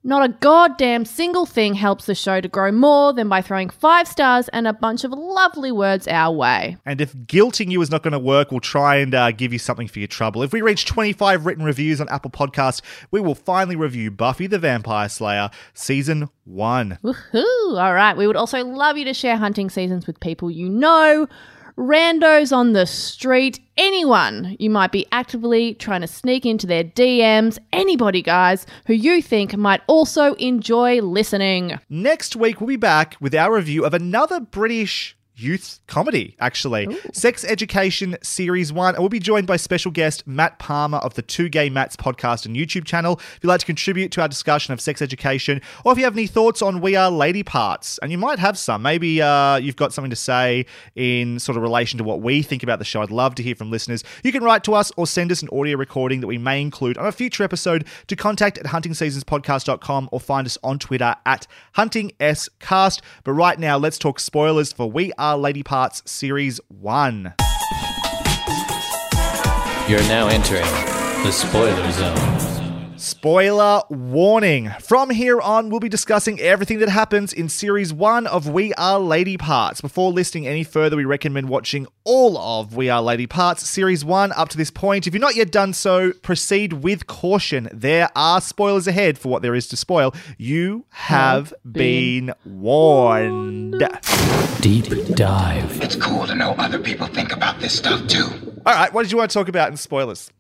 Not 0.08 0.24
a 0.24 0.30
goddamn 0.30 1.04
single 1.04 1.46
thing 1.46 1.74
helps 1.74 2.06
the 2.06 2.15
show 2.15 2.39
to 2.39 2.48
grow 2.48 2.72
more 2.72 3.12
than 3.12 3.28
by 3.28 3.41
throwing 3.41 3.70
five 3.70 4.08
stars 4.08 4.48
and 4.54 4.65
a 4.65 4.72
bunch 4.72 5.04
of 5.04 5.12
lovely 5.12 5.70
words 5.70 6.08
our 6.08 6.34
way. 6.34 6.78
And 6.86 7.02
if 7.02 7.13
guilting 7.13 7.70
you 7.70 7.82
is 7.82 7.91
not 7.91 8.04
going 8.04 8.13
to 8.13 8.20
work, 8.20 8.50
we'll 8.50 8.62
try 8.62 8.96
and 8.96 9.13
uh, 9.13 9.32
give 9.32 9.52
you 9.52 9.60
something 9.60 9.89
for 9.89 10.00
your 10.00 10.08
trouble. 10.08 10.43
If 10.43 10.54
we 10.54 10.62
reach 10.62 10.86
25 10.86 11.46
written 11.46 11.65
reviews 11.65 12.00
on 12.00 12.08
Apple 12.08 12.32
Podcasts, 12.32 12.82
we 13.12 13.20
will 13.20 13.36
finally 13.36 13.76
review 13.76 14.10
Buffy 14.10 14.48
the 14.48 14.58
Vampire 14.58 15.10
Slayer 15.10 15.50
Season 15.74 16.30
1. 16.46 17.00
Woohoo! 17.04 17.78
All 17.78 17.93
right, 17.93 18.15
we 18.15 18.28
would 18.28 18.38
also 18.38 18.63
love 18.63 18.96
you 18.96 19.04
to 19.04 19.13
share 19.13 19.36
hunting 19.36 19.70
seasons 19.70 20.08
with 20.08 20.22
people 20.22 20.50
you 20.50 20.70
know, 20.70 21.28
randos 21.77 22.55
on 22.55 22.73
the 22.73 22.85
street, 22.85 23.59
anyone 23.77 24.55
you 24.59 24.69
might 24.69 24.91
be 24.91 25.05
actively 25.11 25.75
trying 25.75 26.01
to 26.01 26.07
sneak 26.07 26.45
into 26.45 26.65
their 26.65 26.83
DMs, 26.83 27.59
anybody, 27.71 28.21
guys, 28.21 28.65
who 28.87 28.93
you 28.93 29.21
think 29.21 29.55
might 29.55 29.81
also 29.87 30.33
enjoy 30.35 31.01
listening. 31.01 31.79
Next 31.89 32.35
week, 32.35 32.59
we'll 32.59 32.67
be 32.67 32.75
back 32.75 33.15
with 33.19 33.35
our 33.35 33.53
review 33.53 33.85
of 33.85 33.93
another 33.93 34.39
British 34.39 35.16
youth 35.38 35.80
comedy, 35.88 36.36
actually. 36.39 36.88
Sex 37.13 37.43
Education 37.43 38.17
Series 38.21 38.73
1. 38.73 38.95
And 38.95 39.02
we'll 39.02 39.10
be 39.10 39.19
joined 39.19 39.47
by 39.47 39.58
special 39.58 39.91
guest 39.91 40.26
Matt 40.28 40.60
Palmer 40.60 40.97
of 40.97 41.13
the 41.13 41.21
Two 41.21 41.50
Gay 41.50 41.69
Mats 41.69 41.95
podcast 41.95 42.45
and 42.45 42.56
YouTube 42.56 42.86
channel. 42.86 43.19
If 43.19 43.39
you'd 43.41 43.50
like 43.50 43.60
to 43.60 43.65
contribute 43.65 44.12
to 44.13 44.21
our 44.21 44.28
discussion 44.28 44.73
of 44.73 44.82
sex 44.82 45.02
education, 45.02 45.62
or 45.86 45.91
if 45.91 45.97
you 45.97 46.04
have 46.04 46.13
any 46.13 46.28
thoughts 46.28 46.62
on 46.62 46.82
We 46.82 46.95
Are 46.95 47.12
Lady 47.12 47.43
Parts, 47.43 48.00
and 48.00 48.12
you 48.12 48.17
might 48.17 48.39
have 48.39 48.58
some, 48.58 48.82
maybe 48.82 49.21
uh, 49.21 49.58
you've 49.58 49.76
got 49.76 49.93
something 49.93 50.10
to 50.10 50.15
say 50.15 50.65
in 50.95 51.39
sort 51.39 51.58
of 51.58 51.62
relation 51.62 51.97
to 52.00 52.04
what 52.04 52.21
we 52.21 52.41
think 52.41 52.63
about 52.63 52.80
the 52.80 52.86
show, 52.86 53.02
I'd 53.02 53.12
love 53.12 53.36
to 53.36 53.43
hear 53.43 53.56
from 53.56 53.69
listeners. 53.69 54.04
You 54.23 54.32
can 54.32 54.43
write 54.43 54.63
to 54.65 54.73
us 54.73 54.91
or 54.97 55.06
send 55.06 55.32
us 55.32 55.41
an 55.41 55.50
audio 55.52 55.78
recording 55.78 56.21
that 56.21 56.28
we 56.28 56.38
may 56.38 56.62
include 56.62 56.97
on 56.97 57.06
a 57.06 57.12
future 57.12 57.43
episode 57.43 57.86
to 58.08 58.15
contact 58.15 58.58
at 58.58 58.65
huntingseasonspodcast.com 58.65 60.10
or 60.12 60.19
find 60.19 60.47
us 60.47 60.58
on 60.63 60.80
Twitter 60.80 61.15
at 61.26 61.47
huntingscast. 61.76 63.02
But 63.23 63.34
right 63.34 63.60
now, 63.60 63.78
let's 63.78 63.97
talk 63.97 64.19
spoilers 64.19 64.73
for 64.73 64.89
We 64.89 65.12
Are 65.17 65.26
Lady 65.35 65.63
Parts 65.63 66.03
Series 66.05 66.59
1. 66.67 67.33
You're 69.89 69.99
now 70.01 70.27
entering 70.27 70.63
the 71.23 71.31
spoiler 71.31 71.91
zone. 71.91 72.46
Spoiler 72.97 73.83
warning. 73.89 74.71
From 74.81 75.12
here 75.12 75.39
on, 75.39 75.69
we'll 75.69 75.79
be 75.79 75.88
discussing 75.88 76.39
everything 76.39 76.79
that 76.79 76.89
happens 76.89 77.31
in 77.31 77.47
Series 77.47 77.93
1 77.93 78.25
of 78.25 78.47
We 78.47 78.73
Are 78.73 78.99
Lady 78.99 79.38
Parts. 79.38 79.81
Before 79.81 80.12
listing 80.12 80.47
any 80.47 80.63
further, 80.63 80.97
we 80.97 81.05
recommend 81.05 81.47
watching 81.47 81.86
all 82.05 82.39
of 82.39 82.75
We 82.75 82.89
Are 82.89 83.01
Lady 83.03 83.27
Parts, 83.27 83.69
Series 83.69 84.03
1 84.03 84.31
up 84.31 84.49
to 84.49 84.57
this 84.57 84.72
point. 84.72 85.05
If 85.05 85.13
you've 85.13 85.22
not 85.22 85.36
yet 85.36 85.51
done 85.51 85.74
so, 85.74 86.11
proceed 86.11 86.74
with 86.74 87.05
caution. 87.05 87.69
There 87.72 88.09
are 88.15 88.41
spoilers 88.41 88.88
ahead 88.88 89.19
for 89.19 89.30
what 89.30 89.43
there 89.43 89.53
is 89.53 89.67
to 89.67 89.78
spoil. 89.78 90.11
You 90.39 90.86
have 90.89 91.53
been 91.72 92.34
warned. 92.45 93.88
Deep 94.61 94.86
dive. 95.13 95.84
It's 95.84 95.95
cool 95.95 96.26
to 96.26 96.34
know 96.34 96.55
other 96.57 96.80
people 96.80 97.05
think 97.05 97.32
about 97.32 97.59
this 97.59 97.78
stuff 97.78 98.07
too. 98.07 98.26
All 98.65 98.74
right, 98.74 98.91
what 98.91 99.03
did 99.03 99.11
you 99.11 99.19
want 99.19 99.30
to 99.30 99.38
talk 99.38 99.49
about 99.49 99.69
in 99.69 99.78
spoilers? 99.78 100.32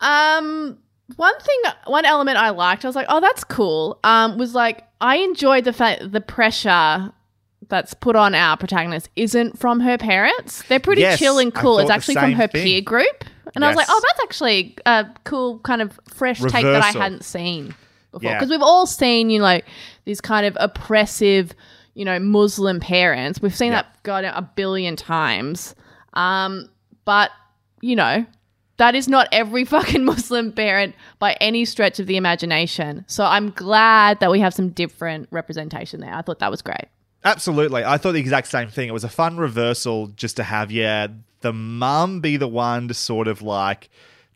Um, 0.00 0.78
one 1.16 1.38
thing, 1.40 1.60
one 1.86 2.04
element 2.04 2.38
I 2.38 2.50
liked, 2.50 2.84
I 2.84 2.88
was 2.88 2.96
like, 2.96 3.06
oh, 3.08 3.20
that's 3.20 3.44
cool. 3.44 3.98
Um, 4.04 4.38
was 4.38 4.54
like 4.54 4.84
I 5.00 5.16
enjoyed 5.16 5.64
the 5.64 5.72
fact 5.72 6.12
the 6.12 6.20
pressure 6.20 7.12
that's 7.68 7.94
put 7.94 8.16
on 8.16 8.34
our 8.34 8.56
protagonist 8.56 9.08
isn't 9.16 9.58
from 9.58 9.80
her 9.80 9.96
parents. 9.98 10.62
They're 10.68 10.80
pretty 10.80 11.02
Yes, 11.02 11.18
chill 11.18 11.38
and 11.38 11.54
cool. 11.54 11.78
It's 11.78 11.90
actually 11.90 12.14
from 12.14 12.32
her 12.32 12.46
thing. 12.46 12.62
peer 12.64 12.80
group, 12.80 13.24
and 13.54 13.64
I 13.64 13.68
was 13.68 13.76
like, 13.76 13.86
oh, 13.88 14.00
that's 14.02 14.22
actually 14.24 14.76
a 14.86 15.06
cool 15.24 15.58
kind 15.60 15.80
of 15.82 15.98
fresh 16.12 16.40
take 16.40 16.64
that 16.64 16.82
I 16.82 16.90
hadn't 16.92 17.24
seen. 17.24 17.74
before 18.12 18.30
Yeah. 18.30 18.34
because 18.38 18.50
we've 18.50 18.62
all 18.62 18.86
seen 18.86 19.30
you 19.30 19.38
know 19.40 19.60
these 20.04 20.20
kind 20.20 20.44
of 20.46 20.56
oppressive 20.60 21.54
you 21.94 22.04
know 22.04 22.18
muslim 22.18 22.78
parents 22.80 23.40
we've 23.40 23.54
seen 23.54 23.72
Yeah. 23.72 23.82
that 23.82 24.02
go 24.02 24.16
a 24.16 24.42
billion 24.42 24.96
times 24.96 25.74
um 26.14 26.68
but 27.06 27.30
you 27.80 27.96
know 27.96 28.26
that 28.82 28.94
is 28.94 29.08
not 29.08 29.28
every 29.32 29.64
fucking 29.76 30.04
muslim 30.04 30.52
parent 30.52 30.94
by 31.18 31.32
any 31.40 31.64
stretch 31.64 32.00
of 32.00 32.06
the 32.06 32.16
imagination 32.16 33.04
so 33.06 33.24
i'm 33.24 33.50
glad 33.50 34.20
that 34.20 34.30
we 34.30 34.40
have 34.40 34.52
some 34.52 34.70
different 34.70 35.28
representation 35.30 36.00
there 36.00 36.14
i 36.14 36.22
thought 36.22 36.40
that 36.40 36.50
was 36.50 36.62
great 36.62 36.88
Absolutely. 37.24 37.84
I 37.84 37.98
thought 37.98 38.12
the 38.12 38.20
exact 38.20 38.48
same 38.48 38.68
thing. 38.68 38.88
It 38.88 38.92
was 38.92 39.04
a 39.04 39.08
fun 39.08 39.36
reversal 39.36 40.08
just 40.08 40.36
to 40.38 40.42
have, 40.42 40.72
yeah, 40.72 41.06
the 41.40 41.52
mum 41.52 42.20
be 42.20 42.36
the 42.36 42.48
one 42.48 42.88
to 42.88 42.94
sort 42.94 43.28
of 43.28 43.42
like 43.42 43.90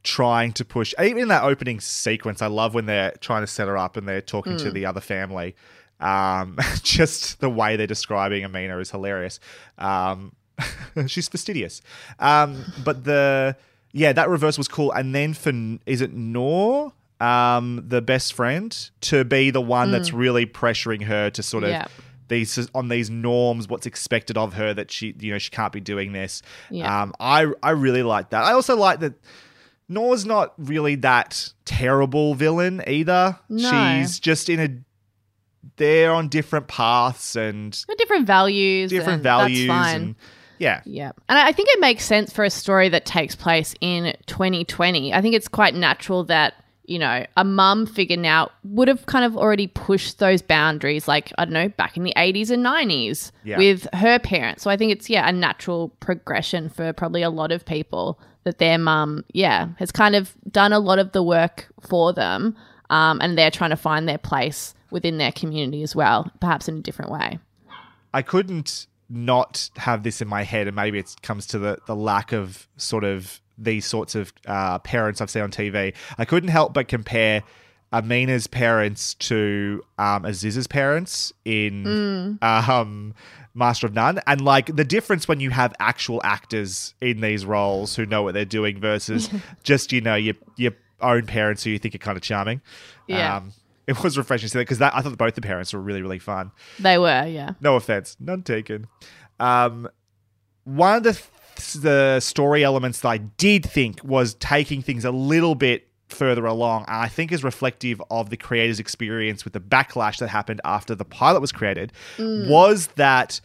trying 0.04 0.52
to 0.52 0.64
push. 0.64 0.94
Even 1.00 1.22
in 1.22 1.28
that 1.28 1.42
opening 1.42 1.80
sequence, 1.80 2.42
I 2.42 2.46
love 2.46 2.74
when 2.74 2.86
they're 2.86 3.12
trying 3.20 3.42
to 3.42 3.46
set 3.48 3.66
her 3.66 3.76
up 3.76 3.96
and 3.96 4.06
they're 4.08 4.20
talking 4.20 4.56
to 4.58 4.70
the 4.70 4.86
other 4.86 5.00
family. 5.00 5.56
Um, 5.98 6.58
just 6.82 7.40
the 7.40 7.50
way 7.50 7.76
they're 7.76 7.86
describing 7.86 8.44
Amina 8.44 8.78
is 8.78 8.90
hilarious. 8.90 9.40
Um, 9.78 10.34
she's 11.06 11.28
fastidious. 11.28 11.82
Um, 12.20 12.64
but 12.84 13.02
the, 13.02 13.56
yeah, 13.96 14.12
that 14.12 14.28
reverse 14.28 14.58
was 14.58 14.68
cool. 14.68 14.92
And 14.92 15.14
then 15.14 15.32
for, 15.34 15.52
is 15.86 16.00
it 16.02 16.12
Noor? 16.12 16.92
Um, 17.18 17.82
the 17.88 18.02
best 18.02 18.34
friend 18.34 18.70
to 19.00 19.24
be 19.24 19.50
the 19.50 19.60
one 19.62 19.90
that's 19.90 20.12
really 20.12 20.44
pressuring 20.44 21.04
her 21.04 21.30
to 21.30 21.42
sort 21.42 21.64
of 21.64 21.70
Yeah. 21.70 21.86
these 22.28 22.68
on 22.74 22.88
these 22.88 23.08
norms, 23.08 23.68
what's 23.68 23.86
expected 23.86 24.36
of 24.36 24.52
her 24.52 24.74
that 24.74 24.90
she 24.90 25.14
you 25.18 25.32
know 25.32 25.38
she 25.38 25.48
can't 25.50 25.72
be 25.72 25.80
doing 25.80 26.12
this. 26.12 26.42
Yeah. 26.70 27.02
Um, 27.04 27.14
I 27.18 27.46
I 27.62 27.70
really 27.70 28.02
like 28.02 28.30
that. 28.30 28.44
I 28.44 28.52
also 28.52 28.76
like 28.76 29.00
that 29.00 29.14
Noor's 29.88 30.26
not 30.26 30.52
really 30.58 30.96
that 30.96 31.54
terrible 31.64 32.34
villain 32.34 32.82
either. 32.86 33.38
No. 33.48 33.70
She's 34.02 34.20
just 34.20 34.50
in 34.50 34.60
a 34.60 34.68
they're 35.78 36.12
on 36.12 36.28
different 36.28 36.68
paths 36.68 37.34
and 37.34 37.82
different 37.96 38.26
values 38.26 38.90
different 38.90 39.14
and 39.14 39.22
values 39.22 39.68
that's 39.68 39.92
fine. 39.92 40.02
and 40.02 40.14
yeah. 40.58 40.80
Yeah. 40.84 41.12
And 41.28 41.38
I 41.38 41.52
think 41.52 41.68
it 41.72 41.80
makes 41.80 42.04
sense 42.04 42.32
for 42.32 42.44
a 42.44 42.50
story 42.50 42.88
that 42.90 43.04
takes 43.04 43.34
place 43.34 43.74
in 43.80 44.14
2020. 44.26 45.12
I 45.14 45.20
think 45.22 45.34
it's 45.34 45.48
quite 45.48 45.74
natural 45.74 46.24
that, 46.24 46.54
you 46.84 46.98
know, 46.98 47.26
a 47.36 47.44
mum 47.44 47.86
figure 47.86 48.16
now 48.16 48.50
would 48.64 48.88
have 48.88 49.06
kind 49.06 49.24
of 49.24 49.36
already 49.36 49.66
pushed 49.66 50.18
those 50.18 50.40
boundaries, 50.42 51.08
like, 51.08 51.32
I 51.38 51.44
don't 51.44 51.54
know, 51.54 51.68
back 51.68 51.96
in 51.96 52.04
the 52.04 52.12
80s 52.16 52.50
and 52.50 52.62
90s 52.64 53.32
Yeah. 53.44 53.58
with 53.58 53.86
her 53.92 54.18
parents. 54.18 54.62
So 54.62 54.70
I 54.70 54.76
think 54.76 54.92
it's, 54.92 55.10
yeah, 55.10 55.28
a 55.28 55.32
natural 55.32 55.88
progression 56.00 56.68
for 56.68 56.92
probably 56.92 57.22
a 57.22 57.30
lot 57.30 57.50
of 57.52 57.64
people 57.64 58.18
that 58.44 58.58
their 58.58 58.78
mum, 58.78 59.24
yeah, 59.32 59.68
has 59.78 59.90
kind 59.90 60.14
of 60.14 60.32
done 60.50 60.72
a 60.72 60.78
lot 60.78 60.98
of 61.00 61.10
the 61.12 61.22
work 61.22 61.66
for 61.80 62.12
them. 62.12 62.54
Um, 62.88 63.20
and 63.20 63.36
they're 63.36 63.50
trying 63.50 63.70
to 63.70 63.76
find 63.76 64.08
their 64.08 64.18
place 64.18 64.72
within 64.92 65.18
their 65.18 65.32
community 65.32 65.82
as 65.82 65.96
well, 65.96 66.30
perhaps 66.40 66.68
in 66.68 66.76
a 66.78 66.80
different 66.80 67.10
way. 67.10 67.40
I 68.14 68.22
couldn't 68.22 68.86
not 69.08 69.70
have 69.76 70.02
this 70.02 70.20
in 70.20 70.28
my 70.28 70.42
head, 70.42 70.66
and 70.66 70.76
maybe 70.76 70.98
it 70.98 71.14
comes 71.22 71.46
to 71.48 71.58
the, 71.58 71.78
the 71.86 71.96
lack 71.96 72.32
of 72.32 72.68
sort 72.76 73.04
of 73.04 73.40
these 73.58 73.86
sorts 73.86 74.14
of 74.14 74.32
uh, 74.46 74.78
parents 74.80 75.20
I've 75.20 75.30
seen 75.30 75.42
on 75.42 75.50
TV. 75.50 75.94
I 76.18 76.24
couldn't 76.24 76.50
help 76.50 76.74
but 76.74 76.88
compare 76.88 77.42
Amina's 77.92 78.46
parents 78.46 79.14
to 79.14 79.82
um, 79.98 80.24
Aziz's 80.24 80.66
parents 80.66 81.32
in 81.44 82.38
um, 82.42 83.14
Master 83.54 83.86
of 83.86 83.94
None, 83.94 84.20
and 84.26 84.40
like 84.40 84.74
the 84.74 84.84
difference 84.84 85.28
when 85.28 85.40
you 85.40 85.50
have 85.50 85.72
actual 85.78 86.20
actors 86.24 86.94
in 87.00 87.20
these 87.20 87.46
roles 87.46 87.96
who 87.96 88.04
know 88.04 88.22
what 88.22 88.34
they're 88.34 88.44
doing 88.44 88.80
versus 88.80 89.30
just 89.62 89.92
you 89.92 90.00
know 90.00 90.14
your 90.14 90.34
your 90.56 90.72
own 91.00 91.26
parents 91.26 91.64
who 91.64 91.70
you 91.70 91.78
think 91.78 91.94
are 91.94 91.98
kind 91.98 92.16
of 92.16 92.22
charming. 92.22 92.60
Yeah. 93.06 93.36
Um, 93.36 93.52
it 93.86 94.02
was 94.02 94.18
refreshing 94.18 94.46
to 94.46 94.50
see 94.50 94.58
that 94.58 94.68
because 94.68 94.80
I 94.80 95.00
thought 95.00 95.16
both 95.16 95.34
the 95.34 95.40
parents 95.40 95.72
were 95.72 95.80
really 95.80 96.02
really 96.02 96.18
fun. 96.18 96.52
They 96.78 96.98
were, 96.98 97.26
yeah. 97.26 97.52
No 97.60 97.76
offense, 97.76 98.16
none 98.20 98.42
taken. 98.42 98.86
Um, 99.38 99.88
one 100.64 100.96
of 100.96 101.02
the 101.04 101.20
the 101.78 102.20
story 102.20 102.64
elements 102.64 103.00
that 103.00 103.08
I 103.08 103.18
did 103.18 103.64
think 103.64 104.02
was 104.04 104.34
taking 104.34 104.82
things 104.82 105.04
a 105.04 105.10
little 105.10 105.54
bit 105.54 105.88
further 106.08 106.44
along, 106.46 106.84
and 106.86 106.96
I 106.96 107.08
think 107.08 107.32
is 107.32 107.42
reflective 107.42 108.00
of 108.10 108.30
the 108.30 108.36
creator's 108.36 108.78
experience 108.78 109.44
with 109.44 109.54
the 109.54 109.60
backlash 109.60 110.18
that 110.18 110.28
happened 110.28 110.60
after 110.64 110.94
the 110.94 111.04
pilot 111.04 111.40
was 111.40 111.52
created, 111.52 111.92
was 112.18 112.88
that 112.96 113.40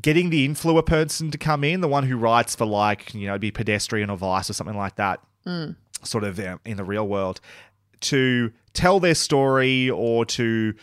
getting 0.00 0.30
the 0.30 0.48
influencer 0.48 0.84
person 0.86 1.30
to 1.30 1.38
come 1.38 1.64
in, 1.64 1.80
the 1.80 1.88
one 1.88 2.04
who 2.04 2.16
writes 2.16 2.54
for 2.54 2.66
like 2.66 3.14
you 3.14 3.26
know 3.26 3.38
be 3.38 3.50
pedestrian 3.50 4.10
or 4.10 4.16
Vice 4.16 4.50
or 4.50 4.52
something 4.52 4.76
like 4.76 4.96
that, 4.96 5.20
sort 6.02 6.24
of 6.24 6.38
um, 6.40 6.60
in 6.64 6.76
the 6.76 6.84
real 6.84 7.06
world, 7.08 7.40
to 8.00 8.52
tell 8.74 9.00
their 9.00 9.14
story 9.14 9.90
or 9.90 10.24
to 10.26 10.74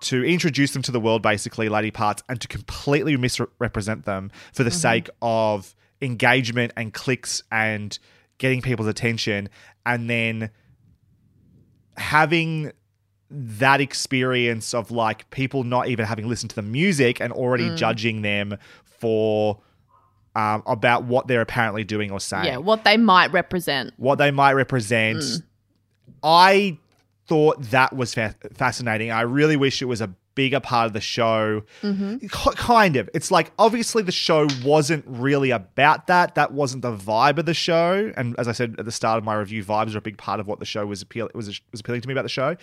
to 0.00 0.24
introduce 0.24 0.72
them 0.72 0.80
to 0.82 0.92
the 0.92 1.00
world, 1.00 1.22
basically, 1.22 1.68
lady 1.68 1.90
parts, 1.90 2.22
and 2.28 2.40
to 2.40 2.48
completely 2.48 3.16
misrepresent 3.16 4.06
them 4.06 4.30
for 4.52 4.64
the 4.64 4.70
mm-hmm. 4.70 4.78
sake 4.78 5.10
of 5.20 5.74
engagement 6.00 6.72
and 6.76 6.94
clicks 6.94 7.42
and 7.52 7.98
getting 8.38 8.62
people's 8.62 8.88
attention, 8.88 9.48
and 9.84 10.08
then 10.08 10.50
having 11.96 12.72
that 13.30 13.80
experience 13.80 14.74
of 14.74 14.90
like 14.90 15.28
people 15.30 15.62
not 15.62 15.88
even 15.88 16.04
having 16.04 16.28
listened 16.28 16.50
to 16.50 16.56
the 16.56 16.62
music 16.62 17.20
and 17.20 17.32
already 17.32 17.68
mm. 17.68 17.76
judging 17.76 18.22
them 18.22 18.58
for 18.84 19.60
um, 20.34 20.62
about 20.66 21.04
what 21.04 21.26
they're 21.28 21.40
apparently 21.40 21.84
doing 21.84 22.10
or 22.10 22.20
saying. 22.20 22.46
Yeah, 22.46 22.56
what 22.56 22.84
they 22.84 22.96
might 22.96 23.32
represent. 23.32 23.92
what 23.98 24.16
they 24.16 24.30
might 24.30 24.52
represent. 24.52 25.18
Mm. 25.18 25.42
I 26.22 26.78
thought 27.30 27.62
that 27.70 27.94
was 27.94 28.12
fa- 28.12 28.34
fascinating. 28.54 29.12
I 29.12 29.20
really 29.20 29.56
wish 29.56 29.80
it 29.80 29.84
was 29.84 30.00
a 30.00 30.08
bigger 30.34 30.58
part 30.58 30.88
of 30.88 30.94
the 30.94 31.00
show. 31.00 31.62
Mm-hmm. 31.80 32.26
K- 32.26 32.56
kind 32.56 32.96
of. 32.96 33.08
It's 33.14 33.30
like 33.30 33.52
obviously 33.56 34.02
the 34.02 34.10
show 34.10 34.48
wasn't 34.64 35.04
really 35.06 35.52
about 35.52 36.08
that. 36.08 36.34
That 36.34 36.52
wasn't 36.52 36.82
the 36.82 36.96
vibe 36.96 37.38
of 37.38 37.46
the 37.46 37.54
show. 37.54 38.12
And 38.16 38.34
as 38.36 38.48
I 38.48 38.52
said 38.52 38.74
at 38.80 38.84
the 38.84 38.90
start 38.90 39.16
of 39.16 39.22
my 39.22 39.36
review, 39.36 39.64
vibes 39.64 39.94
are 39.94 39.98
a 39.98 40.02
big 40.02 40.18
part 40.18 40.40
of 40.40 40.48
what 40.48 40.58
the 40.58 40.64
show 40.64 40.84
was 40.86 41.02
appeal 41.02 41.30
was 41.32 41.46
was 41.70 41.80
appealing 41.80 42.00
to 42.00 42.08
me 42.08 42.14
about 42.14 42.24
the 42.24 42.28
show. 42.28 42.56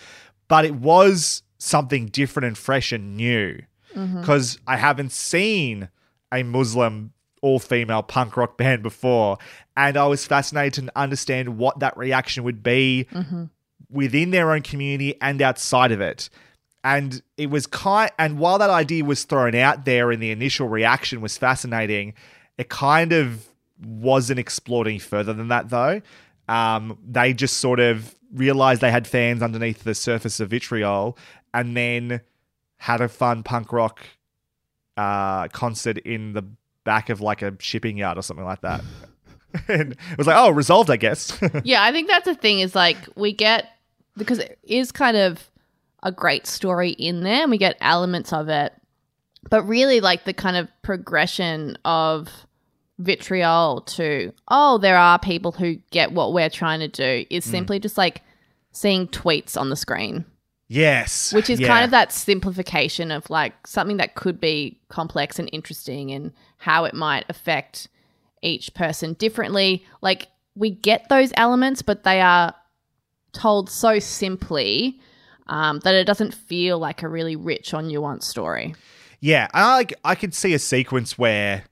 But 0.48 0.66
it 0.66 0.74
was 0.74 1.42
something 1.56 2.06
different 2.06 2.46
and 2.46 2.58
fresh 2.58 2.92
and 2.92 3.16
new 3.16 3.62
mm-hmm. 3.94 4.20
because 4.20 4.58
I 4.66 4.76
haven't 4.76 5.12
seen 5.12 5.88
a 6.30 6.42
Muslim 6.42 7.14
all 7.40 7.58
female 7.58 8.02
punk 8.02 8.36
rock 8.36 8.58
band 8.58 8.82
before. 8.82 9.38
And 9.78 9.96
I 9.96 10.06
was 10.08 10.26
fascinated 10.26 10.84
to 10.84 10.92
understand 10.94 11.56
what 11.56 11.78
that 11.78 11.96
reaction 11.96 12.44
would 12.44 12.62
be 12.62 13.06
mm-hmm. 13.10 13.44
Within 13.90 14.30
their 14.30 14.52
own 14.52 14.62
community 14.62 15.14
and 15.20 15.40
outside 15.40 15.92
of 15.92 16.00
it. 16.00 16.28
And 16.84 17.22
it 17.36 17.50
was 17.50 17.66
kind 17.66 18.10
and 18.18 18.38
while 18.38 18.58
that 18.58 18.70
idea 18.70 19.04
was 19.04 19.24
thrown 19.24 19.54
out 19.54 19.84
there 19.84 20.10
and 20.10 20.22
the 20.22 20.30
initial 20.30 20.68
reaction 20.68 21.20
was 21.20 21.36
fascinating, 21.36 22.14
it 22.56 22.68
kind 22.68 23.12
of 23.12 23.48
wasn't 23.84 24.38
explored 24.38 24.86
any 24.86 24.98
further 24.98 25.32
than 25.32 25.48
that 25.48 25.70
though. 25.70 26.00
Um, 26.48 26.98
they 27.06 27.34
just 27.34 27.58
sort 27.58 27.80
of 27.80 28.14
realized 28.32 28.80
they 28.80 28.90
had 28.90 29.06
fans 29.06 29.42
underneath 29.42 29.84
the 29.84 29.94
surface 29.94 30.40
of 30.40 30.50
vitriol 30.50 31.18
and 31.52 31.76
then 31.76 32.20
had 32.78 33.00
a 33.00 33.08
fun 33.08 33.42
punk 33.42 33.72
rock 33.72 34.00
uh, 34.96 35.48
concert 35.48 35.98
in 35.98 36.32
the 36.32 36.44
back 36.84 37.08
of 37.08 37.20
like 37.20 37.42
a 37.42 37.54
shipping 37.60 37.96
yard 37.96 38.18
or 38.18 38.22
something 38.22 38.44
like 38.44 38.60
that. 38.62 38.82
and 39.68 39.92
it 39.92 40.18
was 40.18 40.26
like, 40.26 40.36
oh, 40.36 40.50
resolved, 40.50 40.90
I 40.90 40.96
guess. 40.96 41.38
yeah, 41.64 41.82
I 41.82 41.92
think 41.92 42.08
that's 42.08 42.24
the 42.24 42.34
thing 42.34 42.60
is 42.60 42.74
like 42.74 42.96
we 43.14 43.32
get 43.32 43.66
because 44.18 44.38
it 44.38 44.58
is 44.62 44.92
kind 44.92 45.16
of 45.16 45.50
a 46.02 46.12
great 46.12 46.46
story 46.46 46.90
in 46.90 47.22
there 47.22 47.42
and 47.42 47.50
we 47.50 47.58
get 47.58 47.76
elements 47.80 48.32
of 48.32 48.48
it. 48.48 48.72
But 49.50 49.64
really 49.64 50.00
like 50.00 50.24
the 50.24 50.34
kind 50.34 50.56
of 50.56 50.68
progression 50.82 51.78
of 51.84 52.28
vitriol 52.98 53.82
to 53.82 54.32
oh, 54.48 54.78
there 54.78 54.98
are 54.98 55.18
people 55.18 55.52
who 55.52 55.76
get 55.90 56.12
what 56.12 56.32
we're 56.32 56.50
trying 56.50 56.80
to 56.80 56.88
do 56.88 57.24
is 57.30 57.46
mm. 57.46 57.50
simply 57.50 57.78
just 57.78 57.96
like 57.96 58.22
seeing 58.72 59.06
tweets 59.08 59.56
on 59.58 59.70
the 59.70 59.76
screen. 59.76 60.24
yes. 60.68 61.32
which 61.32 61.48
is 61.48 61.60
Yeah. 61.60 61.68
kind 61.68 61.84
of 61.84 61.90
that 61.92 62.12
simplification 62.12 63.10
of 63.10 63.30
like 63.30 63.66
something 63.66 63.96
that 63.98 64.14
could 64.16 64.40
be 64.40 64.78
complex 64.88 65.38
and 65.38 65.48
interesting 65.52 66.10
and 66.10 66.32
how 66.58 66.84
it 66.84 66.92
might 66.94 67.24
affect 67.28 67.88
each 68.42 68.74
person 68.74 69.14
differently. 69.14 69.84
Like 70.02 70.28
we 70.54 70.70
get 70.70 71.08
those 71.08 71.32
elements, 71.36 71.80
but 71.82 72.02
they 72.04 72.20
are 72.20 72.54
told 73.32 73.70
so 73.70 73.98
simply 73.98 75.00
um, 75.46 75.80
that 75.80 75.94
it 75.94 76.04
doesn't 76.04 76.34
feel 76.34 76.78
like 76.78 77.02
a 77.02 77.08
really 77.08 77.36
rich 77.36 77.72
or 77.74 77.80
nuanced 77.80 78.24
story. 78.24 78.74
Yeah, 79.20 79.48
I 79.52 79.74
like 79.76 79.94
I 80.04 80.14
could 80.14 80.34
see 80.34 80.54
a 80.54 80.58
sequence 80.58 81.18
where 81.18 81.64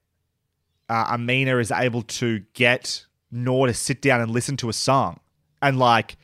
uh, 0.89 1.07
Amina 1.13 1.59
is 1.59 1.71
able 1.71 2.03
to 2.03 2.41
get 2.55 3.05
Noor 3.31 3.67
to 3.67 3.75
sit 3.75 4.01
down 4.03 4.21
and 4.21 4.31
listen 4.31 4.57
to 4.59 4.69
a 4.69 4.73
song 4.73 5.21
and 5.63 5.79
like 5.79 6.17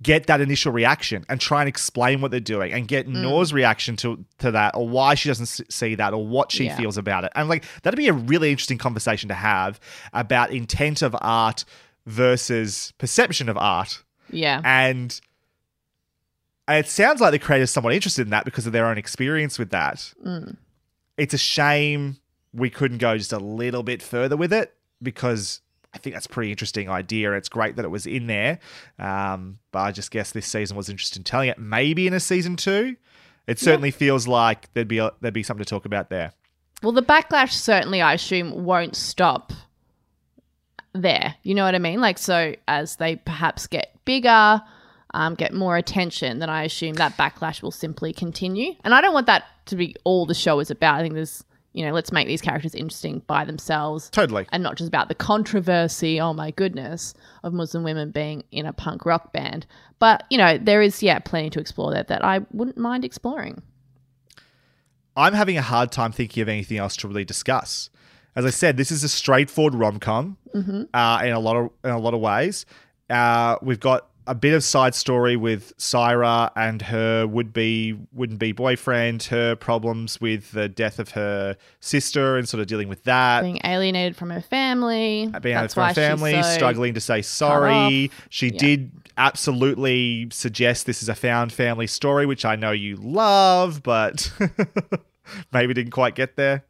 get 0.00 0.28
that 0.28 0.40
initial 0.40 0.70
reaction 0.72 1.24
and 1.28 1.40
try 1.40 1.60
and 1.60 1.68
explain 1.68 2.20
what 2.20 2.30
they're 2.30 2.38
doing 2.38 2.72
and 2.72 2.86
get 2.86 3.08
Noor's 3.08 3.52
reaction 3.52 3.96
to 3.96 4.24
to 4.38 4.50
that 4.52 4.74
or 4.76 4.88
why 4.88 5.14
she 5.14 5.28
doesn't 5.28 5.46
see 5.72 5.94
that 5.96 6.14
or 6.14 6.24
what 6.26 6.52
she 6.52 6.66
Yeah. 6.66 6.76
feels 6.76 6.96
about 6.96 7.24
it. 7.24 7.32
And 7.34 7.48
like 7.48 7.64
that'd 7.82 7.98
be 7.98 8.08
a 8.08 8.12
really 8.12 8.50
interesting 8.50 8.78
conversation 8.78 9.28
to 9.28 9.34
have 9.34 9.80
about 10.12 10.50
intent 10.52 11.02
of 11.02 11.16
art 11.20 11.64
versus 12.06 12.92
perception 12.98 13.48
of 13.48 13.56
art 13.56 14.02
Yeah. 14.30 14.60
and 14.64 15.20
it 16.68 16.88
sounds 16.88 17.20
like 17.20 17.32
the 17.32 17.38
creator's 17.38 17.70
somewhat 17.70 17.94
interested 17.94 18.22
in 18.22 18.30
that 18.30 18.44
because 18.44 18.66
of 18.66 18.72
their 18.72 18.86
own 18.86 18.98
experience 18.98 19.58
with 19.58 19.70
that. 19.70 20.12
Mm. 20.24 20.56
It's 21.16 21.34
a 21.34 21.38
shame 21.38 22.18
we 22.52 22.70
couldn't 22.70 22.98
go 22.98 23.16
just 23.16 23.32
a 23.32 23.38
little 23.38 23.82
bit 23.82 24.02
further 24.02 24.36
with 24.36 24.52
it 24.52 24.74
because 25.02 25.60
I 25.94 25.98
think 25.98 26.14
that's 26.14 26.26
a 26.26 26.30
pretty 26.30 26.50
interesting 26.50 26.88
idea. 26.90 27.32
It's 27.32 27.48
great 27.48 27.76
that 27.76 27.84
it 27.84 27.88
was 27.88 28.06
in 28.06 28.26
there. 28.26 28.58
Um, 28.98 29.58
but 29.72 29.80
I 29.80 29.92
just 29.92 30.10
guess 30.10 30.32
this 30.32 30.46
season 30.46 30.76
was 30.76 30.88
interested 30.88 31.18
in 31.18 31.24
telling 31.24 31.48
it. 31.48 31.58
Maybe 31.58 32.06
in 32.06 32.12
a 32.14 32.20
season 32.20 32.56
two. 32.56 32.96
It 33.46 33.58
certainly 33.58 33.90
feels 33.90 34.28
like 34.28 34.70
there'd 34.74 34.88
be 34.88 34.98
a, 34.98 35.10
there'd 35.22 35.32
be 35.32 35.42
something 35.42 35.64
to 35.64 35.70
talk 35.70 35.86
about 35.86 36.10
there. 36.10 36.32
Well, 36.82 36.92
the 36.92 37.02
backlash 37.02 37.52
certainly, 37.52 38.02
I 38.02 38.12
assume, 38.12 38.64
won't 38.64 38.94
stop 38.94 39.54
there. 40.92 41.34
You 41.42 41.54
know 41.54 41.64
what 41.64 41.74
I 41.74 41.78
mean? 41.78 42.00
Like, 42.00 42.18
so 42.18 42.54
as 42.66 42.96
they 42.96 43.16
perhaps 43.16 43.66
get 43.66 43.94
bigger, 44.04 44.62
um, 45.14 45.34
get 45.34 45.54
more 45.54 45.76
attention, 45.76 46.38
then 46.38 46.50
I 46.50 46.64
assume 46.64 46.94
that 46.94 47.16
backlash 47.16 47.62
will 47.62 47.70
simply 47.70 48.12
continue. 48.12 48.74
And 48.84 48.94
I 48.94 49.00
don't 49.00 49.14
want 49.14 49.26
that 49.26 49.44
to 49.66 49.76
be 49.76 49.94
all 50.04 50.26
the 50.26 50.34
show 50.34 50.60
is 50.60 50.70
about. 50.70 50.96
I 50.96 51.02
think 51.02 51.14
there's, 51.14 51.44
you 51.72 51.84
know, 51.84 51.92
let's 51.92 52.12
make 52.12 52.26
these 52.26 52.40
characters 52.40 52.74
interesting 52.74 53.20
by 53.26 53.44
themselves. 53.44 54.10
Totally. 54.10 54.46
And 54.52 54.62
not 54.62 54.76
just 54.76 54.88
about 54.88 55.08
the 55.08 55.14
controversy, 55.14 56.20
oh 56.20 56.32
my 56.32 56.50
goodness, 56.50 57.14
of 57.42 57.52
Muslim 57.52 57.84
women 57.84 58.10
being 58.10 58.44
in 58.50 58.66
a 58.66 58.72
punk 58.72 59.06
rock 59.06 59.32
band. 59.32 59.66
But, 59.98 60.24
you 60.30 60.38
know, 60.38 60.58
there 60.58 60.82
is, 60.82 61.02
yeah, 61.02 61.18
plenty 61.18 61.50
to 61.50 61.60
explore 61.60 61.92
there 61.92 62.04
that 62.04 62.24
I 62.24 62.40
wouldn't 62.52 62.78
mind 62.78 63.04
exploring. 63.04 63.62
I'm 65.16 65.34
having 65.34 65.58
a 65.58 65.62
hard 65.62 65.90
time 65.90 66.12
thinking 66.12 66.42
of 66.42 66.48
anything 66.48 66.78
else 66.78 66.96
to 66.98 67.08
really 67.08 67.24
discuss. 67.24 67.90
As 68.38 68.44
I 68.46 68.50
said, 68.50 68.76
this 68.76 68.92
is 68.92 69.02
a 69.02 69.08
straightforward 69.08 69.74
rom 69.74 69.98
com 69.98 70.36
Mm-hmm. 70.54 70.82
uh, 70.94 71.20
in 71.24 71.32
a 71.32 71.40
lot 71.40 71.56
of 71.56 71.70
in 71.84 71.90
a 71.90 71.98
lot 71.98 72.14
of 72.14 72.20
ways. 72.20 72.64
Uh, 73.10 73.56
we've 73.62 73.80
got 73.80 74.06
a 74.28 74.34
bit 74.34 74.54
of 74.54 74.62
side 74.62 74.94
story 74.94 75.36
with 75.36 75.76
Saira 75.78 76.50
and 76.54 76.80
her 76.82 77.26
would 77.26 77.52
be 77.52 77.98
wouldn't 78.12 78.38
be 78.38 78.52
boyfriend, 78.52 79.24
her 79.24 79.56
problems 79.56 80.20
with 80.20 80.52
the 80.52 80.68
death 80.68 80.98
of 81.00 81.10
her 81.10 81.56
sister, 81.80 82.36
and 82.36 82.48
sort 82.48 82.60
of 82.60 82.66
dealing 82.68 82.88
with 82.88 83.02
that. 83.04 83.42
Being 83.42 83.60
alienated 83.64 84.14
from 84.16 84.30
her 84.30 84.40
family. 84.40 85.32
being 85.42 85.56
out 85.56 85.62
That's 85.62 85.74
from 85.74 85.88
her 85.88 85.94
family, 85.94 86.40
so- 86.42 86.48
struggling 86.50 86.94
to 86.94 87.00
say 87.00 87.22
sorry. 87.22 88.10
She 88.30 88.48
Yeah. 88.50 88.58
did 88.58 88.90
absolutely 89.16 90.28
suggest 90.30 90.86
this 90.86 91.02
is 91.02 91.08
a 91.08 91.14
found 91.16 91.52
family 91.52 91.88
story, 91.88 92.24
which 92.24 92.44
I 92.44 92.54
know 92.54 92.70
you 92.70 92.96
love, 92.96 93.82
but 93.82 94.30
maybe 95.52 95.74
didn't 95.74 95.90
quite 95.92 96.14
get 96.14 96.36
there. 96.36 96.64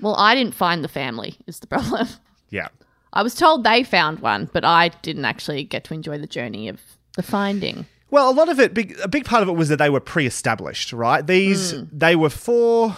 Well, 0.00 0.16
I 0.16 0.34
didn't 0.34 0.54
find 0.54 0.82
the 0.84 0.88
family, 0.88 1.36
is 1.46 1.60
the 1.60 1.66
problem. 1.74 2.08
Yeah. 2.50 2.68
I 3.12 3.22
was 3.22 3.34
told 3.34 3.64
they 3.64 3.82
found 3.82 4.20
one, 4.20 4.48
but 4.52 4.64
I 4.64 4.88
didn't 5.02 5.24
actually 5.24 5.64
get 5.64 5.84
to 5.84 5.94
enjoy 5.94 6.18
the 6.18 6.26
journey 6.26 6.68
of 6.68 6.80
the 7.16 7.22
finding. 7.22 7.86
Well, 8.10 8.30
a 8.30 8.32
lot 8.32 8.48
of 8.48 8.58
it, 8.58 8.74
big, 8.74 8.98
a 9.02 9.08
big 9.08 9.24
part 9.24 9.42
of 9.42 9.48
it 9.48 9.52
was 9.52 9.68
that 9.68 9.76
they 9.76 9.90
were 9.90 10.00
pre-established, 10.00 10.92
right? 10.92 11.24
These, 11.26 11.74
they 11.92 12.16
were 12.16 12.30
four 12.30 12.96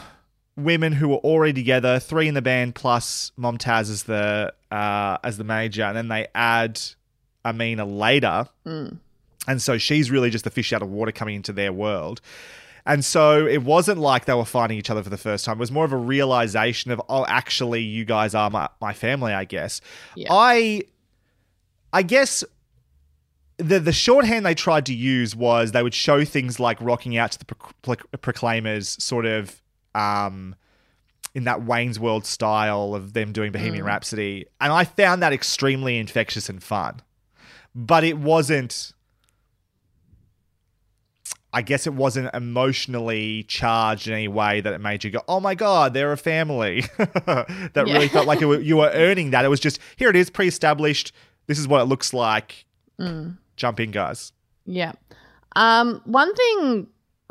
women 0.57 0.93
who 0.93 1.09
were 1.09 1.17
already 1.19 1.55
together, 1.55 1.99
three 1.99 2.29
in 2.29 2.35
the 2.35 2.43
band 2.43 2.75
plus 2.75 3.33
Momtaz 3.39 3.91
as 3.91 4.03
the 4.05 4.53
uh, 4.71 5.19
as 5.25 5.37
the 5.39 5.45
major, 5.45 5.83
and 5.83 5.97
then 5.97 6.09
they 6.09 6.27
add 6.35 6.81
Amina 7.45 7.85
later, 7.85 8.47
and 9.47 9.61
so 9.61 9.77
she's 9.79 10.11
really 10.11 10.31
just 10.31 10.45
the 10.45 10.51
fish 10.51 10.73
out 10.73 10.83
of 10.83 10.91
water 10.91 11.13
coming 11.13 11.37
into 11.37 11.53
their 11.53 11.73
world. 11.73 12.21
And 12.85 13.05
so 13.05 13.47
it 13.47 13.63
wasn't 13.63 14.01
like 14.01 14.25
they 14.25 14.35
were 14.35 14.45
finding 14.45 14.77
each 14.77 14.91
other 14.91 15.03
for 15.03 15.11
the 15.11 15.17
first 15.17 15.45
time. 15.45 15.59
It 15.59 15.61
was 15.61 15.71
more 15.71 15.85
of 15.85 15.93
a 15.93 15.97
realization 15.97 16.91
of, 16.91 17.01
oh, 17.09 17.25
actually, 17.29 17.83
you 17.83 18.05
guys 18.05 18.35
are 18.35 18.51
my, 18.51 18.69
my 18.81 18.93
family, 18.93 19.33
I 19.33 19.45
guess. 19.45 19.81
Yeah. 20.17 20.29
I 20.31 20.83
I 21.93 22.03
guess 22.03 22.43
the 23.59 23.79
the 23.79 23.93
shorthand 23.93 24.45
they 24.45 24.55
tried 24.55 24.87
to 24.87 24.95
use 24.95 25.37
was 25.37 25.73
they 25.73 25.83
would 25.83 25.95
show 25.95 26.25
things 26.25 26.59
like 26.59 26.81
rocking 26.81 27.17
out 27.17 27.33
to 27.33 27.39
the 27.39 27.45
Pro- 27.45 27.71
Pro- 27.83 28.19
Proclaimers, 28.19 29.03
sort 29.03 29.27
of 29.27 29.61
um, 29.95 30.57
in 31.35 31.45
that 31.45 31.63
Wayne's 31.63 32.01
World 32.01 32.27
style 32.27 32.95
of 32.95 33.13
them 33.13 33.33
doing 33.33 33.53
Bohemian 33.53 33.85
Rhapsody, 33.85 34.47
and 34.61 34.73
I 34.73 34.85
found 34.85 35.23
that 35.23 35.33
extremely 35.33 35.99
infectious 35.99 36.49
and 36.49 36.63
fun. 36.63 37.01
But 37.75 38.05
it 38.05 38.19
wasn't. 38.19 38.93
I 41.55 41.63
guess 41.63 41.87
it 41.87 41.93
wasn't 41.95 42.35
emotionally 42.35 43.43
charged 43.45 44.09
in 44.09 44.15
any 44.15 44.29
way 44.29 44.61
that 44.63 44.73
it 44.73 44.81
made 44.81 45.05
you 45.05 45.11
go, 45.11 45.23
"Oh 45.29 45.39
my 45.41 45.55
god, 45.55 45.93
they're 45.95 46.13
a 46.13 46.17
family." 46.17 46.83
that 46.99 47.85
Yeah. 47.87 47.93
really 47.93 48.09
felt 48.09 48.27
like 48.27 48.41
it, 48.43 48.63
you 48.63 48.79
were 48.79 48.91
earning 48.95 49.31
that. 49.33 49.45
It 49.45 49.49
was 49.49 49.61
just 49.61 49.79
here 49.97 50.09
it 50.11 50.17
is, 50.17 50.31
pre-established. 50.31 51.13
This 51.47 51.59
is 51.59 51.69
what 51.69 51.81
it 51.83 51.85
looks 51.85 52.15
like. 52.15 52.65
Jump 53.57 53.81
in, 53.81 53.91
guys. 53.91 54.33
Yeah. 54.65 54.93
Um, 55.57 56.01
one 56.05 56.33
thing 56.35 56.87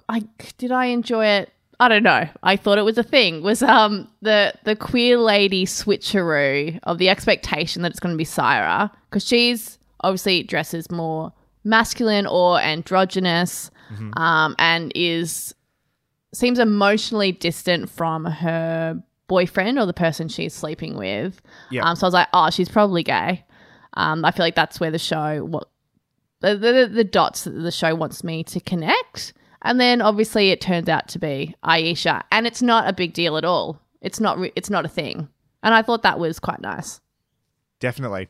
I 0.10 0.24
did 0.58 0.72
I 0.72 0.86
enjoy 0.86 1.26
it. 1.26 1.52
I 1.80 1.88
don't 1.88 2.04
know. 2.04 2.28
I 2.44 2.58
thought 2.58 2.78
it 2.78 2.84
was 2.84 2.98
a 3.00 3.04
thing. 3.04 3.42
Was 3.42 3.64
um 3.64 4.08
the 4.22 4.54
the 4.66 4.76
queer 4.76 5.18
lady 5.18 5.66
switcheroo 5.66 6.78
of 6.84 6.98
the 7.00 7.10
expectation 7.10 7.82
that 7.82 7.92
it's 7.92 8.00
going 8.00 8.14
to 8.14 8.18
be 8.18 8.26
Saira 8.26 8.92
because 9.10 9.26
she's 9.26 9.80
obviously 10.02 10.44
dresses 10.44 10.92
more 10.92 11.32
masculine 11.64 12.28
or 12.28 12.60
androgynous, 12.60 13.72
um, 14.18 14.56
and 14.60 14.92
is 14.96 15.54
seems 16.34 16.60
emotionally 16.60 17.32
distant 17.32 17.90
from 17.90 18.26
her 18.26 19.02
boyfriend 19.28 19.78
or 19.80 19.86
the 19.86 19.94
person 19.94 20.28
she's 20.30 20.54
sleeping 20.54 20.96
with. 20.98 21.42
Yeah. 21.70 21.84
Um, 21.84 21.96
so 21.96 22.06
I 22.06 22.08
was 22.08 22.14
like, 22.14 22.28
oh, 22.34 22.50
she's 22.50 22.70
probably 22.70 23.04
gay. 23.04 23.44
Um, 23.96 24.24
I 24.24 24.32
feel 24.32 24.46
like 24.46 24.56
that's 24.56 24.80
where 24.80 24.92
the 24.92 25.00
show 25.00 25.44
what 25.46 25.70
the, 26.40 26.56
the 26.56 26.90
the 26.94 27.04
dots 27.04 27.44
that 27.44 27.52
the 27.52 27.72
show 27.72 27.94
wants 27.96 28.24
me 28.24 28.44
to 28.46 28.60
connect. 28.60 29.34
And 29.64 29.80
then 29.80 30.02
obviously 30.02 30.50
it 30.50 30.60
turns 30.62 30.90
out 30.90 31.08
to 31.10 31.20
be 31.20 31.56
Ayesha, 31.64 32.24
and 32.32 32.48
it's 32.48 32.62
not 32.62 32.88
a 32.90 32.94
big 32.94 33.14
deal 33.14 33.38
at 33.38 33.46
all. 33.46 33.80
It's 34.02 34.20
not 34.20 34.40
re- 34.40 34.54
it's 34.56 34.70
not 34.72 34.86
a 34.86 34.90
thing, 34.90 35.28
and 35.62 35.74
I 35.74 35.82
thought 35.84 36.02
that 36.04 36.18
was 36.20 36.40
quite 36.40 36.62
nice. 36.62 37.00
Definitely. 37.80 38.30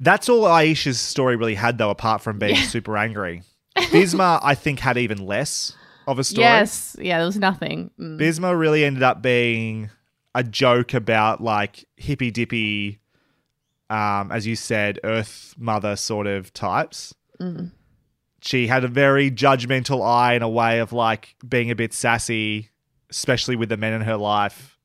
That's 0.00 0.28
all 0.28 0.44
Ayesha's 0.46 0.98
story 1.00 1.36
really 1.36 1.54
had, 1.56 1.76
though, 1.78 1.90
apart 1.90 2.20
from 2.22 2.38
being 2.38 2.54
Yeah. 2.54 2.62
super 2.62 2.96
angry. 2.96 3.42
Bisma, 3.86 4.40
I 4.42 4.54
think, 4.54 4.80
had 4.80 4.98
even 4.98 5.24
less 5.24 5.74
of 6.06 6.18
a 6.18 6.24
story. 6.24 6.44
Yes, 6.44 6.96
yeah, 6.98 7.18
there 7.18 7.26
was 7.26 7.36
nothing. 7.36 7.90
Mm. 7.98 8.18
Bisma 8.18 8.58
really 8.58 8.84
ended 8.84 9.02
up 9.02 9.22
being 9.22 9.90
a 10.34 10.42
joke 10.42 10.94
about 10.94 11.42
like 11.42 11.84
hippy 11.96 12.30
dippy, 12.30 13.00
um, 13.90 14.32
as 14.32 14.46
you 14.46 14.56
said, 14.56 14.98
Earth 15.04 15.54
Mother 15.58 15.96
sort 15.96 16.26
of 16.26 16.52
types. 16.52 17.14
She 18.40 18.66
had 18.68 18.84
a 18.84 18.88
very 18.88 19.30
judgmental 19.30 20.06
eye 20.06 20.34
in 20.34 20.42
a 20.42 20.48
way 20.48 20.78
of 20.78 20.92
like 20.92 21.34
being 21.46 21.70
a 21.70 21.74
bit 21.74 21.92
sassy, 21.92 22.70
especially 23.10 23.56
with 23.56 23.68
the 23.68 23.76
men 23.76 23.92
in 23.92 24.02
her 24.02 24.16
life, 24.16 24.78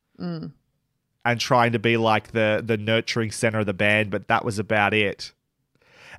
and 1.26 1.39
trying 1.39 1.72
to 1.74 1.80
be 1.80 1.98
like 1.98 2.32
the 2.32 2.64
the 2.66 2.78
nurturing 2.78 3.32
center 3.32 3.60
of 3.60 3.66
the 3.66 3.74
band. 3.74 4.10
But 4.10 4.28
that 4.28 4.44
was 4.44 4.60
about 4.60 4.94
it. 4.94 5.34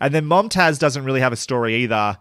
And 0.01 0.15
then 0.15 0.27
Momtaz 0.27 0.79
doesn't 0.79 1.05
really 1.05 1.21
have 1.21 1.33
a 1.33 1.37
story 1.37 1.77
either 1.77 2.19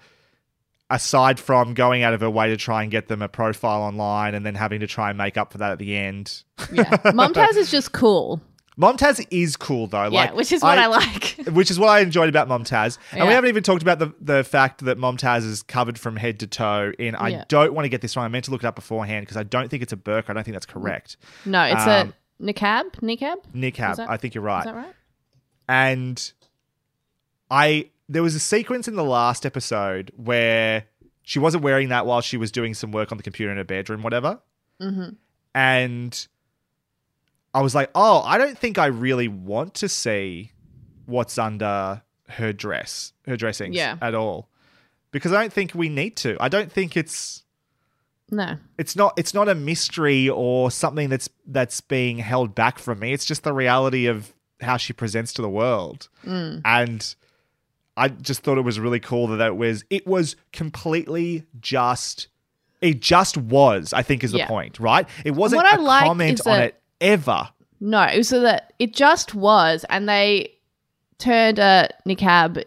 aside 0.94 1.40
from 1.40 1.74
going 1.74 2.04
out 2.04 2.14
of 2.14 2.22
her 2.22 2.30
way 2.30 2.48
to 2.50 2.56
try 2.58 2.84
and 2.84 2.92
get 2.92 3.08
them 3.08 3.22
a 3.22 3.28
profile 3.28 3.82
online 3.82 4.36
and 4.36 4.46
then 4.46 4.56
having 4.56 4.80
to 4.80 4.88
try 4.88 5.10
and 5.10 5.18
make 5.18 5.38
up 5.38 5.52
for 5.52 5.58
that 5.58 5.72
at 5.72 5.80
the 5.80 5.96
end. 5.98 6.44
Yeah, 6.72 6.84
Momtaz 7.14 7.56
is 7.58 7.72
just 7.72 7.92
cool. 7.94 8.40
Momtaz 8.80 9.26
is 9.30 9.56
cool 9.56 9.86
though, 9.88 10.04
Yeah, 10.06 10.10
like 10.10 10.36
which 10.36 10.52
is 10.52 10.62
what 10.64 10.78
I, 10.80 10.88
like. 10.88 11.36
which 11.52 11.70
is 11.70 11.80
what 11.80 11.90
I 11.90 12.00
enjoyed 12.00 12.30
about 12.30 12.48
Momtaz. 12.48 12.98
And 13.12 13.28
we 13.28 13.34
haven't 13.34 13.50
even 13.50 13.62
talked 13.64 13.82
about 13.84 14.00
the, 14.00 14.14
the 14.20 14.44
fact 14.44 14.84
that 14.86 14.98
Momtaz 14.98 15.46
is 15.46 15.62
covered 15.64 16.00
from 16.00 16.16
head 16.16 16.40
to 16.40 16.48
toe 16.48 16.92
in 16.98 17.16
I 17.16 17.30
Yeah. 17.30 17.44
don't 17.50 17.74
want 17.74 17.86
to 17.86 17.90
get 17.90 18.02
this 18.02 18.16
wrong. 18.16 18.26
I 18.26 18.30
meant 18.30 18.46
to 18.46 18.52
look 18.52 18.64
it 18.64 18.68
up 18.68 18.76
beforehand 18.76 19.26
because 19.26 19.38
I 19.38 19.44
don't 19.44 19.70
think 19.70 19.84
it's 19.84 19.94
a 19.94 19.98
burqa. 19.98 20.30
I 20.30 20.34
don't 20.34 20.44
think 20.44 20.56
that's 20.56 20.66
correct. 20.66 21.18
no, 21.46 21.64
it's 21.64 21.82
Um, 21.86 22.14
a 22.40 22.44
niqab. 22.54 22.92
Niqab. 23.02 23.36
Niqab. 23.54 23.96
That- 23.98 24.10
I 24.10 24.18
think 24.18 24.34
you're 24.36 24.44
right. 24.44 24.60
Is 24.60 24.66
that 24.66 24.76
right? 24.76 24.94
and 25.70 26.32
I 27.52 27.90
there 28.14 28.24
was 28.24 28.36
a 28.36 28.40
sequence 28.40 28.88
in 28.88 28.96
the 28.96 29.04
last 29.04 29.46
episode 29.46 30.12
where 30.16 30.86
she 31.24 31.40
wasn't 31.40 31.64
wearing 31.64 31.90
that 31.90 32.06
while 32.06 32.22
she 32.22 32.38
was 32.38 32.52
doing 32.52 32.74
some 32.74 32.92
work 32.92 33.12
on 33.12 33.18
the 33.18 33.24
computer 33.24 33.52
in 33.52 33.58
her 33.58 33.64
bedroom, 33.64 34.04
whatever. 34.04 34.40
Mm-hmm. 34.82 35.10
And 35.56 36.28
I 37.54 37.62
was 37.62 37.76
like, 37.76 37.90
oh, 37.96 38.22
I 38.26 38.38
don't 38.38 38.58
think 38.58 38.78
I 38.78 38.88
really 38.88 39.28
want 39.28 39.76
to 39.76 39.90
see 39.90 40.52
what's 41.06 41.38
under 41.38 42.02
her 42.30 42.54
dress, 42.54 43.14
her 43.28 43.38
dressings 43.38 43.76
Yeah. 43.76 43.98
at 44.02 44.16
all, 44.16 44.50
because 45.12 45.32
I 45.32 45.42
don't 45.42 45.54
think 45.54 45.74
we 45.76 45.90
need 45.90 46.16
to. 46.18 46.36
I 46.40 46.50
don't 46.50 46.72
think 46.72 46.98
it's 46.98 47.44
No. 48.32 48.58
it's 48.78 48.96
not 48.96 49.14
it's 49.18 49.34
not 49.34 49.48
a 49.50 49.56
mystery 49.56 50.30
or 50.30 50.72
something 50.72 51.10
that's 51.10 51.30
that's 51.46 51.82
being 51.82 52.18
held 52.18 52.56
back 52.56 52.80
from 52.80 53.00
me. 53.00 53.14
It's 53.14 53.26
just 53.26 53.44
the 53.44 53.54
reality 53.54 54.08
of 54.08 54.34
how 54.62 54.78
she 54.78 54.94
presents 54.94 55.34
to 55.34 55.42
the 55.42 55.50
world. 55.50 56.10
And 56.26 57.16
I 57.96 58.08
just 58.10 58.42
thought 58.44 58.58
it 58.58 58.62
was 58.62 58.80
really 58.80 59.00
cool 59.00 59.28
that 59.28 59.40
it 59.46 59.56
was 59.56 59.84
it 59.90 60.08
was 60.08 60.36
completely 60.52 61.44
just 61.60 62.28
it 62.82 63.00
just 63.02 63.38
was, 63.38 63.94
I 63.94 64.02
think 64.04 64.24
is 64.26 64.34
the 64.34 64.40
Yeah. 64.40 64.48
point, 64.48 64.78
right? 64.80 65.08
It 65.24 65.32
wasn't 65.32 65.64
what 65.64 65.74
I 65.74 65.78
a 65.78 65.82
like 65.82 66.04
comment 66.06 66.42
on 66.46 66.58
that- 66.58 66.64
it 66.66 66.82
ever. 67.00 67.50
No, 67.80 68.02
it 68.04 68.18
was 68.18 68.28
so 68.30 68.42
that 68.42 68.74
it 68.80 68.94
just 68.94 69.36
was, 69.36 69.86
and 69.90 70.08
they 70.10 70.52
turned 71.20 71.60
a 71.60 71.90
niqab 72.08 72.64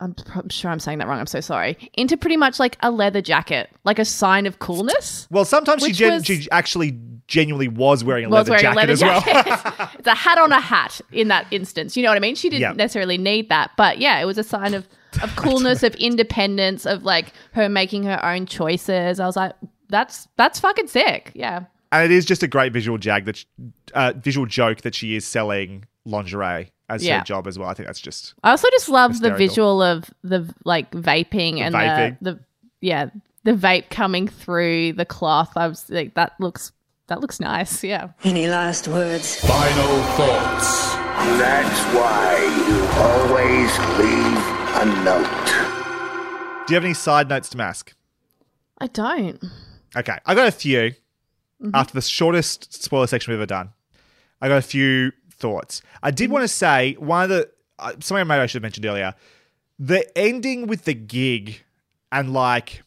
I'm, 0.00 0.14
I'm 0.34 0.48
sure 0.48 0.70
I'm 0.70 0.78
saying 0.78 0.98
that 0.98 1.08
wrong. 1.08 1.18
I'm 1.18 1.26
so 1.26 1.40
sorry. 1.40 1.76
Into 1.94 2.16
pretty 2.16 2.36
much 2.36 2.60
like 2.60 2.76
a 2.82 2.90
leather 2.90 3.20
jacket, 3.20 3.68
like 3.84 3.98
a 3.98 4.04
sign 4.04 4.46
of 4.46 4.58
coolness. 4.60 5.26
Well, 5.30 5.44
sometimes 5.44 5.84
she, 5.84 5.92
gen- 5.92 6.14
was- 6.14 6.24
she 6.26 6.46
actually 6.52 6.98
genuinely 7.26 7.68
was 7.68 8.04
wearing 8.04 8.24
a 8.26 8.28
was 8.28 8.48
leather 8.48 8.62
wearing 8.62 8.62
jacket 8.76 8.88
a 8.88 8.92
as 8.92 9.02
leather 9.02 9.12
well. 9.34 9.44
jacket. 9.44 9.88
it's 9.98 10.06
a 10.06 10.14
hat 10.14 10.38
on 10.38 10.52
a 10.52 10.60
hat 10.60 11.00
in 11.12 11.28
that 11.28 11.46
instance. 11.50 11.96
You 11.96 12.02
know 12.04 12.10
what 12.10 12.16
I 12.16 12.20
mean? 12.20 12.34
She 12.36 12.48
didn't 12.48 12.62
Yeah. 12.62 12.72
necessarily 12.72 13.18
need 13.18 13.48
that, 13.48 13.72
but 13.76 13.98
yeah, 13.98 14.20
it 14.20 14.24
was 14.24 14.38
a 14.38 14.44
sign 14.44 14.74
of 14.74 14.86
of 15.22 15.34
coolness, 15.36 15.82
of 15.82 15.94
independence, 15.96 16.86
of 16.86 17.02
like 17.02 17.32
her 17.52 17.68
making 17.68 18.04
her 18.04 18.24
own 18.24 18.46
choices. 18.46 19.18
I 19.20 19.26
was 19.26 19.36
like, 19.36 19.52
that's 19.88 20.28
that's 20.36 20.60
fucking 20.60 20.86
sick. 20.88 21.32
Yeah. 21.34 21.64
and 21.90 22.04
it 22.04 22.14
is 22.14 22.24
just 22.24 22.42
a 22.42 22.46
great 22.48 22.72
visual 22.72 22.98
jag 22.98 23.24
that, 23.24 23.38
sh- 23.38 23.44
uh, 23.94 24.12
visual 24.16 24.46
joke 24.46 24.82
that 24.82 24.94
she 24.94 25.16
is 25.16 25.26
selling 25.26 25.86
lingerie 26.04 26.70
as 26.88 27.04
Yeah. 27.04 27.18
her 27.18 27.24
job 27.24 27.46
as 27.46 27.58
well. 27.58 27.68
I 27.68 27.74
think 27.74 27.86
that's 27.86 28.00
just 28.00 28.34
I 28.42 28.50
also 28.50 28.68
just 28.70 28.88
love 28.88 29.20
the 29.20 29.34
visual 29.34 29.82
of 29.82 30.10
the 30.22 30.52
like 30.64 30.90
vaping 30.92 31.58
and 31.60 31.74
vaping. 31.74 32.16
the 32.20 32.32
the 32.34 32.40
yeah 32.80 33.10
the 33.44 33.52
vape 33.52 33.88
coming 33.90 34.28
through 34.28 34.92
the 34.94 35.04
cloth. 35.04 35.52
I 35.56 35.66
was 35.68 35.88
like, 35.90 36.14
that 36.14 36.32
looks 36.40 36.72
that 37.08 37.20
looks 37.20 37.40
nice. 37.40 37.82
Yeah. 37.92 38.08
Any 38.24 38.48
last 38.48 38.88
words? 38.88 39.36
Final 39.40 40.02
thoughts. 40.16 40.94
That's 41.38 41.80
why 41.94 42.36
you 42.68 42.78
always 43.02 43.78
leave 43.98 44.44
a 44.76 45.04
note. 45.04 46.66
Do 46.66 46.72
you 46.72 46.76
have 46.76 46.84
any 46.84 46.94
side 46.94 47.28
notes 47.28 47.48
Damask? 47.50 47.92
I 48.78 48.86
don't. 48.86 49.42
Okay, 49.96 50.18
I 50.26 50.34
got 50.34 50.46
a 50.48 50.52
few. 50.52 50.92
Mm-hmm. 51.62 51.70
After 51.74 51.94
the 51.94 52.02
shortest 52.02 52.82
spoiler 52.84 53.08
section 53.08 53.32
we've 53.32 53.40
ever 53.40 53.46
done, 53.46 53.70
I 54.40 54.46
got 54.48 54.58
a 54.58 54.62
few 54.62 55.10
thoughts. 55.38 55.82
I 56.02 56.10
did 56.10 56.30
want 56.30 56.42
to 56.42 56.48
say 56.48 56.94
one 56.98 57.24
of 57.24 57.28
the 57.28 57.50
uh, 57.78 57.92
something 58.00 58.18
I 58.18 58.24
maybe 58.24 58.40
I 58.40 58.46
should 58.46 58.56
have 58.56 58.62
mentioned 58.62 58.86
earlier. 58.86 59.14
The 59.78 60.18
ending 60.18 60.66
with 60.66 60.84
the 60.84 60.94
gig 60.94 61.62
and 62.10 62.32
like 62.32 62.82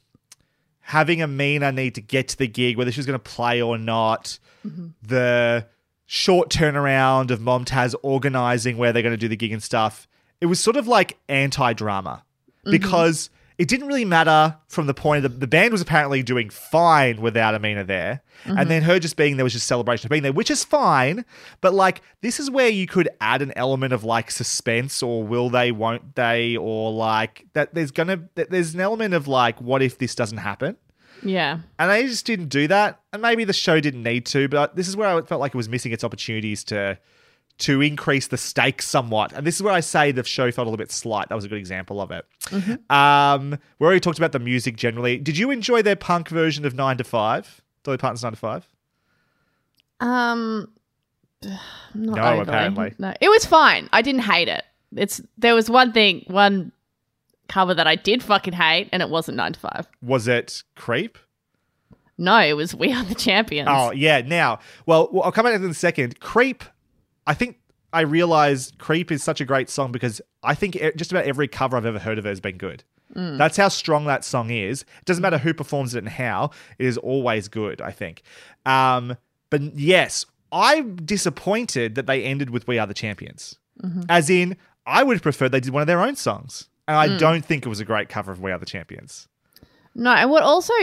having 0.82 1.22
Amina 1.22 1.72
need 1.72 1.96
to 1.96 2.02
get 2.02 2.28
to 2.30 2.38
the 2.38 2.48
gig, 2.48 2.78
whether 2.78 2.92
she 2.92 3.00
was 3.00 3.06
going 3.06 3.20
to 3.20 3.24
play 3.24 3.62
or 3.62 3.78
not. 3.78 4.38
The 5.02 5.66
short 6.06 6.50
turnaround 6.50 7.32
of 7.32 7.40
Momtaz 7.40 7.96
organizing 8.04 8.78
where 8.78 8.92
they're 8.92 9.02
going 9.02 9.14
to 9.14 9.18
do 9.18 9.30
the 9.30 9.38
gig 9.38 9.54
and 9.54 9.64
stuff. 9.64 10.08
It 10.42 10.48
was 10.48 10.60
sort 10.60 10.76
of 10.76 10.88
like 10.88 11.18
anti-drama 11.30 12.24
because 12.66 13.30
it 13.62 13.68
didn't 13.68 13.86
really 13.86 14.06
matter 14.06 14.58
from 14.70 14.88
the 14.88 14.94
point 14.96 15.24
of 15.24 15.34
the, 15.34 15.38
the 15.38 15.46
band 15.46 15.72
was 15.72 15.82
apparently 15.82 16.24
doing 16.24 16.50
fine 16.50 17.22
without 17.22 17.54
Amina 17.54 17.84
there. 17.84 18.24
And 18.46 18.58
mm-hmm. 18.58 18.70
then 18.70 18.82
her 18.82 18.98
just 18.98 19.16
being 19.16 19.38
there 19.38 19.44
was 19.44 19.54
just 19.54 19.68
celebration 19.68 20.08
of 20.08 20.10
being 20.10 20.24
there, 20.24 20.34
which 20.34 20.50
is 20.50 20.64
fine. 20.64 21.24
But 21.62 21.76
like, 21.76 22.02
this 22.22 22.40
is 22.40 22.50
where 22.50 22.70
you 22.70 22.88
could 22.88 23.08
add 23.22 23.44
an 23.44 23.54
element 23.56 23.94
of 23.94 24.04
like 24.04 24.32
suspense 24.32 25.04
or 25.04 25.24
will 25.24 25.52
they, 25.52 25.72
won't 25.72 26.16
they, 26.16 26.58
or 26.58 26.92
like 26.92 27.46
that 27.54 27.76
there's 27.76 27.92
gonna, 27.92 28.24
that 28.34 28.50
there's 28.50 28.74
an 28.74 28.80
element 28.80 29.14
of 29.14 29.28
like, 29.28 29.62
what 29.62 29.84
if 29.84 30.00
this 30.00 30.16
doesn't 30.16 30.40
happen? 30.40 30.76
Yeah. 31.22 31.60
And 31.78 31.92
they 31.92 32.08
just 32.08 32.26
didn't 32.26 32.48
do 32.48 32.68
that. 32.68 33.00
And 33.14 33.22
maybe 33.22 33.44
the 33.44 33.54
show 33.54 33.80
didn't 33.80 34.02
need 34.02 34.26
to, 34.26 34.48
but 34.48 34.76
this 34.76 34.88
is 34.88 34.98
where 34.98 35.08
I 35.08 35.22
felt 35.22 35.40
like 35.40 35.54
it 35.54 35.58
was 35.58 35.70
missing 35.70 35.92
its 35.92 36.04
opportunities 36.04 36.64
to 36.64 36.98
to 37.62 37.82
increase 37.82 38.28
the 38.28 38.38
stakes 38.38 38.88
somewhat. 38.88 39.34
And 39.34 39.46
this 39.48 39.56
is 39.56 39.64
where 39.64 39.74
I 39.74 39.80
say 39.80 40.12
the 40.12 40.24
show 40.24 40.52
felt 40.52 40.66
a 40.68 40.70
little 40.70 40.78
bit 40.78 40.92
slight. 40.92 41.30
That 41.30 41.36
was 41.36 41.46
a 41.46 41.48
good 41.48 41.58
example 41.58 42.02
of 42.02 42.12
it. 42.12 42.26
Um, 42.92 43.58
we 43.80 43.86
already 43.86 44.00
talked 44.00 44.18
about 44.18 44.32
the 44.32 44.40
music 44.40 44.76
generally. 44.78 45.18
Did 45.18 45.38
you 45.38 45.52
enjoy 45.52 45.82
their 45.82 45.96
punk 45.96 46.30
version 46.30 46.66
of 46.66 46.76
Nine 46.76 46.98
to 46.98 47.04
Five? 47.04 47.62
Dolly 47.84 47.98
Parton's 47.98 48.24
Nine 48.24 48.34
to 48.34 48.38
Five? 48.38 48.68
Um, 50.00 50.72
not 51.42 51.58
No, 51.94 52.22
overly. 52.24 52.42
apparently. 52.42 52.94
No, 52.98 53.14
it 53.22 53.30
was 53.30 53.46
fine. 53.46 53.90
I 53.94 54.02
didn't 54.02 54.22
hate 54.22 54.48
it. 54.48 54.64
It's 54.96 55.22
there 55.38 55.56
was 55.56 55.70
one 55.70 55.94
thing, 55.94 56.24
one 56.28 56.72
cover 57.48 57.74
that 57.74 57.88
I 57.88 57.96
did 57.96 58.22
fucking 58.24 58.54
hate, 58.54 58.90
and 58.92 59.02
it 59.02 59.10
wasn't 59.10 59.38
nine 59.38 59.54
to 59.54 59.60
five. 59.60 59.88
Was 60.02 60.28
it 60.28 60.64
Creep? 60.76 61.18
No, 62.18 62.38
it 62.40 62.54
was 62.54 62.76
We 62.76 62.94
Are 62.94 63.04
the 63.04 63.16
Champions. 63.16 63.68
Oh, 63.72 63.92
yeah. 63.92 64.22
Now, 64.22 64.60
well, 64.86 65.10
well, 65.12 65.24
I'll 65.24 65.32
come 65.32 65.44
back 65.46 65.54
to 65.54 65.60
that 65.60 65.66
in 65.66 65.72
a 65.72 65.74
second. 65.74 66.20
Creep, 66.20 66.64
I 67.32 67.34
think 67.34 67.62
I 67.94 68.02
realize 68.02 68.74
Creep 68.78 69.10
is 69.10 69.24
such 69.24 69.40
a 69.40 69.46
great 69.46 69.70
song 69.70 69.94
because 69.94 70.20
I 70.44 70.54
think 70.54 70.78
just 70.98 71.14
about 71.14 71.24
every 71.24 71.48
cover 71.48 71.78
I've 71.78 71.86
ever 71.86 71.98
heard 71.98 72.18
of 72.18 72.26
it 72.26 72.30
has 72.30 72.42
been 72.42 72.58
good. 72.58 72.84
That's 73.14 73.56
how 73.56 73.70
strong 73.70 74.04
that 74.06 74.26
song 74.26 74.50
is. 74.50 74.82
It 74.82 75.06
doesn't 75.06 75.22
matter 75.22 75.38
who 75.38 75.54
performs 75.54 75.96
it 75.96 76.00
and 76.00 76.10
how, 76.10 76.52
it 76.78 76.86
is 76.86 76.98
always 76.98 77.48
good, 77.48 77.82
I 77.82 77.92
think. 77.92 78.24
Um, 78.66 79.16
but 79.50 79.62
yes, 79.78 80.26
I'm 80.52 80.98
disappointed 80.98 81.96
that 81.96 82.06
they 82.06 82.24
ended 82.24 82.50
with 82.50 82.68
We 82.68 82.80
Are 82.80 82.88
the 82.88 82.94
Champions. 82.94 83.58
As 84.10 84.30
in, 84.30 84.58
I 84.86 85.04
would 85.04 85.16
have 85.16 85.24
preferred 85.24 85.54
they 85.54 85.62
did 85.62 85.72
one 85.72 85.82
of 85.82 85.88
their 85.88 86.02
own 86.02 86.18
songs. 86.18 86.68
And 86.90 86.98
I 86.98 87.18
don't 87.18 87.46
think 87.46 87.66
it 87.66 87.70
was 87.70 87.80
a 87.80 87.86
great 87.86 88.10
cover 88.10 88.34
of 88.34 88.42
We 88.42 88.52
Are 88.52 88.60
the 88.60 88.66
Champions. 88.66 89.30
No, 89.96 90.12
and 90.12 90.30
what 90.30 90.44
also 90.44 90.74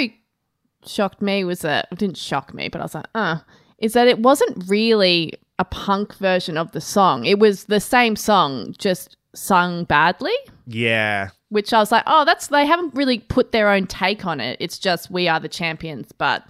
shocked 0.87 1.21
me 1.21 1.45
was 1.45 1.61
that 1.61 1.89
it 1.93 1.99
didn't 1.99 2.17
shock 2.17 2.55
me, 2.55 2.69
but 2.69 2.81
I 2.81 2.85
was 2.85 2.95
like, 2.95 3.07
uh, 3.15 3.39
is 3.79 3.93
that 3.93 4.09
it 4.09 4.19
wasn't 4.21 4.65
really 4.69 5.35
a 5.59 5.65
punk 5.65 6.15
version 6.17 6.57
of 6.57 6.73
the 6.73 6.81
song. 6.81 7.25
It 7.25 7.39
was 7.39 7.65
the 7.65 7.81
same 7.81 8.17
song, 8.17 8.75
just 8.79 9.17
sung 9.35 9.85
badly. 9.85 10.35
Yeah. 10.67 11.31
Which 11.49 11.73
I 11.73 11.79
was 11.79 11.91
like, 11.91 12.05
oh, 12.07 12.25
that's 12.25 12.49
they 12.49 12.67
haven't 12.67 12.95
really 12.95 13.21
put 13.21 13.53
their 13.53 13.71
own 13.71 13.87
take 13.87 14.27
on 14.27 14.41
it. 14.41 14.57
It's 14.61 14.79
just 14.79 15.11
we 15.11 15.29
are 15.29 15.41
the 15.41 15.49
champions, 15.49 16.13
but 16.13 16.45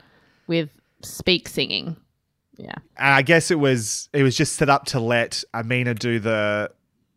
with 0.46 0.70
speak 1.02 1.48
singing. 1.48 1.96
Yeah. 2.56 2.74
And 2.96 3.14
I 3.14 3.22
guess 3.22 3.50
it 3.50 3.58
was 3.58 4.08
it 4.12 4.22
was 4.22 4.36
just 4.36 4.56
set 4.56 4.68
up 4.68 4.86
to 4.86 5.00
let 5.00 5.44
Amina 5.54 5.94
do 5.94 6.18
the 6.18 6.70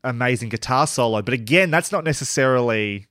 amazing 0.03 0.49
guitar 0.49 0.87
solo. 0.87 1.21
But 1.21 1.33
again, 1.33 1.71
that's 1.71 1.91
not 1.91 2.03
necessarily 2.03 3.07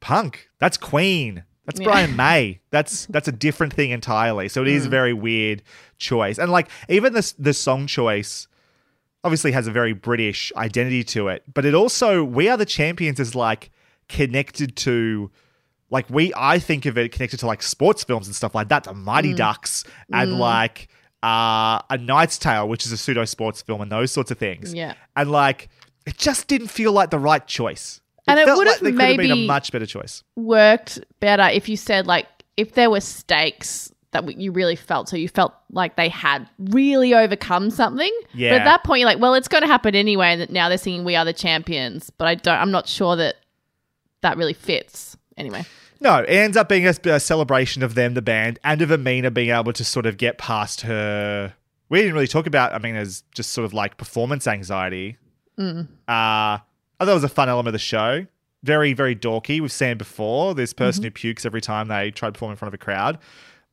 punk. 0.00 0.48
That's 0.58 0.76
Queen. 0.76 1.44
That's 1.66 1.80
Yeah. 1.80 1.84
Brian 1.84 2.16
May. 2.16 2.60
That's 2.70 3.06
that's 3.06 3.28
a 3.28 3.32
different 3.32 3.72
thing 3.72 3.90
entirely. 3.90 4.48
So 4.48 4.62
it 4.62 4.68
is 4.68 4.84
a 4.84 4.88
mm. 4.88 4.92
very 4.92 5.12
weird 5.12 5.62
choice. 5.98 6.38
And 6.38 6.50
like 6.50 6.68
even 6.88 7.12
this 7.12 7.32
the 7.32 7.52
song 7.52 7.86
choice 7.86 8.48
obviously 9.24 9.52
has 9.52 9.66
a 9.66 9.72
very 9.72 9.92
British 9.92 10.52
identity 10.56 11.02
to 11.02 11.28
it, 11.28 11.42
but 11.52 11.64
it 11.64 11.74
also 11.74 12.22
We 12.22 12.48
Are 12.48 12.56
the 12.56 12.64
Champions 12.64 13.18
is 13.18 13.34
like 13.34 13.70
connected 14.08 14.76
to 14.76 15.30
like 15.90 16.08
we 16.08 16.32
I 16.36 16.60
think 16.60 16.86
of 16.86 16.96
it 16.96 17.10
connected 17.10 17.40
to 17.40 17.46
like 17.46 17.62
sports 17.62 18.04
films 18.04 18.28
and 18.28 18.36
stuff 18.36 18.54
like 18.54 18.68
that, 18.68 18.84
the 18.84 18.94
Mighty 18.94 19.34
mm. 19.34 19.36
Ducks 19.36 19.84
and 20.12 20.32
mm. 20.32 20.38
like 20.38 20.88
uh 21.24 21.82
A 21.90 21.98
Knight's 21.98 22.38
Tale, 22.38 22.68
which 22.68 22.86
is 22.86 22.92
a 22.92 22.96
pseudo 22.96 23.24
sports 23.24 23.60
film 23.60 23.80
and 23.80 23.90
those 23.90 24.12
sorts 24.12 24.30
of 24.30 24.38
things. 24.38 24.72
Yeah. 24.72 24.94
And 25.16 25.32
like 25.32 25.68
it 26.06 26.16
just 26.16 26.46
didn't 26.46 26.68
feel 26.68 26.92
like 26.92 27.10
the 27.10 27.18
right 27.18 27.44
choice. 27.44 28.00
And 28.28 28.38
it 28.40 28.46
felt 28.46 28.58
would've 28.58 28.72
like 28.72 28.80
there 28.82 28.92
could 28.92 29.00
have 29.00 29.16
been 29.18 29.30
a 29.30 29.46
much 29.46 29.72
better 29.72 29.86
choice. 29.86 30.22
Worked 30.36 31.00
better 31.20 31.44
if 31.44 31.68
you 31.68 31.76
said 31.76 32.06
like 32.06 32.26
if 32.56 32.72
there 32.72 32.90
were 32.90 33.00
stakes 33.00 33.92
that 34.12 34.40
you 34.40 34.50
really 34.50 34.76
felt 34.76 35.08
so 35.08 35.16
you 35.16 35.28
felt 35.28 35.52
like 35.70 35.96
they 35.96 36.08
had 36.08 36.48
really 36.58 37.14
overcome 37.14 37.70
something. 37.70 38.12
But 38.32 38.38
Yeah. 38.38 38.54
at 38.54 38.64
that 38.64 38.82
point 38.84 39.00
you're 39.00 39.08
like, 39.08 39.18
well, 39.20 39.34
it's 39.34 39.48
going 39.48 39.62
to 39.62 39.66
happen 39.68 39.94
anyway 39.94 40.28
and 40.40 40.50
now 40.50 40.68
they're 40.68 40.78
singing 40.78 41.04
we 41.04 41.16
are 41.16 41.24
the 41.24 41.32
champions, 41.32 42.10
but 42.10 42.26
I 42.26 42.34
don't 42.34 42.58
I'm 42.58 42.70
not 42.70 42.88
sure 42.88 43.16
that 43.16 43.36
that 44.22 44.36
really 44.36 44.54
fits. 44.54 45.16
Anyway. 45.36 45.64
No, 46.00 46.18
it 46.18 46.28
ends 46.30 46.56
up 46.56 46.68
being 46.68 46.86
a, 46.86 46.94
a 47.04 47.20
celebration 47.20 47.82
of 47.82 47.94
them, 47.94 48.14
the 48.14 48.22
band, 48.22 48.58
and 48.64 48.82
of 48.82 48.90
Amina 48.90 49.30
being 49.30 49.50
able 49.50 49.72
to 49.72 49.84
sort 49.84 50.04
of 50.06 50.16
get 50.18 50.36
past 50.38 50.82
her. 50.82 51.54
We 51.88 52.00
didn't 52.00 52.14
really 52.14 52.26
talk 52.26 52.46
about 52.46 52.72
Amina's 52.74 53.22
just 53.34 53.52
sort 53.52 53.64
of 53.64 53.72
like 53.72 53.96
performance 53.96 54.46
anxiety. 54.46 55.16
Mm. 55.58 55.88
Uh, 56.08 56.58
I 56.98 57.04
thought 57.04 57.12
it 57.12 57.14
was 57.14 57.24
a 57.24 57.28
fun 57.28 57.48
element 57.48 57.68
of 57.68 57.72
the 57.74 57.78
show. 57.78 58.26
Very, 58.62 58.92
very 58.92 59.14
dorky. 59.14 59.60
We've 59.60 59.70
seen 59.70 59.98
before. 59.98 60.54
This 60.54 60.72
person 60.72 61.04
who 61.04 61.10
pukes 61.10 61.44
every 61.44 61.60
time 61.60 61.88
they 61.88 62.10
try 62.10 62.28
to 62.28 62.32
perform 62.32 62.50
in 62.50 62.56
front 62.56 62.74
of 62.74 62.74
a 62.74 62.82
crowd. 62.82 63.18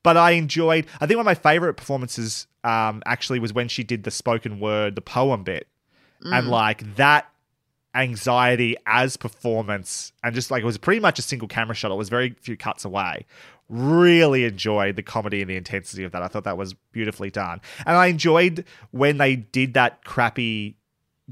But 0.03 0.17
I 0.17 0.32
enjoyed. 0.32 0.86
I 0.99 1.07
think 1.07 1.17
one 1.17 1.21
of 1.21 1.26
my 1.26 1.34
favorite 1.36 1.76
performances 1.76 2.47
um, 2.63 3.01
actually 3.05 3.39
was 3.39 3.53
when 3.53 3.67
she 3.69 3.84
did 3.84 4.03
the 4.03 4.11
spoken 4.11 4.59
word, 4.59 4.95
the 4.95 5.01
poem 5.01 5.43
bit, 5.43 5.67
and 6.21 6.49
like 6.49 6.95
that 6.95 7.30
anxiety 7.95 8.76
as 8.88 9.17
performance 9.17 10.13
and 10.24 10.34
just 10.34 10.49
like 10.49 10.63
it 10.63 10.65
was 10.65 10.80
pretty 10.80 10.99
much 10.99 11.19
a 11.19 11.21
single 11.21 11.47
camera 11.47 11.76
shot 11.76 11.91
it 11.91 11.95
was 11.95 12.09
very 12.09 12.36
few 12.41 12.57
cuts 12.57 12.84
away 12.86 13.24
really 13.69 14.45
enjoyed 14.45 14.95
the 14.95 15.03
comedy 15.03 15.41
and 15.41 15.49
the 15.49 15.55
intensity 15.55 16.03
of 16.03 16.11
that 16.11 16.24
i 16.24 16.28
thought 16.28 16.43
that 16.43 16.57
was 16.57 16.74
beautifully 16.91 17.30
done 17.30 17.61
and 17.86 17.95
i 17.95 18.07
enjoyed 18.07 18.65
when 18.89 19.19
they 19.19 19.36
did 19.36 19.76
that 19.76 20.03
crappy 20.05 20.76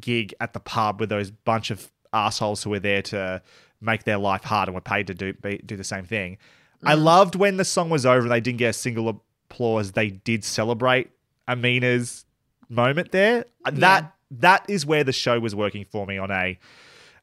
gig 0.02 0.34
at 0.40 0.54
the 0.54 0.60
pub 0.60 1.00
with 1.00 1.10
those 1.10 1.32
bunch 1.32 1.72
of 1.72 1.92
assholes 2.14 2.64
who 2.64 2.70
were 2.72 2.80
there 2.80 3.02
to 3.04 3.42
make 3.80 4.04
their 4.04 4.18
life 4.18 4.44
hard 4.44 4.68
and 4.68 4.76
were 4.76 4.82
paid 4.82 5.08
to 5.08 5.14
do 5.14 5.34
be, 5.34 5.58
do 5.66 5.76
the 5.78 5.84
same 5.84 6.06
thing. 6.06 6.38
I 6.84 6.96
loved 6.96 7.36
when 7.36 7.58
the 7.58 7.66
song 7.66 7.90
was 7.90 8.06
over 8.06 8.22
and 8.22 8.32
they 8.32 8.42
didn't 8.42 8.58
get 8.58 8.70
a 8.70 8.74
single 8.74 9.22
applause. 9.50 9.92
They 9.92 10.10
did 10.10 10.44
celebrate 10.44 11.10
amina's 11.48 12.26
moment 12.70 13.12
there. 13.12 13.46
That 13.72 14.14
that 14.32 14.66
is 14.70 14.86
where 14.86 15.04
the 15.04 15.12
show 15.14 15.40
was 15.40 15.54
working 15.54 15.86
for 15.86 16.06
me 16.08 16.18
on 16.18 16.32
a 16.32 16.58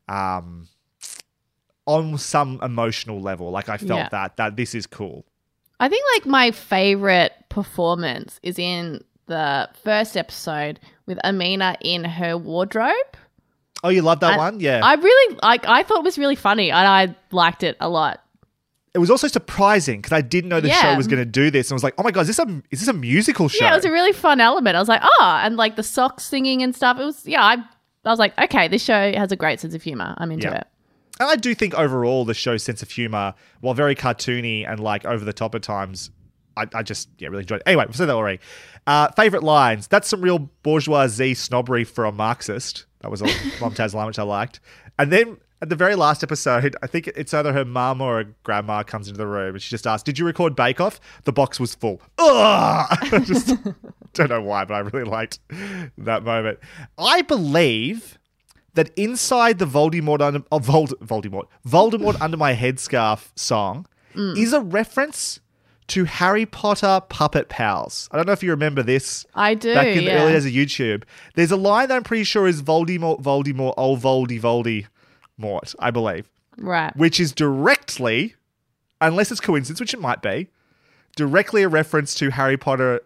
um 0.08 0.68
on 1.86 2.18
some 2.18 2.60
emotional 2.62 3.20
level. 3.20 3.50
Like 3.50 3.68
i 3.68 3.76
felt 3.78 3.90
Yeah. 3.98 4.08
that 4.10 4.36
that 4.36 4.56
this 4.56 4.74
is 4.74 4.86
cool. 4.86 5.24
I 5.80 5.88
think 5.88 6.04
like 6.16 6.26
my 6.26 6.50
favorite 6.50 7.32
performance 7.48 8.38
is 8.42 8.58
in 8.58 9.02
the 9.28 9.68
first 9.84 10.16
episode 10.16 10.80
with 11.06 11.18
Amina 11.24 11.76
in 11.80 12.04
her 12.04 12.36
wardrobe. 12.36 12.94
Oh, 13.84 13.90
you 13.90 14.02
love 14.02 14.18
that 14.20 14.30
And 14.32 14.38
one? 14.38 14.60
Yeah. 14.60 14.80
I 14.82 14.94
really 14.94 15.38
like. 15.42 15.64
I 15.66 15.84
thought 15.84 15.98
it 15.98 16.04
was 16.04 16.18
really 16.18 16.34
funny, 16.34 16.70
and 16.72 16.86
I 16.86 17.14
liked 17.30 17.62
it 17.62 17.76
a 17.80 17.88
lot. 17.88 18.24
it 18.94 18.98
was 18.98 19.10
also 19.10 19.28
surprising 19.28 20.00
because 20.00 20.12
I 20.12 20.22
didn't 20.22 20.48
know 20.50 20.60
the 20.60 20.68
Yeah. 20.68 20.80
show 20.80 20.96
was 20.96 21.06
going 21.06 21.20
to 21.20 21.24
do 21.24 21.50
this, 21.50 21.68
and 21.68 21.74
I 21.74 21.76
was 21.76 21.84
like, 21.84 21.94
"Oh 21.98 22.02
my 22.02 22.10
god, 22.10 22.22
is 22.22 22.26
this 22.28 22.38
a 22.40 22.62
is 22.70 22.80
this 22.80 22.88
a 22.88 22.92
musical 22.92 23.48
show?" 23.48 23.64
Yeah, 23.64 23.72
it 23.72 23.76
was 23.76 23.84
a 23.84 23.92
really 23.92 24.12
fun 24.12 24.40
element. 24.40 24.74
I 24.76 24.80
was 24.80 24.88
like, 24.88 25.02
oh, 25.04 25.40
and 25.44 25.56
like 25.56 25.76
the 25.76 25.82
socks 25.84 26.24
singing 26.24 26.62
and 26.62 26.74
stuff. 26.74 26.98
It 26.98 27.04
was 27.04 27.24
yeah. 27.24 27.44
I 27.44 27.56
I 28.04 28.10
was 28.10 28.18
like, 28.18 28.36
okay, 28.38 28.66
this 28.66 28.82
show 28.82 29.12
has 29.12 29.30
a 29.30 29.36
great 29.36 29.60
sense 29.60 29.74
of 29.74 29.82
humor. 29.82 30.14
I'm 30.18 30.32
into 30.32 30.48
Yeah. 30.48 30.54
it. 30.58 30.66
And 31.20 31.28
I 31.28 31.36
do 31.36 31.54
think 31.54 31.74
overall 31.74 32.24
the 32.24 32.32
show's 32.34 32.62
sense 32.62 32.80
of 32.82 32.90
humor, 32.90 33.34
while 33.60 33.74
very 33.74 33.94
cartoony 33.94 34.68
and 34.68 34.80
like 34.80 35.04
over 35.04 35.24
the 35.24 35.32
top 35.32 35.54
at 35.54 35.62
times, 35.62 36.10
I, 36.59 36.78
I 36.78 36.82
just 36.82 37.09
yeah 37.18 37.28
really 37.28 37.42
enjoyed 37.42 37.61
it. 37.61 37.62
Anyway, 37.66 37.84
we've 37.86 37.96
said 37.96 38.06
that 38.06 38.16
already. 38.16 38.40
Uh, 38.86 39.11
favorite 39.12 39.42
lines. 39.42 39.86
That's 39.86 40.09
some 40.09 40.20
real 40.20 40.38
bourgeoisie 40.62 41.34
snobbery 41.34 41.84
for 41.84 42.04
a 42.04 42.12
Marxist. 42.12 42.86
That 43.00 43.11
was 43.11 43.22
a 43.22 43.24
Momtaz 43.61 43.94
line 43.94 44.06
which 44.06 44.18
I 44.18 44.22
liked. 44.22 44.61
And 44.98 45.12
then 45.12 45.36
at 45.61 45.68
the 45.68 45.76
very 45.76 45.94
last 45.94 46.22
episode, 46.22 46.76
I 46.82 46.86
think 46.86 47.09
it's 47.09 47.34
either 47.34 47.52
her 47.52 47.64
mum 47.64 48.00
or 48.00 48.22
her 48.22 48.34
grandma 48.42 48.82
comes 48.82 49.09
into 49.09 49.18
the 49.18 49.26
room 49.26 49.54
and 49.54 49.62
she 49.62 49.70
just 49.70 49.86
asks, 49.86 50.02
"Did 50.02 50.18
you 50.18 50.24
record 50.24 50.54
Bake 50.54 50.80
Off?" 50.80 51.00
The 51.24 51.32
box 51.32 51.59
was 51.59 51.74
full. 51.74 52.00
Ugh! 52.18 52.86
I 53.12 53.22
just 53.24 53.54
don't 54.14 54.30
know 54.30 54.42
why, 54.42 54.64
but 54.64 54.74
I 54.74 54.78
really 54.80 55.09
liked 55.09 55.40
that 55.98 56.22
moment. 56.22 56.59
I 56.96 57.22
believe 57.22 58.18
that 58.74 58.90
inside 58.96 59.59
the 59.59 59.66
Voldemort 59.66 60.20
under 60.20 60.42
oh, 60.52 60.59
Vold, 60.59 60.94
Voldemort 61.00 61.46
Voldemort 61.66 62.20
under 62.20 62.36
my 62.36 62.54
headscarf 62.54 63.30
song 63.34 63.86
is 64.14 64.52
a 64.52 64.61
reference 64.61 65.38
to 65.89 66.05
Harry 66.05 66.47
Potter 66.47 67.01
Puppet 67.09 67.49
Pals. 67.49 68.09
I 68.12 68.16
don't 68.16 68.26
know 68.26 68.32
if 68.32 68.43
you 68.43 68.51
remember 68.51 68.82
this. 68.82 69.26
I 69.34 69.55
do, 69.55 69.74
Back 69.74 69.86
in 69.89 69.99
the 70.05 70.11
yeah. 70.11 70.22
early 70.22 70.32
days 70.32 70.47
of 70.47 70.53
YouTube, 70.53 71.05
there's 71.34 71.51
a 71.51 71.57
line 71.57 71.89
that 71.89 71.97
I'm 71.97 72.03
pretty 72.05 72.24
sure 72.24 72.47
is 72.47 72.62
Voldemort, 72.62 73.22
Voldemort, 73.22 73.74
oh 73.76 73.97
Voldy, 73.97 74.41
Voldy, 74.41 74.86
Mort, 75.36 75.74
I 75.78 75.91
believe, 75.91 76.28
Right. 76.57 76.95
which 76.97 77.18
is 77.18 77.32
directly, 77.32 78.34
unless 79.01 79.30
it's 79.30 79.41
coincidence, 79.41 79.80
which 79.80 79.95
it 79.95 80.01
might 80.01 80.20
be, 80.22 80.49
directly 81.16 81.62
a 81.62 81.68
reference 81.68 82.14
to 82.16 82.30
Harry 82.30 82.57
Potter 82.57 83.01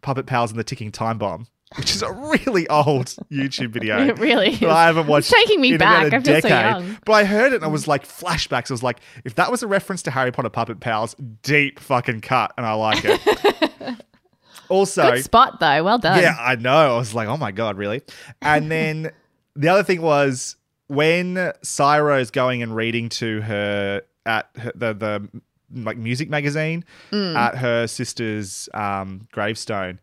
Puppet 0.00 0.26
Pals 0.26 0.50
and 0.50 0.58
the 0.58 0.64
Ticking 0.64 0.92
Time 0.92 1.18
Bomb. 1.18 1.46
Which 1.76 1.90
is 1.94 2.02
a 2.02 2.12
really 2.12 2.68
old 2.68 3.06
YouTube 3.30 3.70
video. 3.70 3.98
It 4.06 4.18
really 4.18 4.50
is. 4.54 4.62
I 4.62 4.84
haven't 4.84 5.06
watched. 5.06 5.30
It's 5.32 5.42
taking 5.42 5.60
me 5.60 5.76
back. 5.76 6.12
a 6.12 6.16
I 6.16 6.20
feel 6.20 6.40
so 6.40 6.48
young. 6.48 6.98
But 7.04 7.12
I 7.12 7.24
heard 7.24 7.52
it 7.52 7.56
and 7.56 7.64
I 7.64 7.68
was 7.68 7.88
like 7.88 8.06
flashbacks. 8.06 8.70
I 8.70 8.74
was 8.74 8.82
like, 8.82 9.00
if 9.24 9.34
that 9.36 9.50
was 9.50 9.62
a 9.62 9.66
reference 9.66 10.02
to 10.02 10.10
Harry 10.10 10.32
Potter 10.32 10.50
Puppet 10.50 10.80
Pals, 10.80 11.14
deep 11.42 11.78
fucking 11.80 12.20
cut, 12.20 12.52
and 12.56 12.66
I 12.66 12.74
like 12.74 13.02
it. 13.04 14.04
also, 14.68 15.12
Good 15.12 15.24
spot 15.24 15.60
though. 15.60 15.84
Well 15.84 15.98
done. 15.98 16.18
yeah, 16.20 16.36
I 16.38 16.56
know. 16.56 16.94
I 16.94 16.98
was 16.98 17.14
like, 17.14 17.28
oh 17.28 17.36
my 17.36 17.52
god, 17.52 17.76
really? 17.76 18.02
And 18.40 18.70
then 18.70 19.10
the 19.56 19.68
other 19.68 19.82
thing 19.82 20.02
was 20.02 20.56
when 20.88 21.34
Saira 21.64 22.20
is 22.20 22.30
going 22.30 22.62
and 22.62 22.74
reading 22.74 23.08
to 23.10 23.40
her 23.42 24.02
at 24.26 24.48
her, 24.58 24.72
the 24.74 24.92
the 24.94 25.42
like 25.74 25.96
music 25.96 26.28
magazine 26.28 26.84
Mm. 27.12 27.34
at 27.36 27.56
her 27.58 27.86
sister's 27.86 28.68
um, 28.74 29.26
gravestone. 29.32 30.00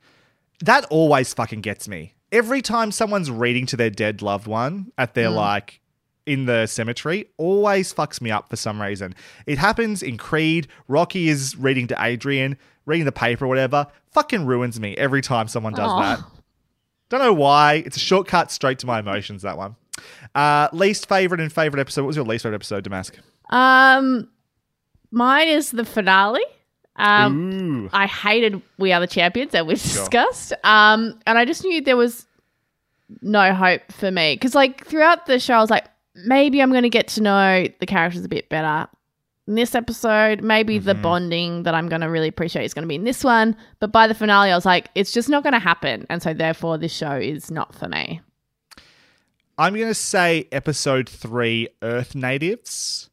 That 0.62 0.86
always 0.86 1.34
fucking 1.34 1.62
gets 1.62 1.88
me. 1.88 2.14
Every 2.32 2.62
time 2.62 2.92
someone's 2.92 3.32
reading 3.32 3.66
to 3.68 3.78
their 3.78 3.90
dead 3.90 4.22
loved 4.22 4.48
one 4.48 4.92
at 4.98 5.14
their 5.14 5.30
Mm. 5.30 5.36
like 5.36 5.82
in 6.26 6.46
the 6.46 6.68
cemetery, 6.68 7.26
always 7.38 7.92
fucks 7.94 8.22
me 8.22 8.30
up 8.30 8.50
for 8.50 8.56
some 8.56 8.82
reason. 8.82 9.16
It 9.48 9.58
happens 9.58 10.04
in 10.04 10.18
Creed. 10.18 10.68
Rocky 10.88 11.28
is 11.30 11.56
reading 11.56 11.88
to 11.88 11.96
Adrian, 12.00 12.58
reading 12.86 13.06
the 13.06 13.12
paper 13.12 13.46
or 13.46 13.48
whatever. 13.48 13.88
Fucking 14.12 14.46
ruins 14.46 14.80
me 14.80 14.96
every 14.98 15.22
time 15.22 15.48
someone 15.48 15.74
does 15.74 15.90
Aw. 15.90 16.02
that. 16.18 16.24
Don't 17.10 17.22
know 17.22 17.34
why. 17.34 17.82
It's 17.86 17.98
a 17.98 18.02
shortcut 18.02 18.52
straight 18.52 18.78
to 18.80 18.86
my 18.86 19.00
emotions, 19.00 19.42
that 19.42 19.58
one. 19.58 19.76
Uh, 20.36 20.68
least 20.72 21.10
favorite 21.10 21.42
and 21.42 21.52
favorite 21.52 21.80
episode. 21.82 22.04
What 22.04 22.08
was 22.08 22.16
your 22.16 22.26
least 22.26 22.44
favorite 22.44 22.58
episode, 22.58 22.84
Damask? 22.84 23.14
Um, 23.50 24.30
mine 25.10 25.48
is 25.48 25.72
the 25.72 25.84
finale. 25.86 26.44
Um, 27.00 27.90
I 27.94 28.08
hated 28.08 28.62
We 28.78 28.92
Are 28.92 29.00
the 29.00 29.08
Champions 29.08 29.52
that 29.54 29.66
we 29.66 29.74
discussed. 29.76 30.54
Um, 30.64 31.20
and 31.26 31.38
I 31.38 31.46
just 31.46 31.64
knew 31.64 31.82
there 31.82 31.98
was 31.98 32.26
no 33.22 33.54
hope 33.54 33.82
for 33.92 34.12
me 34.12 34.36
because, 34.36 34.54
like, 34.54 34.86
throughout 34.86 35.26
the 35.26 35.40
show, 35.40 35.56
I 35.56 35.62
was 35.62 35.70
like, 35.70 35.86
maybe 36.26 36.62
I'm 36.62 36.72
going 36.72 36.84
to 36.84 36.90
get 36.90 37.08
to 37.10 37.22
know 37.22 37.66
the 37.80 37.86
characters 37.86 38.24
a 38.26 38.30
bit 38.30 38.50
better. 38.50 38.88
In 39.48 39.56
this 39.56 39.74
episode, 39.74 40.42
maybe 40.44 40.78
the 40.78 40.94
Mm-hmm. 40.94 41.02
bonding 41.02 41.64
that 41.64 41.74
I'm 41.74 41.90
going 41.90 42.02
to 42.02 42.08
really 42.08 42.28
appreciate 42.28 42.66
is 42.66 42.74
going 42.76 42.84
to 42.84 42.88
be 42.88 42.94
in 42.96 43.04
this 43.04 43.24
one. 43.24 43.56
But 43.80 43.92
by 43.92 44.06
the 44.06 44.14
finale, 44.14 44.52
I 44.52 44.56
was 44.56 44.66
like, 44.66 44.90
it's 44.94 45.12
just 45.12 45.28
not 45.28 45.42
going 45.42 45.54
to 45.54 45.60
happen. 45.60 46.06
And 46.10 46.22
so, 46.22 46.34
therefore, 46.36 46.78
this 46.78 46.94
show 46.94 47.16
is 47.16 47.50
not 47.50 47.74
for 47.74 47.88
me. 47.88 48.22
I'm 49.58 49.74
going 49.74 49.88
to 49.88 49.94
say 49.96 50.48
episode 50.52 51.10
three, 51.10 51.68
Earth 51.82 52.14
Natives. 52.14 53.09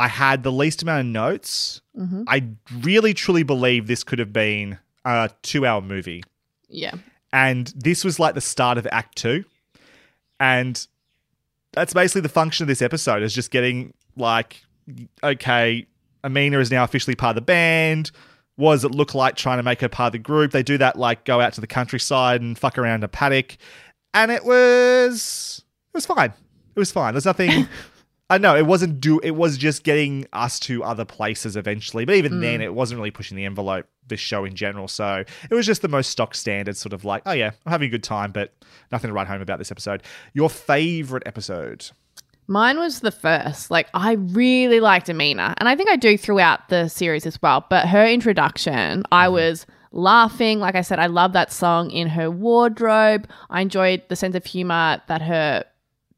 I 0.00 0.08
had 0.08 0.42
the 0.42 0.50
least 0.52 0.82
amount 0.82 1.00
of 1.00 1.06
notes. 1.06 1.80
Mhm. 1.98 2.24
I 2.26 2.44
really, 2.80 3.12
truly 3.14 3.42
believe 3.42 3.86
this 3.86 4.02
could 4.02 4.18
have 4.18 4.32
been 4.32 4.78
a 5.04 5.30
two 5.42 5.66
hour 5.66 5.80
movie. 5.80 6.22
Yeah. 6.68 6.94
And 7.32 7.72
this 7.76 8.04
was 8.04 8.18
like 8.18 8.34
the 8.34 8.40
start 8.40 8.78
of 8.78 8.86
Act 8.90 9.16
Two. 9.16 9.44
And 10.40 10.86
that's 11.72 11.92
basically 11.94 12.22
the 12.22 12.28
function 12.28 12.64
of 12.64 12.68
this 12.68 12.82
episode 12.82 13.22
is 13.22 13.34
just 13.34 13.50
getting 13.50 13.92
like, 14.16 14.62
okay, 15.22 15.86
Amina 16.24 16.58
is 16.58 16.70
now 16.70 16.82
officially 16.84 17.14
part 17.14 17.30
of 17.30 17.34
the 17.36 17.42
band. 17.46 18.10
What 18.56 18.72
does 18.72 18.84
it 18.84 18.90
look 18.90 19.14
like 19.14 19.36
trying 19.36 19.58
to 19.58 19.62
make 19.62 19.80
her 19.80 19.88
part 19.88 20.08
of 20.08 20.12
the 20.12 20.18
group? 20.18 20.50
They 20.52 20.62
do 20.62 20.76
that 20.78 20.98
like 20.98 21.24
go 21.24 21.40
out 21.40 21.52
to 21.54 21.60
the 21.60 21.66
countryside 21.66 22.40
and 22.40 22.58
fuck 22.58 22.78
around 22.78 23.04
a 23.04 23.08
paddock. 23.08 23.56
And 24.12 24.30
it 24.30 24.44
was 24.44 25.62
it 25.94 25.96
was 25.96 26.06
fine. 26.06 26.32
It 26.74 26.78
was 26.78 26.92
fine. 26.92 27.14
There's 27.14 27.24
nothing 27.26 27.68
I 28.30 28.38
know 28.38 28.56
it 28.56 28.64
wasn't 28.66 29.00
do 29.00 29.18
it 29.22 29.32
was 29.32 29.58
just 29.58 29.82
getting 29.84 30.26
us 30.32 30.58
to 30.60 30.82
other 30.84 31.04
places 31.04 31.56
eventually. 31.56 32.04
But 32.04 32.14
even 32.14 32.34
Mm. 32.34 32.40
then 32.40 32.60
it 32.62 32.72
wasn't 32.72 32.98
really 32.98 33.10
pushing 33.10 33.36
the 33.36 33.44
envelope 33.44 33.86
this 34.06 34.20
show 34.20 34.44
in 34.44 34.54
general. 34.54 34.88
So 34.88 35.24
it 35.50 35.54
was 35.54 35.66
just 35.66 35.82
the 35.82 35.88
most 35.88 36.10
stock 36.10 36.34
standard 36.34 36.76
sort 36.76 36.92
of 36.92 37.04
like, 37.04 37.22
oh 37.26 37.32
yeah, 37.32 37.50
I'm 37.66 37.70
having 37.72 37.88
a 37.88 37.90
good 37.90 38.02
time, 38.04 38.32
but 38.32 38.52
nothing 38.90 39.08
to 39.08 39.14
write 39.14 39.26
home 39.26 39.40
about 39.42 39.58
this 39.58 39.70
episode. 39.70 40.02
Your 40.32 40.48
favorite 40.48 41.24
episode? 41.26 41.90
Mine 42.48 42.78
was 42.78 43.00
the 43.00 43.12
first. 43.12 43.70
Like, 43.70 43.88
I 43.94 44.12
really 44.14 44.80
liked 44.80 45.08
Amina, 45.08 45.54
and 45.58 45.68
I 45.68 45.76
think 45.76 45.88
I 45.88 45.94
do 45.94 46.18
throughout 46.18 46.68
the 46.68 46.88
series 46.88 47.24
as 47.24 47.40
well. 47.40 47.64
But 47.70 47.86
her 47.88 48.04
introduction, 48.04 49.04
I 49.12 49.28
was 49.28 49.66
laughing. 49.92 50.58
Like 50.58 50.74
I 50.74 50.80
said, 50.80 50.98
I 50.98 51.06
love 51.06 51.32
that 51.34 51.52
song 51.52 51.90
in 51.92 52.08
her 52.08 52.28
wardrobe. 52.28 53.28
I 53.50 53.60
enjoyed 53.60 54.02
the 54.08 54.16
sense 54.16 54.34
of 54.34 54.44
humor 54.44 55.00
that 55.06 55.22
her 55.22 55.64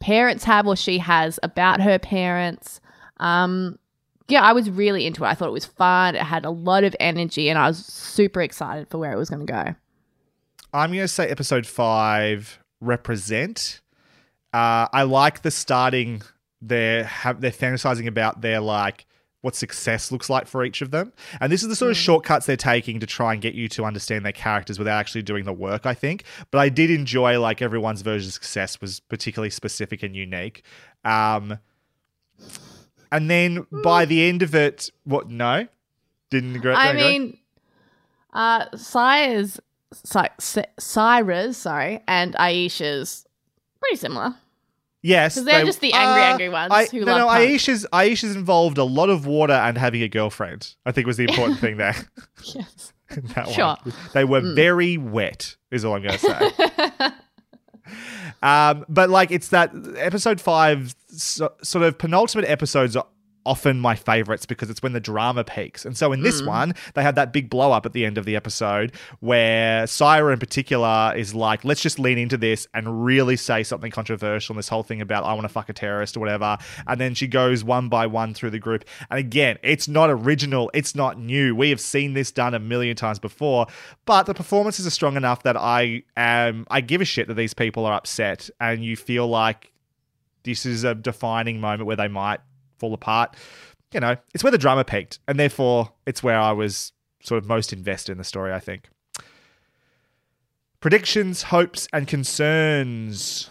parents 0.03 0.45
have 0.45 0.67
or 0.67 0.77
she 0.77 0.99
has 0.99 1.39
about 1.43 1.81
her 1.81 1.99
parents. 1.99 2.81
Um, 3.19 3.79
yeah, 4.29 4.43
I 4.43 4.53
was 4.53 4.69
really 4.69 5.07
into 5.07 5.25
it. 5.25 5.29
I 5.29 5.35
thought 5.35 5.49
it 5.49 5.53
was 5.53 5.65
fun. 5.65 6.17
It 6.17 6.23
had 6.23 6.45
a 6.45 6.51
lot 6.51 6.85
of 6.85 6.97
energy, 6.99 7.49
and 7.49 7.59
I 7.59 7.69
was 7.69 7.85
super 7.87 8.43
excited 8.43 8.89
for 8.89 8.99
where 8.99 9.13
it 9.13 9.17
was 9.17 9.31
going 9.31 9.47
to 9.47 9.53
go. 9.53 9.75
I'm 10.75 10.91
going 10.91 11.03
to 11.03 11.09
say 11.09 11.29
episode 11.29 11.67
five, 11.67 12.59
represent. 12.81 13.81
Uh, 14.53 14.89
I 14.93 15.05
like 15.05 15.43
the 15.43 15.51
starting. 15.51 16.23
They're 16.61 17.05
have 17.05 17.41
they're 17.41 17.51
fantasizing 17.51 18.07
about 18.07 18.41
their 18.41 18.61
like 18.61 19.07
what 19.43 19.55
success 19.55 20.11
looks 20.11 20.31
like 20.31 20.47
for 20.47 20.65
each 20.65 20.81
of 20.83 20.91
them, 20.91 21.13
and 21.41 21.53
this 21.53 21.63
is 21.63 21.69
the 21.69 21.77
sort 21.77 21.91
of 21.91 21.97
shortcuts 21.97 22.47
they're 22.47 22.57
taking 22.57 22.99
to 23.01 23.07
try 23.07 23.33
and 23.33 23.43
get 23.43 23.55
you 23.55 23.69
to 23.69 23.85
understand 23.85 24.25
their 24.25 24.33
characters 24.33 24.79
without 24.79 24.99
actually 24.99 25.23
doing 25.23 25.45
the 25.45 25.53
work. 25.53 25.85
I 25.85 25.95
think, 25.95 26.25
but 26.51 26.59
I 26.59 26.69
did 26.69 26.91
enjoy 26.91 27.39
like 27.39 27.61
everyone's 27.61 28.03
version 28.03 28.29
of 28.29 28.33
success 28.33 28.81
was 28.81 29.01
particularly 29.01 29.51
specific 29.51 30.03
and 30.03 30.17
unique. 30.17 30.65
Um, 31.05 31.59
and 33.11 33.31
then 33.31 33.67
by 33.85 34.05
the 34.07 34.27
end 34.29 34.43
of 34.43 34.55
it, 34.55 34.91
what? 35.05 35.29
No, 35.29 35.67
didn't 36.31 36.57
agree. 36.57 36.73
I 36.73 36.93
mean, 36.95 37.39
uh, 38.33 38.67
Sire's, 38.77 39.61
Si- 39.93 40.21
Si- 40.39 40.63
Saira's, 40.81 41.57
sorry, 41.59 42.01
and 42.09 42.35
Ayesha's 42.37 43.27
pretty 43.81 43.97
similar. 43.97 44.35
Yes, 45.05 45.35
'Cause 45.35 45.45
they're 45.45 45.65
just 45.65 45.81
the 45.81 45.93
angry, 45.93 46.23
angry 46.23 46.49
ones 46.49 46.71
I, 46.73 46.87
who 46.87 47.01
no, 47.01 47.07
love 47.13 47.19
no, 47.23 47.27
punk. 47.27 47.41
Ayesha's 47.41 47.87
Ayesha's 47.93 48.37
involved 48.37 48.79
a 48.79 48.85
lot 48.85 49.11
of 49.11 49.27
water 49.27 49.53
and 49.53 49.77
having 49.77 50.03
a 50.03 50.09
girlfriend. 50.09 50.75
I 50.87 50.93
think 50.93 51.07
was 51.09 51.17
the 51.17 51.25
important 51.25 51.59
thing 51.59 51.77
there. 51.77 51.97
Yes. 52.55 52.93
that 53.35 53.49
Sure. 53.49 53.77
one. 53.83 53.93
They 54.15 54.25
were 54.25 54.41
Mm. 54.41 54.55
very 54.55 54.97
wet, 54.97 55.57
is 55.71 55.85
all 55.85 55.97
I'm 55.97 56.03
going 56.03 56.19
to 56.19 56.21
say. 56.21 57.11
um, 58.43 58.85
but 58.89 59.11
like, 59.11 59.31
it's 59.31 59.49
that 59.49 59.73
episode 59.97 60.41
five, 60.41 60.95
so, 61.09 61.53
sort 61.63 61.85
of 61.85 61.99
penultimate 61.99 62.49
episodes 62.49 62.97
are 62.97 63.07
often 63.45 63.81
my 63.81 63.95
favorites 63.95 64.47
because 64.47 64.71
it's 64.71 64.83
when 64.83 64.93
the 64.93 65.01
drama 65.01 65.43
peaks. 65.45 65.85
And 65.85 65.97
so 65.97 66.13
in 66.13 66.23
this 66.23 66.41
Mm. 66.43 66.47
one, 66.47 66.75
they 66.95 67.03
have 67.03 67.15
that 67.17 67.33
big 67.33 67.51
blow 67.51 67.73
up 67.73 67.85
at 67.87 67.93
the 67.93 68.05
end 68.05 68.19
of 68.19 68.25
the 68.25 68.37
episode 68.37 68.93
where 69.21 69.85
Saira 69.85 70.33
in 70.33 70.39
particular 70.39 71.13
is 71.17 71.35
like, 71.35 71.65
let's 71.65 71.81
just 71.81 71.99
lean 71.99 72.19
into 72.19 72.37
this 72.37 72.67
and 72.75 73.05
really 73.05 73.37
say 73.37 73.63
something 73.63 73.91
controversial. 73.91 74.53
And 74.55 74.59
this 74.59 74.69
whole 74.69 74.83
thing 74.83 75.01
about 75.01 75.25
I 75.25 75.33
want 75.35 75.45
to 75.45 75.49
fuck 75.49 75.69
a 75.69 75.73
terrorist 75.73 76.17
or 76.17 76.21
whatever. 76.21 76.59
And 76.87 77.01
then 77.01 77.15
she 77.15 77.27
goes 77.27 77.65
one 77.65 77.89
by 77.89 78.07
one 78.07 78.35
through 78.35 78.51
the 78.51 78.59
group. 78.59 78.85
And 79.11 79.19
again, 79.19 79.59
it's 79.63 79.89
not 79.89 80.11
original, 80.11 80.71
it's 80.75 80.95
not 80.95 81.19
new. 81.19 81.55
We 81.55 81.71
have 81.71 81.81
seen 81.81 82.15
this 82.15 82.31
done 82.31 82.55
a 82.55 82.59
million 82.59 82.97
times 82.97 83.19
before, 83.19 83.67
but 84.05 84.25
the 84.27 84.35
performances 84.35 84.87
are 84.87 84.91
strong 84.91 85.17
enough 85.17 85.43
that 85.43 85.57
I 85.57 86.03
am 86.17 86.67
I 86.71 86.81
give 86.81 87.01
a 87.01 87.05
shit 87.05 87.29
that 87.29 87.35
these 87.35 87.55
people 87.55 87.87
are 87.87 87.93
upset 87.95 88.51
and 88.61 88.85
you 88.85 88.97
feel 88.97 89.27
like 89.27 89.73
this 90.45 90.67
is 90.67 90.85
a 90.85 90.95
defining 90.95 91.61
moment 91.61 91.87
where 91.87 91.97
they 91.97 92.09
might 92.09 92.41
fall 92.83 92.93
apart. 92.95 93.37
You 93.95 94.01
know, 94.01 94.17
it's 94.35 94.43
where 94.43 94.51
the 94.51 94.59
drama 94.59 94.85
peaked, 94.85 95.21
and 95.29 95.39
therefore 95.39 95.93
it's 96.05 96.23
where 96.23 96.39
I 96.39 96.51
was 96.51 96.93
sort 97.23 97.39
of 97.39 97.49
most 97.49 97.73
invested 97.73 98.13
in 98.13 98.19
the 98.19 98.25
story, 98.25 98.53
I 98.53 98.59
think. 98.59 98.89
Predictions, 100.81 101.45
hopes, 101.45 101.87
and 101.93 102.09
concerns. 102.09 103.49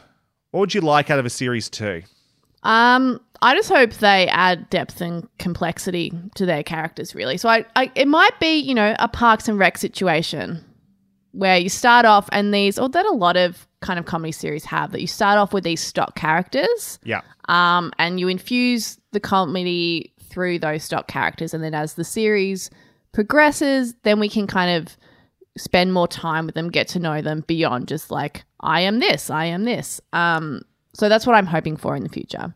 What 0.52 0.60
would 0.60 0.74
you 0.74 0.82
like 0.82 1.10
out 1.10 1.18
of 1.18 1.26
a 1.26 1.30
series 1.30 1.70
two? 1.70 2.02
Um, 2.64 3.22
I 3.42 3.56
just 3.56 3.70
hope 3.70 3.94
they 3.94 4.28
add 4.28 4.70
depth 4.70 5.00
and 5.00 5.30
complexity 5.40 6.12
to 6.36 6.46
their 6.46 6.62
characters, 6.62 7.16
really. 7.16 7.38
So 7.38 7.48
I, 7.48 7.64
I 7.78 7.90
it 7.96 8.10
might 8.10 8.38
be, 8.42 8.58
you 8.58 8.76
know, 8.76 8.96
a 9.00 9.08
Parks 9.08 9.48
and 9.48 9.58
Rec 9.58 9.78
situation 9.78 10.64
where 11.32 11.58
you 11.58 11.70
start 11.70 12.06
off 12.06 12.28
and 12.32 12.54
these, 12.54 12.78
or 12.80 12.90
that 12.90 13.06
a 13.06 13.12
lot 13.12 13.38
of 13.38 13.68
kind 13.82 13.98
of 14.00 14.06
comedy 14.06 14.32
series 14.32 14.66
have, 14.66 14.92
that 14.92 15.02
you 15.02 15.08
start 15.08 15.38
off 15.38 15.54
with 15.54 15.64
these 15.64 15.82
stock 15.82 16.16
characters, 16.16 17.00
Yeah. 17.04 17.22
um, 17.50 17.92
and 17.98 18.20
you 18.20 18.28
infuse 18.28 19.00
the 19.12 19.20
comedy 19.20 20.14
through 20.24 20.60
those 20.60 20.84
stock 20.84 21.08
characters, 21.08 21.54
and 21.54 21.64
then 21.64 21.74
as 21.74 21.96
the 21.96 22.04
series 22.04 22.70
progresses, 23.12 23.94
then 24.04 24.20
we 24.20 24.30
can 24.30 24.48
kind 24.48 24.82
of 24.82 24.96
spend 25.58 25.94
more 25.94 26.08
time 26.08 26.46
with 26.46 26.56
them, 26.56 26.70
get 26.70 26.88
to 26.90 27.00
know 27.00 27.22
them 27.22 27.44
beyond 27.48 27.88
just 27.88 28.10
like 28.12 28.44
I 28.62 28.82
am 28.82 29.00
this, 29.00 29.30
I 29.30 29.46
am 29.46 29.66
this. 29.66 30.00
Um, 30.14 30.62
so 30.94 31.10
that's 31.10 31.26
what 31.28 31.36
I'm 31.36 31.46
hoping 31.48 31.76
for 31.78 31.96
in 31.96 32.04
the 32.04 32.10
future. 32.10 32.54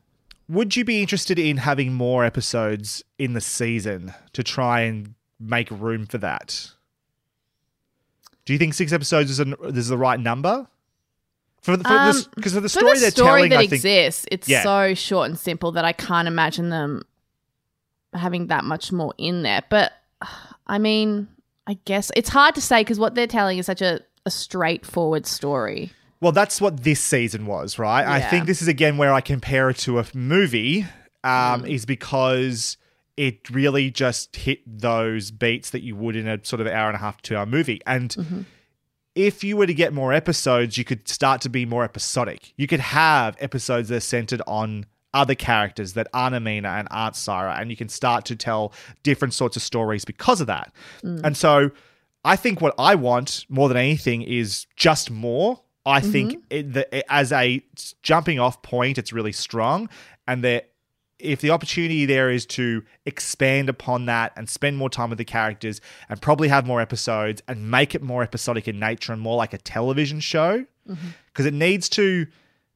Would 0.47 0.75
you 0.75 0.85
be 0.85 1.01
interested 1.01 1.39
in 1.39 1.57
having 1.57 1.93
more 1.93 2.23
episodes 2.23 3.03
in 3.17 3.33
the 3.33 3.41
season 3.41 4.13
to 4.33 4.43
try 4.43 4.81
and 4.81 5.15
make 5.39 5.69
room 5.71 6.05
for 6.05 6.19
that? 6.19 6.71
Do 8.45 8.53
you 8.53 8.59
think 8.59 8.73
six 8.73 8.91
episodes 8.93 9.31
is, 9.31 9.39
an, 9.39 9.55
is 9.63 9.87
the 9.87 9.97
right 9.97 10.19
number? 10.19 10.67
For, 11.61 11.75
for 11.77 11.87
Um, 11.87 12.07
this, 12.07 12.27
because 12.27 12.55
of 12.55 12.63
the 12.63 12.69
For 12.69 12.79
story 12.79 12.93
the 12.95 12.99
they're 13.01 13.11
story 13.11 13.27
telling, 13.27 13.49
that 13.49 13.57
I 13.57 13.61
think 13.67 13.73
exists, 13.73 14.25
it's 14.31 14.47
Yeah. 14.47 14.61
so 14.63 14.93
short 14.93 15.29
and 15.29 15.37
simple 15.39 15.71
that 15.73 15.83
I 15.83 15.93
can't 15.93 16.27
imagine 16.27 16.69
them 16.69 17.01
having 18.13 18.47
that 18.47 18.63
much 18.63 18.91
more 18.91 19.13
in 19.17 19.41
there. 19.41 19.63
But 19.69 19.93
I 20.67 20.77
mean, 20.77 21.27
I 21.67 21.77
guess 21.85 22.11
it's 22.15 22.29
hard 22.29 22.55
to 22.55 22.61
say 22.61 22.81
because 22.81 22.99
what 22.99 23.15
they're 23.15 23.27
telling 23.27 23.57
is 23.57 23.65
such 23.65 23.81
a, 23.81 23.99
a 24.25 24.31
straightforward 24.31 25.25
story. 25.25 25.91
Well, 26.21 26.31
that's 26.31 26.61
what 26.61 26.83
this 26.83 26.99
season 27.01 27.45
was, 27.45 27.77
right? 27.77 28.05
I 28.05 28.19
think 28.21 28.45
this 28.45 28.61
is 28.61 28.67
again 28.67 28.97
where 28.97 29.11
I 29.13 29.21
compare 29.21 29.69
it 29.69 29.77
to 29.79 29.99
a 29.99 30.05
movie, 30.13 30.85
um, 31.23 31.65
is 31.65 31.85
because 31.85 32.77
it 33.17 33.49
really 33.49 33.89
just 33.89 34.35
hit 34.35 34.59
those 34.65 35.31
beats 35.31 35.69
that 35.69 35.81
you 35.83 35.95
would 35.95 36.15
in 36.15 36.27
a 36.27 36.43
sort 36.43 36.61
of 36.61 36.67
hour 36.67 36.87
and 36.87 36.95
a 36.95 36.99
half, 36.99 37.17
to 37.17 37.23
two 37.23 37.37
hour 37.37 37.45
movie. 37.45 37.79
And 37.85 38.09
mm-hmm. 38.09 38.41
if 39.15 39.43
you 39.43 39.55
were 39.57 39.67
to 39.67 39.73
get 39.73 39.93
more 39.93 40.11
episodes, 40.11 40.77
you 40.77 40.83
could 40.83 41.07
start 41.07 41.41
to 41.41 41.49
be 41.49 41.65
more 41.65 41.83
episodic. 41.83 42.53
You 42.57 42.67
could 42.67 42.81
have 42.81 43.37
episodes 43.39 43.89
that 43.89 43.95
are 43.95 44.01
centered 44.01 44.41
on 44.47 44.85
other 45.13 45.35
characters 45.35 45.93
that 45.93 46.07
aren't 46.13 46.35
Amina 46.35 46.67
and 46.67 46.89
aren't 46.91 47.15
Sarah, 47.15 47.55
and 47.57 47.71
you 47.71 47.77
can 47.77 47.87
start 47.87 48.25
to 48.25 48.35
tell 48.35 48.73
different 49.01 49.33
sorts 49.33 49.55
of 49.55 49.63
stories 49.63 50.03
because 50.03 50.41
of 50.41 50.47
that. 50.47 50.73
Mm. 51.03 51.21
And 51.23 51.37
so 51.37 51.71
I 52.25 52.35
think 52.35 52.59
what 52.59 52.75
I 52.77 52.95
want 52.95 53.45
more 53.47 53.69
than 53.69 53.77
anything 53.77 54.23
is 54.23 54.67
just 54.75 55.09
more. 55.09 55.61
I 55.85 56.01
think 56.01 56.31
mm-hmm. 56.31 56.41
it, 56.49 56.73
the, 56.73 56.97
it- 56.97 57.05
as 57.09 57.31
a 57.31 57.63
jumping 58.03 58.39
off 58.39 58.61
point, 58.61 58.97
it's 58.97 59.13
really 59.13 59.31
strong, 59.31 59.87
and 60.27 60.43
that 60.43 60.71
if 61.25 61.41
the 61.41 61.49
opportunity 61.49 62.05
there 62.05 62.29
is 62.29 62.45
to 62.45 62.83
expand 63.05 63.69
upon 63.69 64.05
that 64.05 64.31
and 64.35 64.49
spend 64.49 64.77
more 64.77 64.89
time 64.89 65.09
with 65.09 65.17
the 65.17 65.25
characters 65.25 65.81
and 66.09 66.21
probably 66.21 66.47
have 66.47 66.65
more 66.65 66.81
episodes 66.81 67.41
and 67.47 67.69
make 67.69 67.95
it 67.95 68.01
more 68.01 68.23
episodic 68.23 68.67
in 68.67 68.79
nature 68.79 69.11
and 69.13 69.21
more 69.21 69.35
like 69.35 69.53
a 69.53 69.57
television 69.57 70.19
show, 70.19 70.65
because 71.27 71.45
it 71.45 71.53
needs 71.53 71.89
to. 71.89 72.27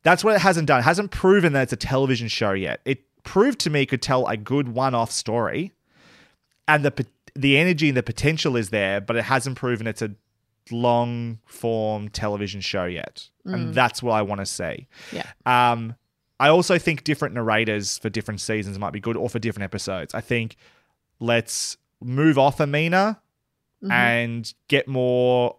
That's 0.03 0.23
what 0.23 0.35
it 0.35 0.41
hasn't 0.41 0.67
done. 0.67 0.79
It 0.79 0.83
hasn't 0.83 1.11
proven 1.11 1.53
that 1.53 1.63
it's 1.63 1.73
a 1.73 1.77
television 1.77 2.27
show 2.27 2.53
yet. 2.53 2.79
It 2.85 3.03
proved 3.23 3.59
to 3.59 3.69
me 3.69 3.81
it 3.81 3.87
could 3.87 4.01
tell 4.01 4.25
a 4.27 4.37
good 4.37 4.69
one-off 4.69 5.11
story, 5.11 5.73
and 6.67 6.83
the 6.85 7.05
the 7.35 7.57
energy 7.57 7.89
and 7.89 7.97
the 7.97 8.03
potential 8.03 8.55
is 8.55 8.69
there, 8.69 9.01
but 9.01 9.15
it 9.15 9.23
hasn't 9.23 9.57
proven 9.57 9.87
it's 9.87 10.01
a 10.01 10.11
long 10.71 11.39
form 11.45 12.09
television 12.09 12.61
show 12.61 12.85
yet, 12.85 13.27
and 13.45 13.73
that's 13.73 14.01
what 14.01 14.13
I 14.13 14.21
want 14.21 14.39
to 14.39 14.45
see. 14.45 14.87
Yeah. 15.11 15.25
Um, 15.45 15.95
I 16.39 16.47
also 16.49 16.77
think 16.77 17.03
different 17.03 17.35
narrators 17.35 17.97
for 17.97 18.09
different 18.09 18.41
seasons 18.41 18.79
might 18.79 18.93
be 18.93 18.99
good, 18.99 19.17
or 19.17 19.29
for 19.29 19.39
different 19.39 19.65
episodes. 19.65 20.13
I 20.13 20.21
think 20.21 20.55
let's 21.19 21.77
move 22.01 22.37
off 22.37 22.61
Amina 22.61 23.19
mm-hmm. 23.83 23.91
and 23.91 24.53
get 24.67 24.87
more 24.87 25.57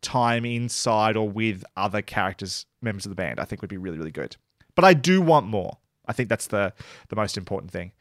time 0.00 0.44
inside 0.44 1.16
or 1.16 1.28
with 1.28 1.64
other 1.76 2.00
characters, 2.00 2.66
members 2.80 3.04
of 3.04 3.10
the 3.10 3.16
band. 3.16 3.38
I 3.38 3.44
think 3.44 3.60
would 3.60 3.70
be 3.70 3.76
really, 3.76 3.98
really 3.98 4.10
good. 4.10 4.36
But 4.74 4.84
I 4.84 4.94
do 4.94 5.20
want 5.20 5.46
more. 5.46 5.78
I 6.06 6.12
think 6.12 6.28
that's 6.28 6.46
the 6.46 6.72
the 7.08 7.16
most 7.16 7.36
important 7.36 7.70
thing. 7.70 7.92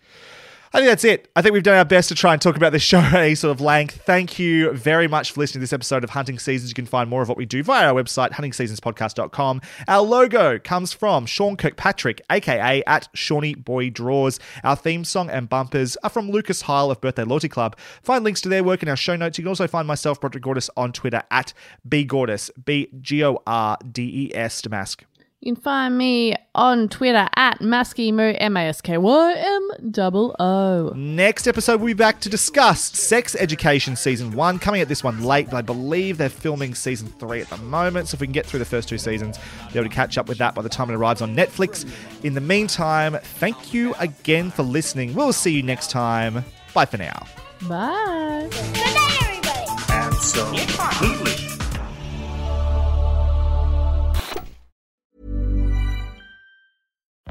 I 0.72 0.78
think 0.78 0.90
that's 0.90 1.04
it. 1.04 1.32
I 1.36 1.42
think 1.42 1.54
we've 1.54 1.64
done 1.64 1.78
our 1.78 1.86
best 1.86 2.10
to 2.10 2.16
try 2.16 2.34
and 2.34 2.42
talk 2.42 2.56
about 2.56 2.72
this 2.72 2.84
show 2.84 3.00
at 3.00 3.14
any 3.14 3.34
sort 3.34 3.50
of 3.52 3.60
length. 3.60 4.04
Thank 4.06 4.38
you 4.38 4.72
very 4.74 5.08
much 5.08 5.32
for 5.32 5.40
listening 5.40 5.60
to 5.60 5.64
this 5.64 5.74
episode 5.74 6.04
of 6.04 6.12
Hunting 6.12 6.38
Seasons. 6.38 6.70
You 6.70 6.76
can 6.76 6.86
find 6.86 7.10
more 7.10 7.24
of 7.24 7.28
what 7.28 7.40
we 7.40 7.46
do 7.48 7.64
via 7.64 7.88
our 7.88 8.00
website, 8.00 8.32
huntingseasonspodcast.com. 8.34 9.62
Our 9.88 10.02
logo 10.02 10.60
comes 10.60 10.94
from 10.94 11.26
Sean 11.26 11.58
Kirkpatrick, 11.58 12.22
aka 12.30 12.84
at 12.86 13.10
Shawnee 13.16 13.56
Boy 13.56 13.90
Draws. 13.90 14.40
Our 14.64 14.76
theme 14.76 15.04
song 15.04 15.32
and 15.32 15.50
bumpers 15.50 15.98
are 16.04 16.10
from 16.12 16.30
Lucas 16.30 16.62
Heil 16.62 16.92
of 16.92 17.02
Birthday 17.02 17.24
Loyalty 17.24 17.50
Club. 17.50 17.76
Find 18.04 18.24
links 18.24 18.42
to 18.42 18.50
their 18.50 18.64
work 18.64 18.84
in 18.84 18.90
our 18.90 18.96
show 18.96 19.16
notes. 19.16 19.40
You 19.40 19.44
can 19.44 19.50
also 19.50 19.68
find 19.68 19.88
myself, 19.88 20.22
Broderick 20.22 20.44
Gordis, 20.44 20.70
on 20.78 20.92
Twitter 20.94 21.24
at 21.32 21.52
bgordis, 21.88 22.52
B 22.64 22.90
G 23.02 23.24
O 23.24 23.42
R 23.48 23.76
D 23.92 24.30
E 24.30 24.36
S, 24.36 24.62
Damask. 24.62 25.02
You 25.42 25.56
can 25.56 25.62
find 25.64 25.98
me 25.98 26.36
on 26.54 26.90
Twitter 26.90 27.30
at 27.38 27.60
Maskymoo, 27.60 28.36
M 28.40 28.58
A 28.58 28.60
S 28.60 28.82
K 28.82 28.98
Y 28.98 29.34
M 29.38 29.92
double 29.92 30.36
O. 30.38 30.92
Next 30.98 31.48
episode, 31.48 31.80
we'll 31.80 31.88
be 31.88 31.94
back 31.94 32.20
to 32.22 32.30
discuss 32.30 32.82
Sex 32.84 33.38
Education 33.38 33.96
Season 33.96 34.34
1. 34.34 34.60
Coming 34.60 34.82
at 34.82 34.90
this 34.90 35.02
one 35.02 35.24
late, 35.24 35.50
but 35.50 35.56
I 35.56 35.62
believe 35.62 36.18
they're 36.18 36.28
filming 36.28 36.76
Season 36.76 37.08
3 37.08 37.40
at 37.40 37.50
the 37.50 37.58
moment. 37.60 38.10
So 38.10 38.16
if 38.16 38.22
we 38.22 38.28
can 38.28 38.34
get 38.34 38.48
through 38.48 38.60
the 38.60 38.66
first 38.66 38.90
two 38.90 38.98
seasons, 38.98 39.40
we'll 39.62 39.72
be 39.72 39.80
able 39.80 39.90
to 39.90 39.96
catch 39.96 40.18
up 40.18 40.28
with 40.28 40.40
that 40.40 40.56
by 40.56 40.62
the 40.62 40.68
time 40.68 40.90
it 40.90 40.96
arrives 40.96 41.22
on 41.22 41.34
Netflix. 41.34 41.90
In 42.26 42.34
the 42.34 42.42
meantime, 42.42 43.18
thank 43.24 43.74
you 43.74 43.96
again 44.00 44.52
for 44.52 44.64
listening. 44.64 45.14
We'll 45.14 45.32
see 45.32 45.54
you 45.54 45.64
next 45.64 45.90
time. 45.90 46.44
Bye 46.74 46.84
for 46.84 46.98
now. 46.98 47.26
Bye. 47.70 48.50
Good 48.52 48.76
night, 48.76 49.18
everybody. 49.22 49.84
Absolutely. 49.88 51.39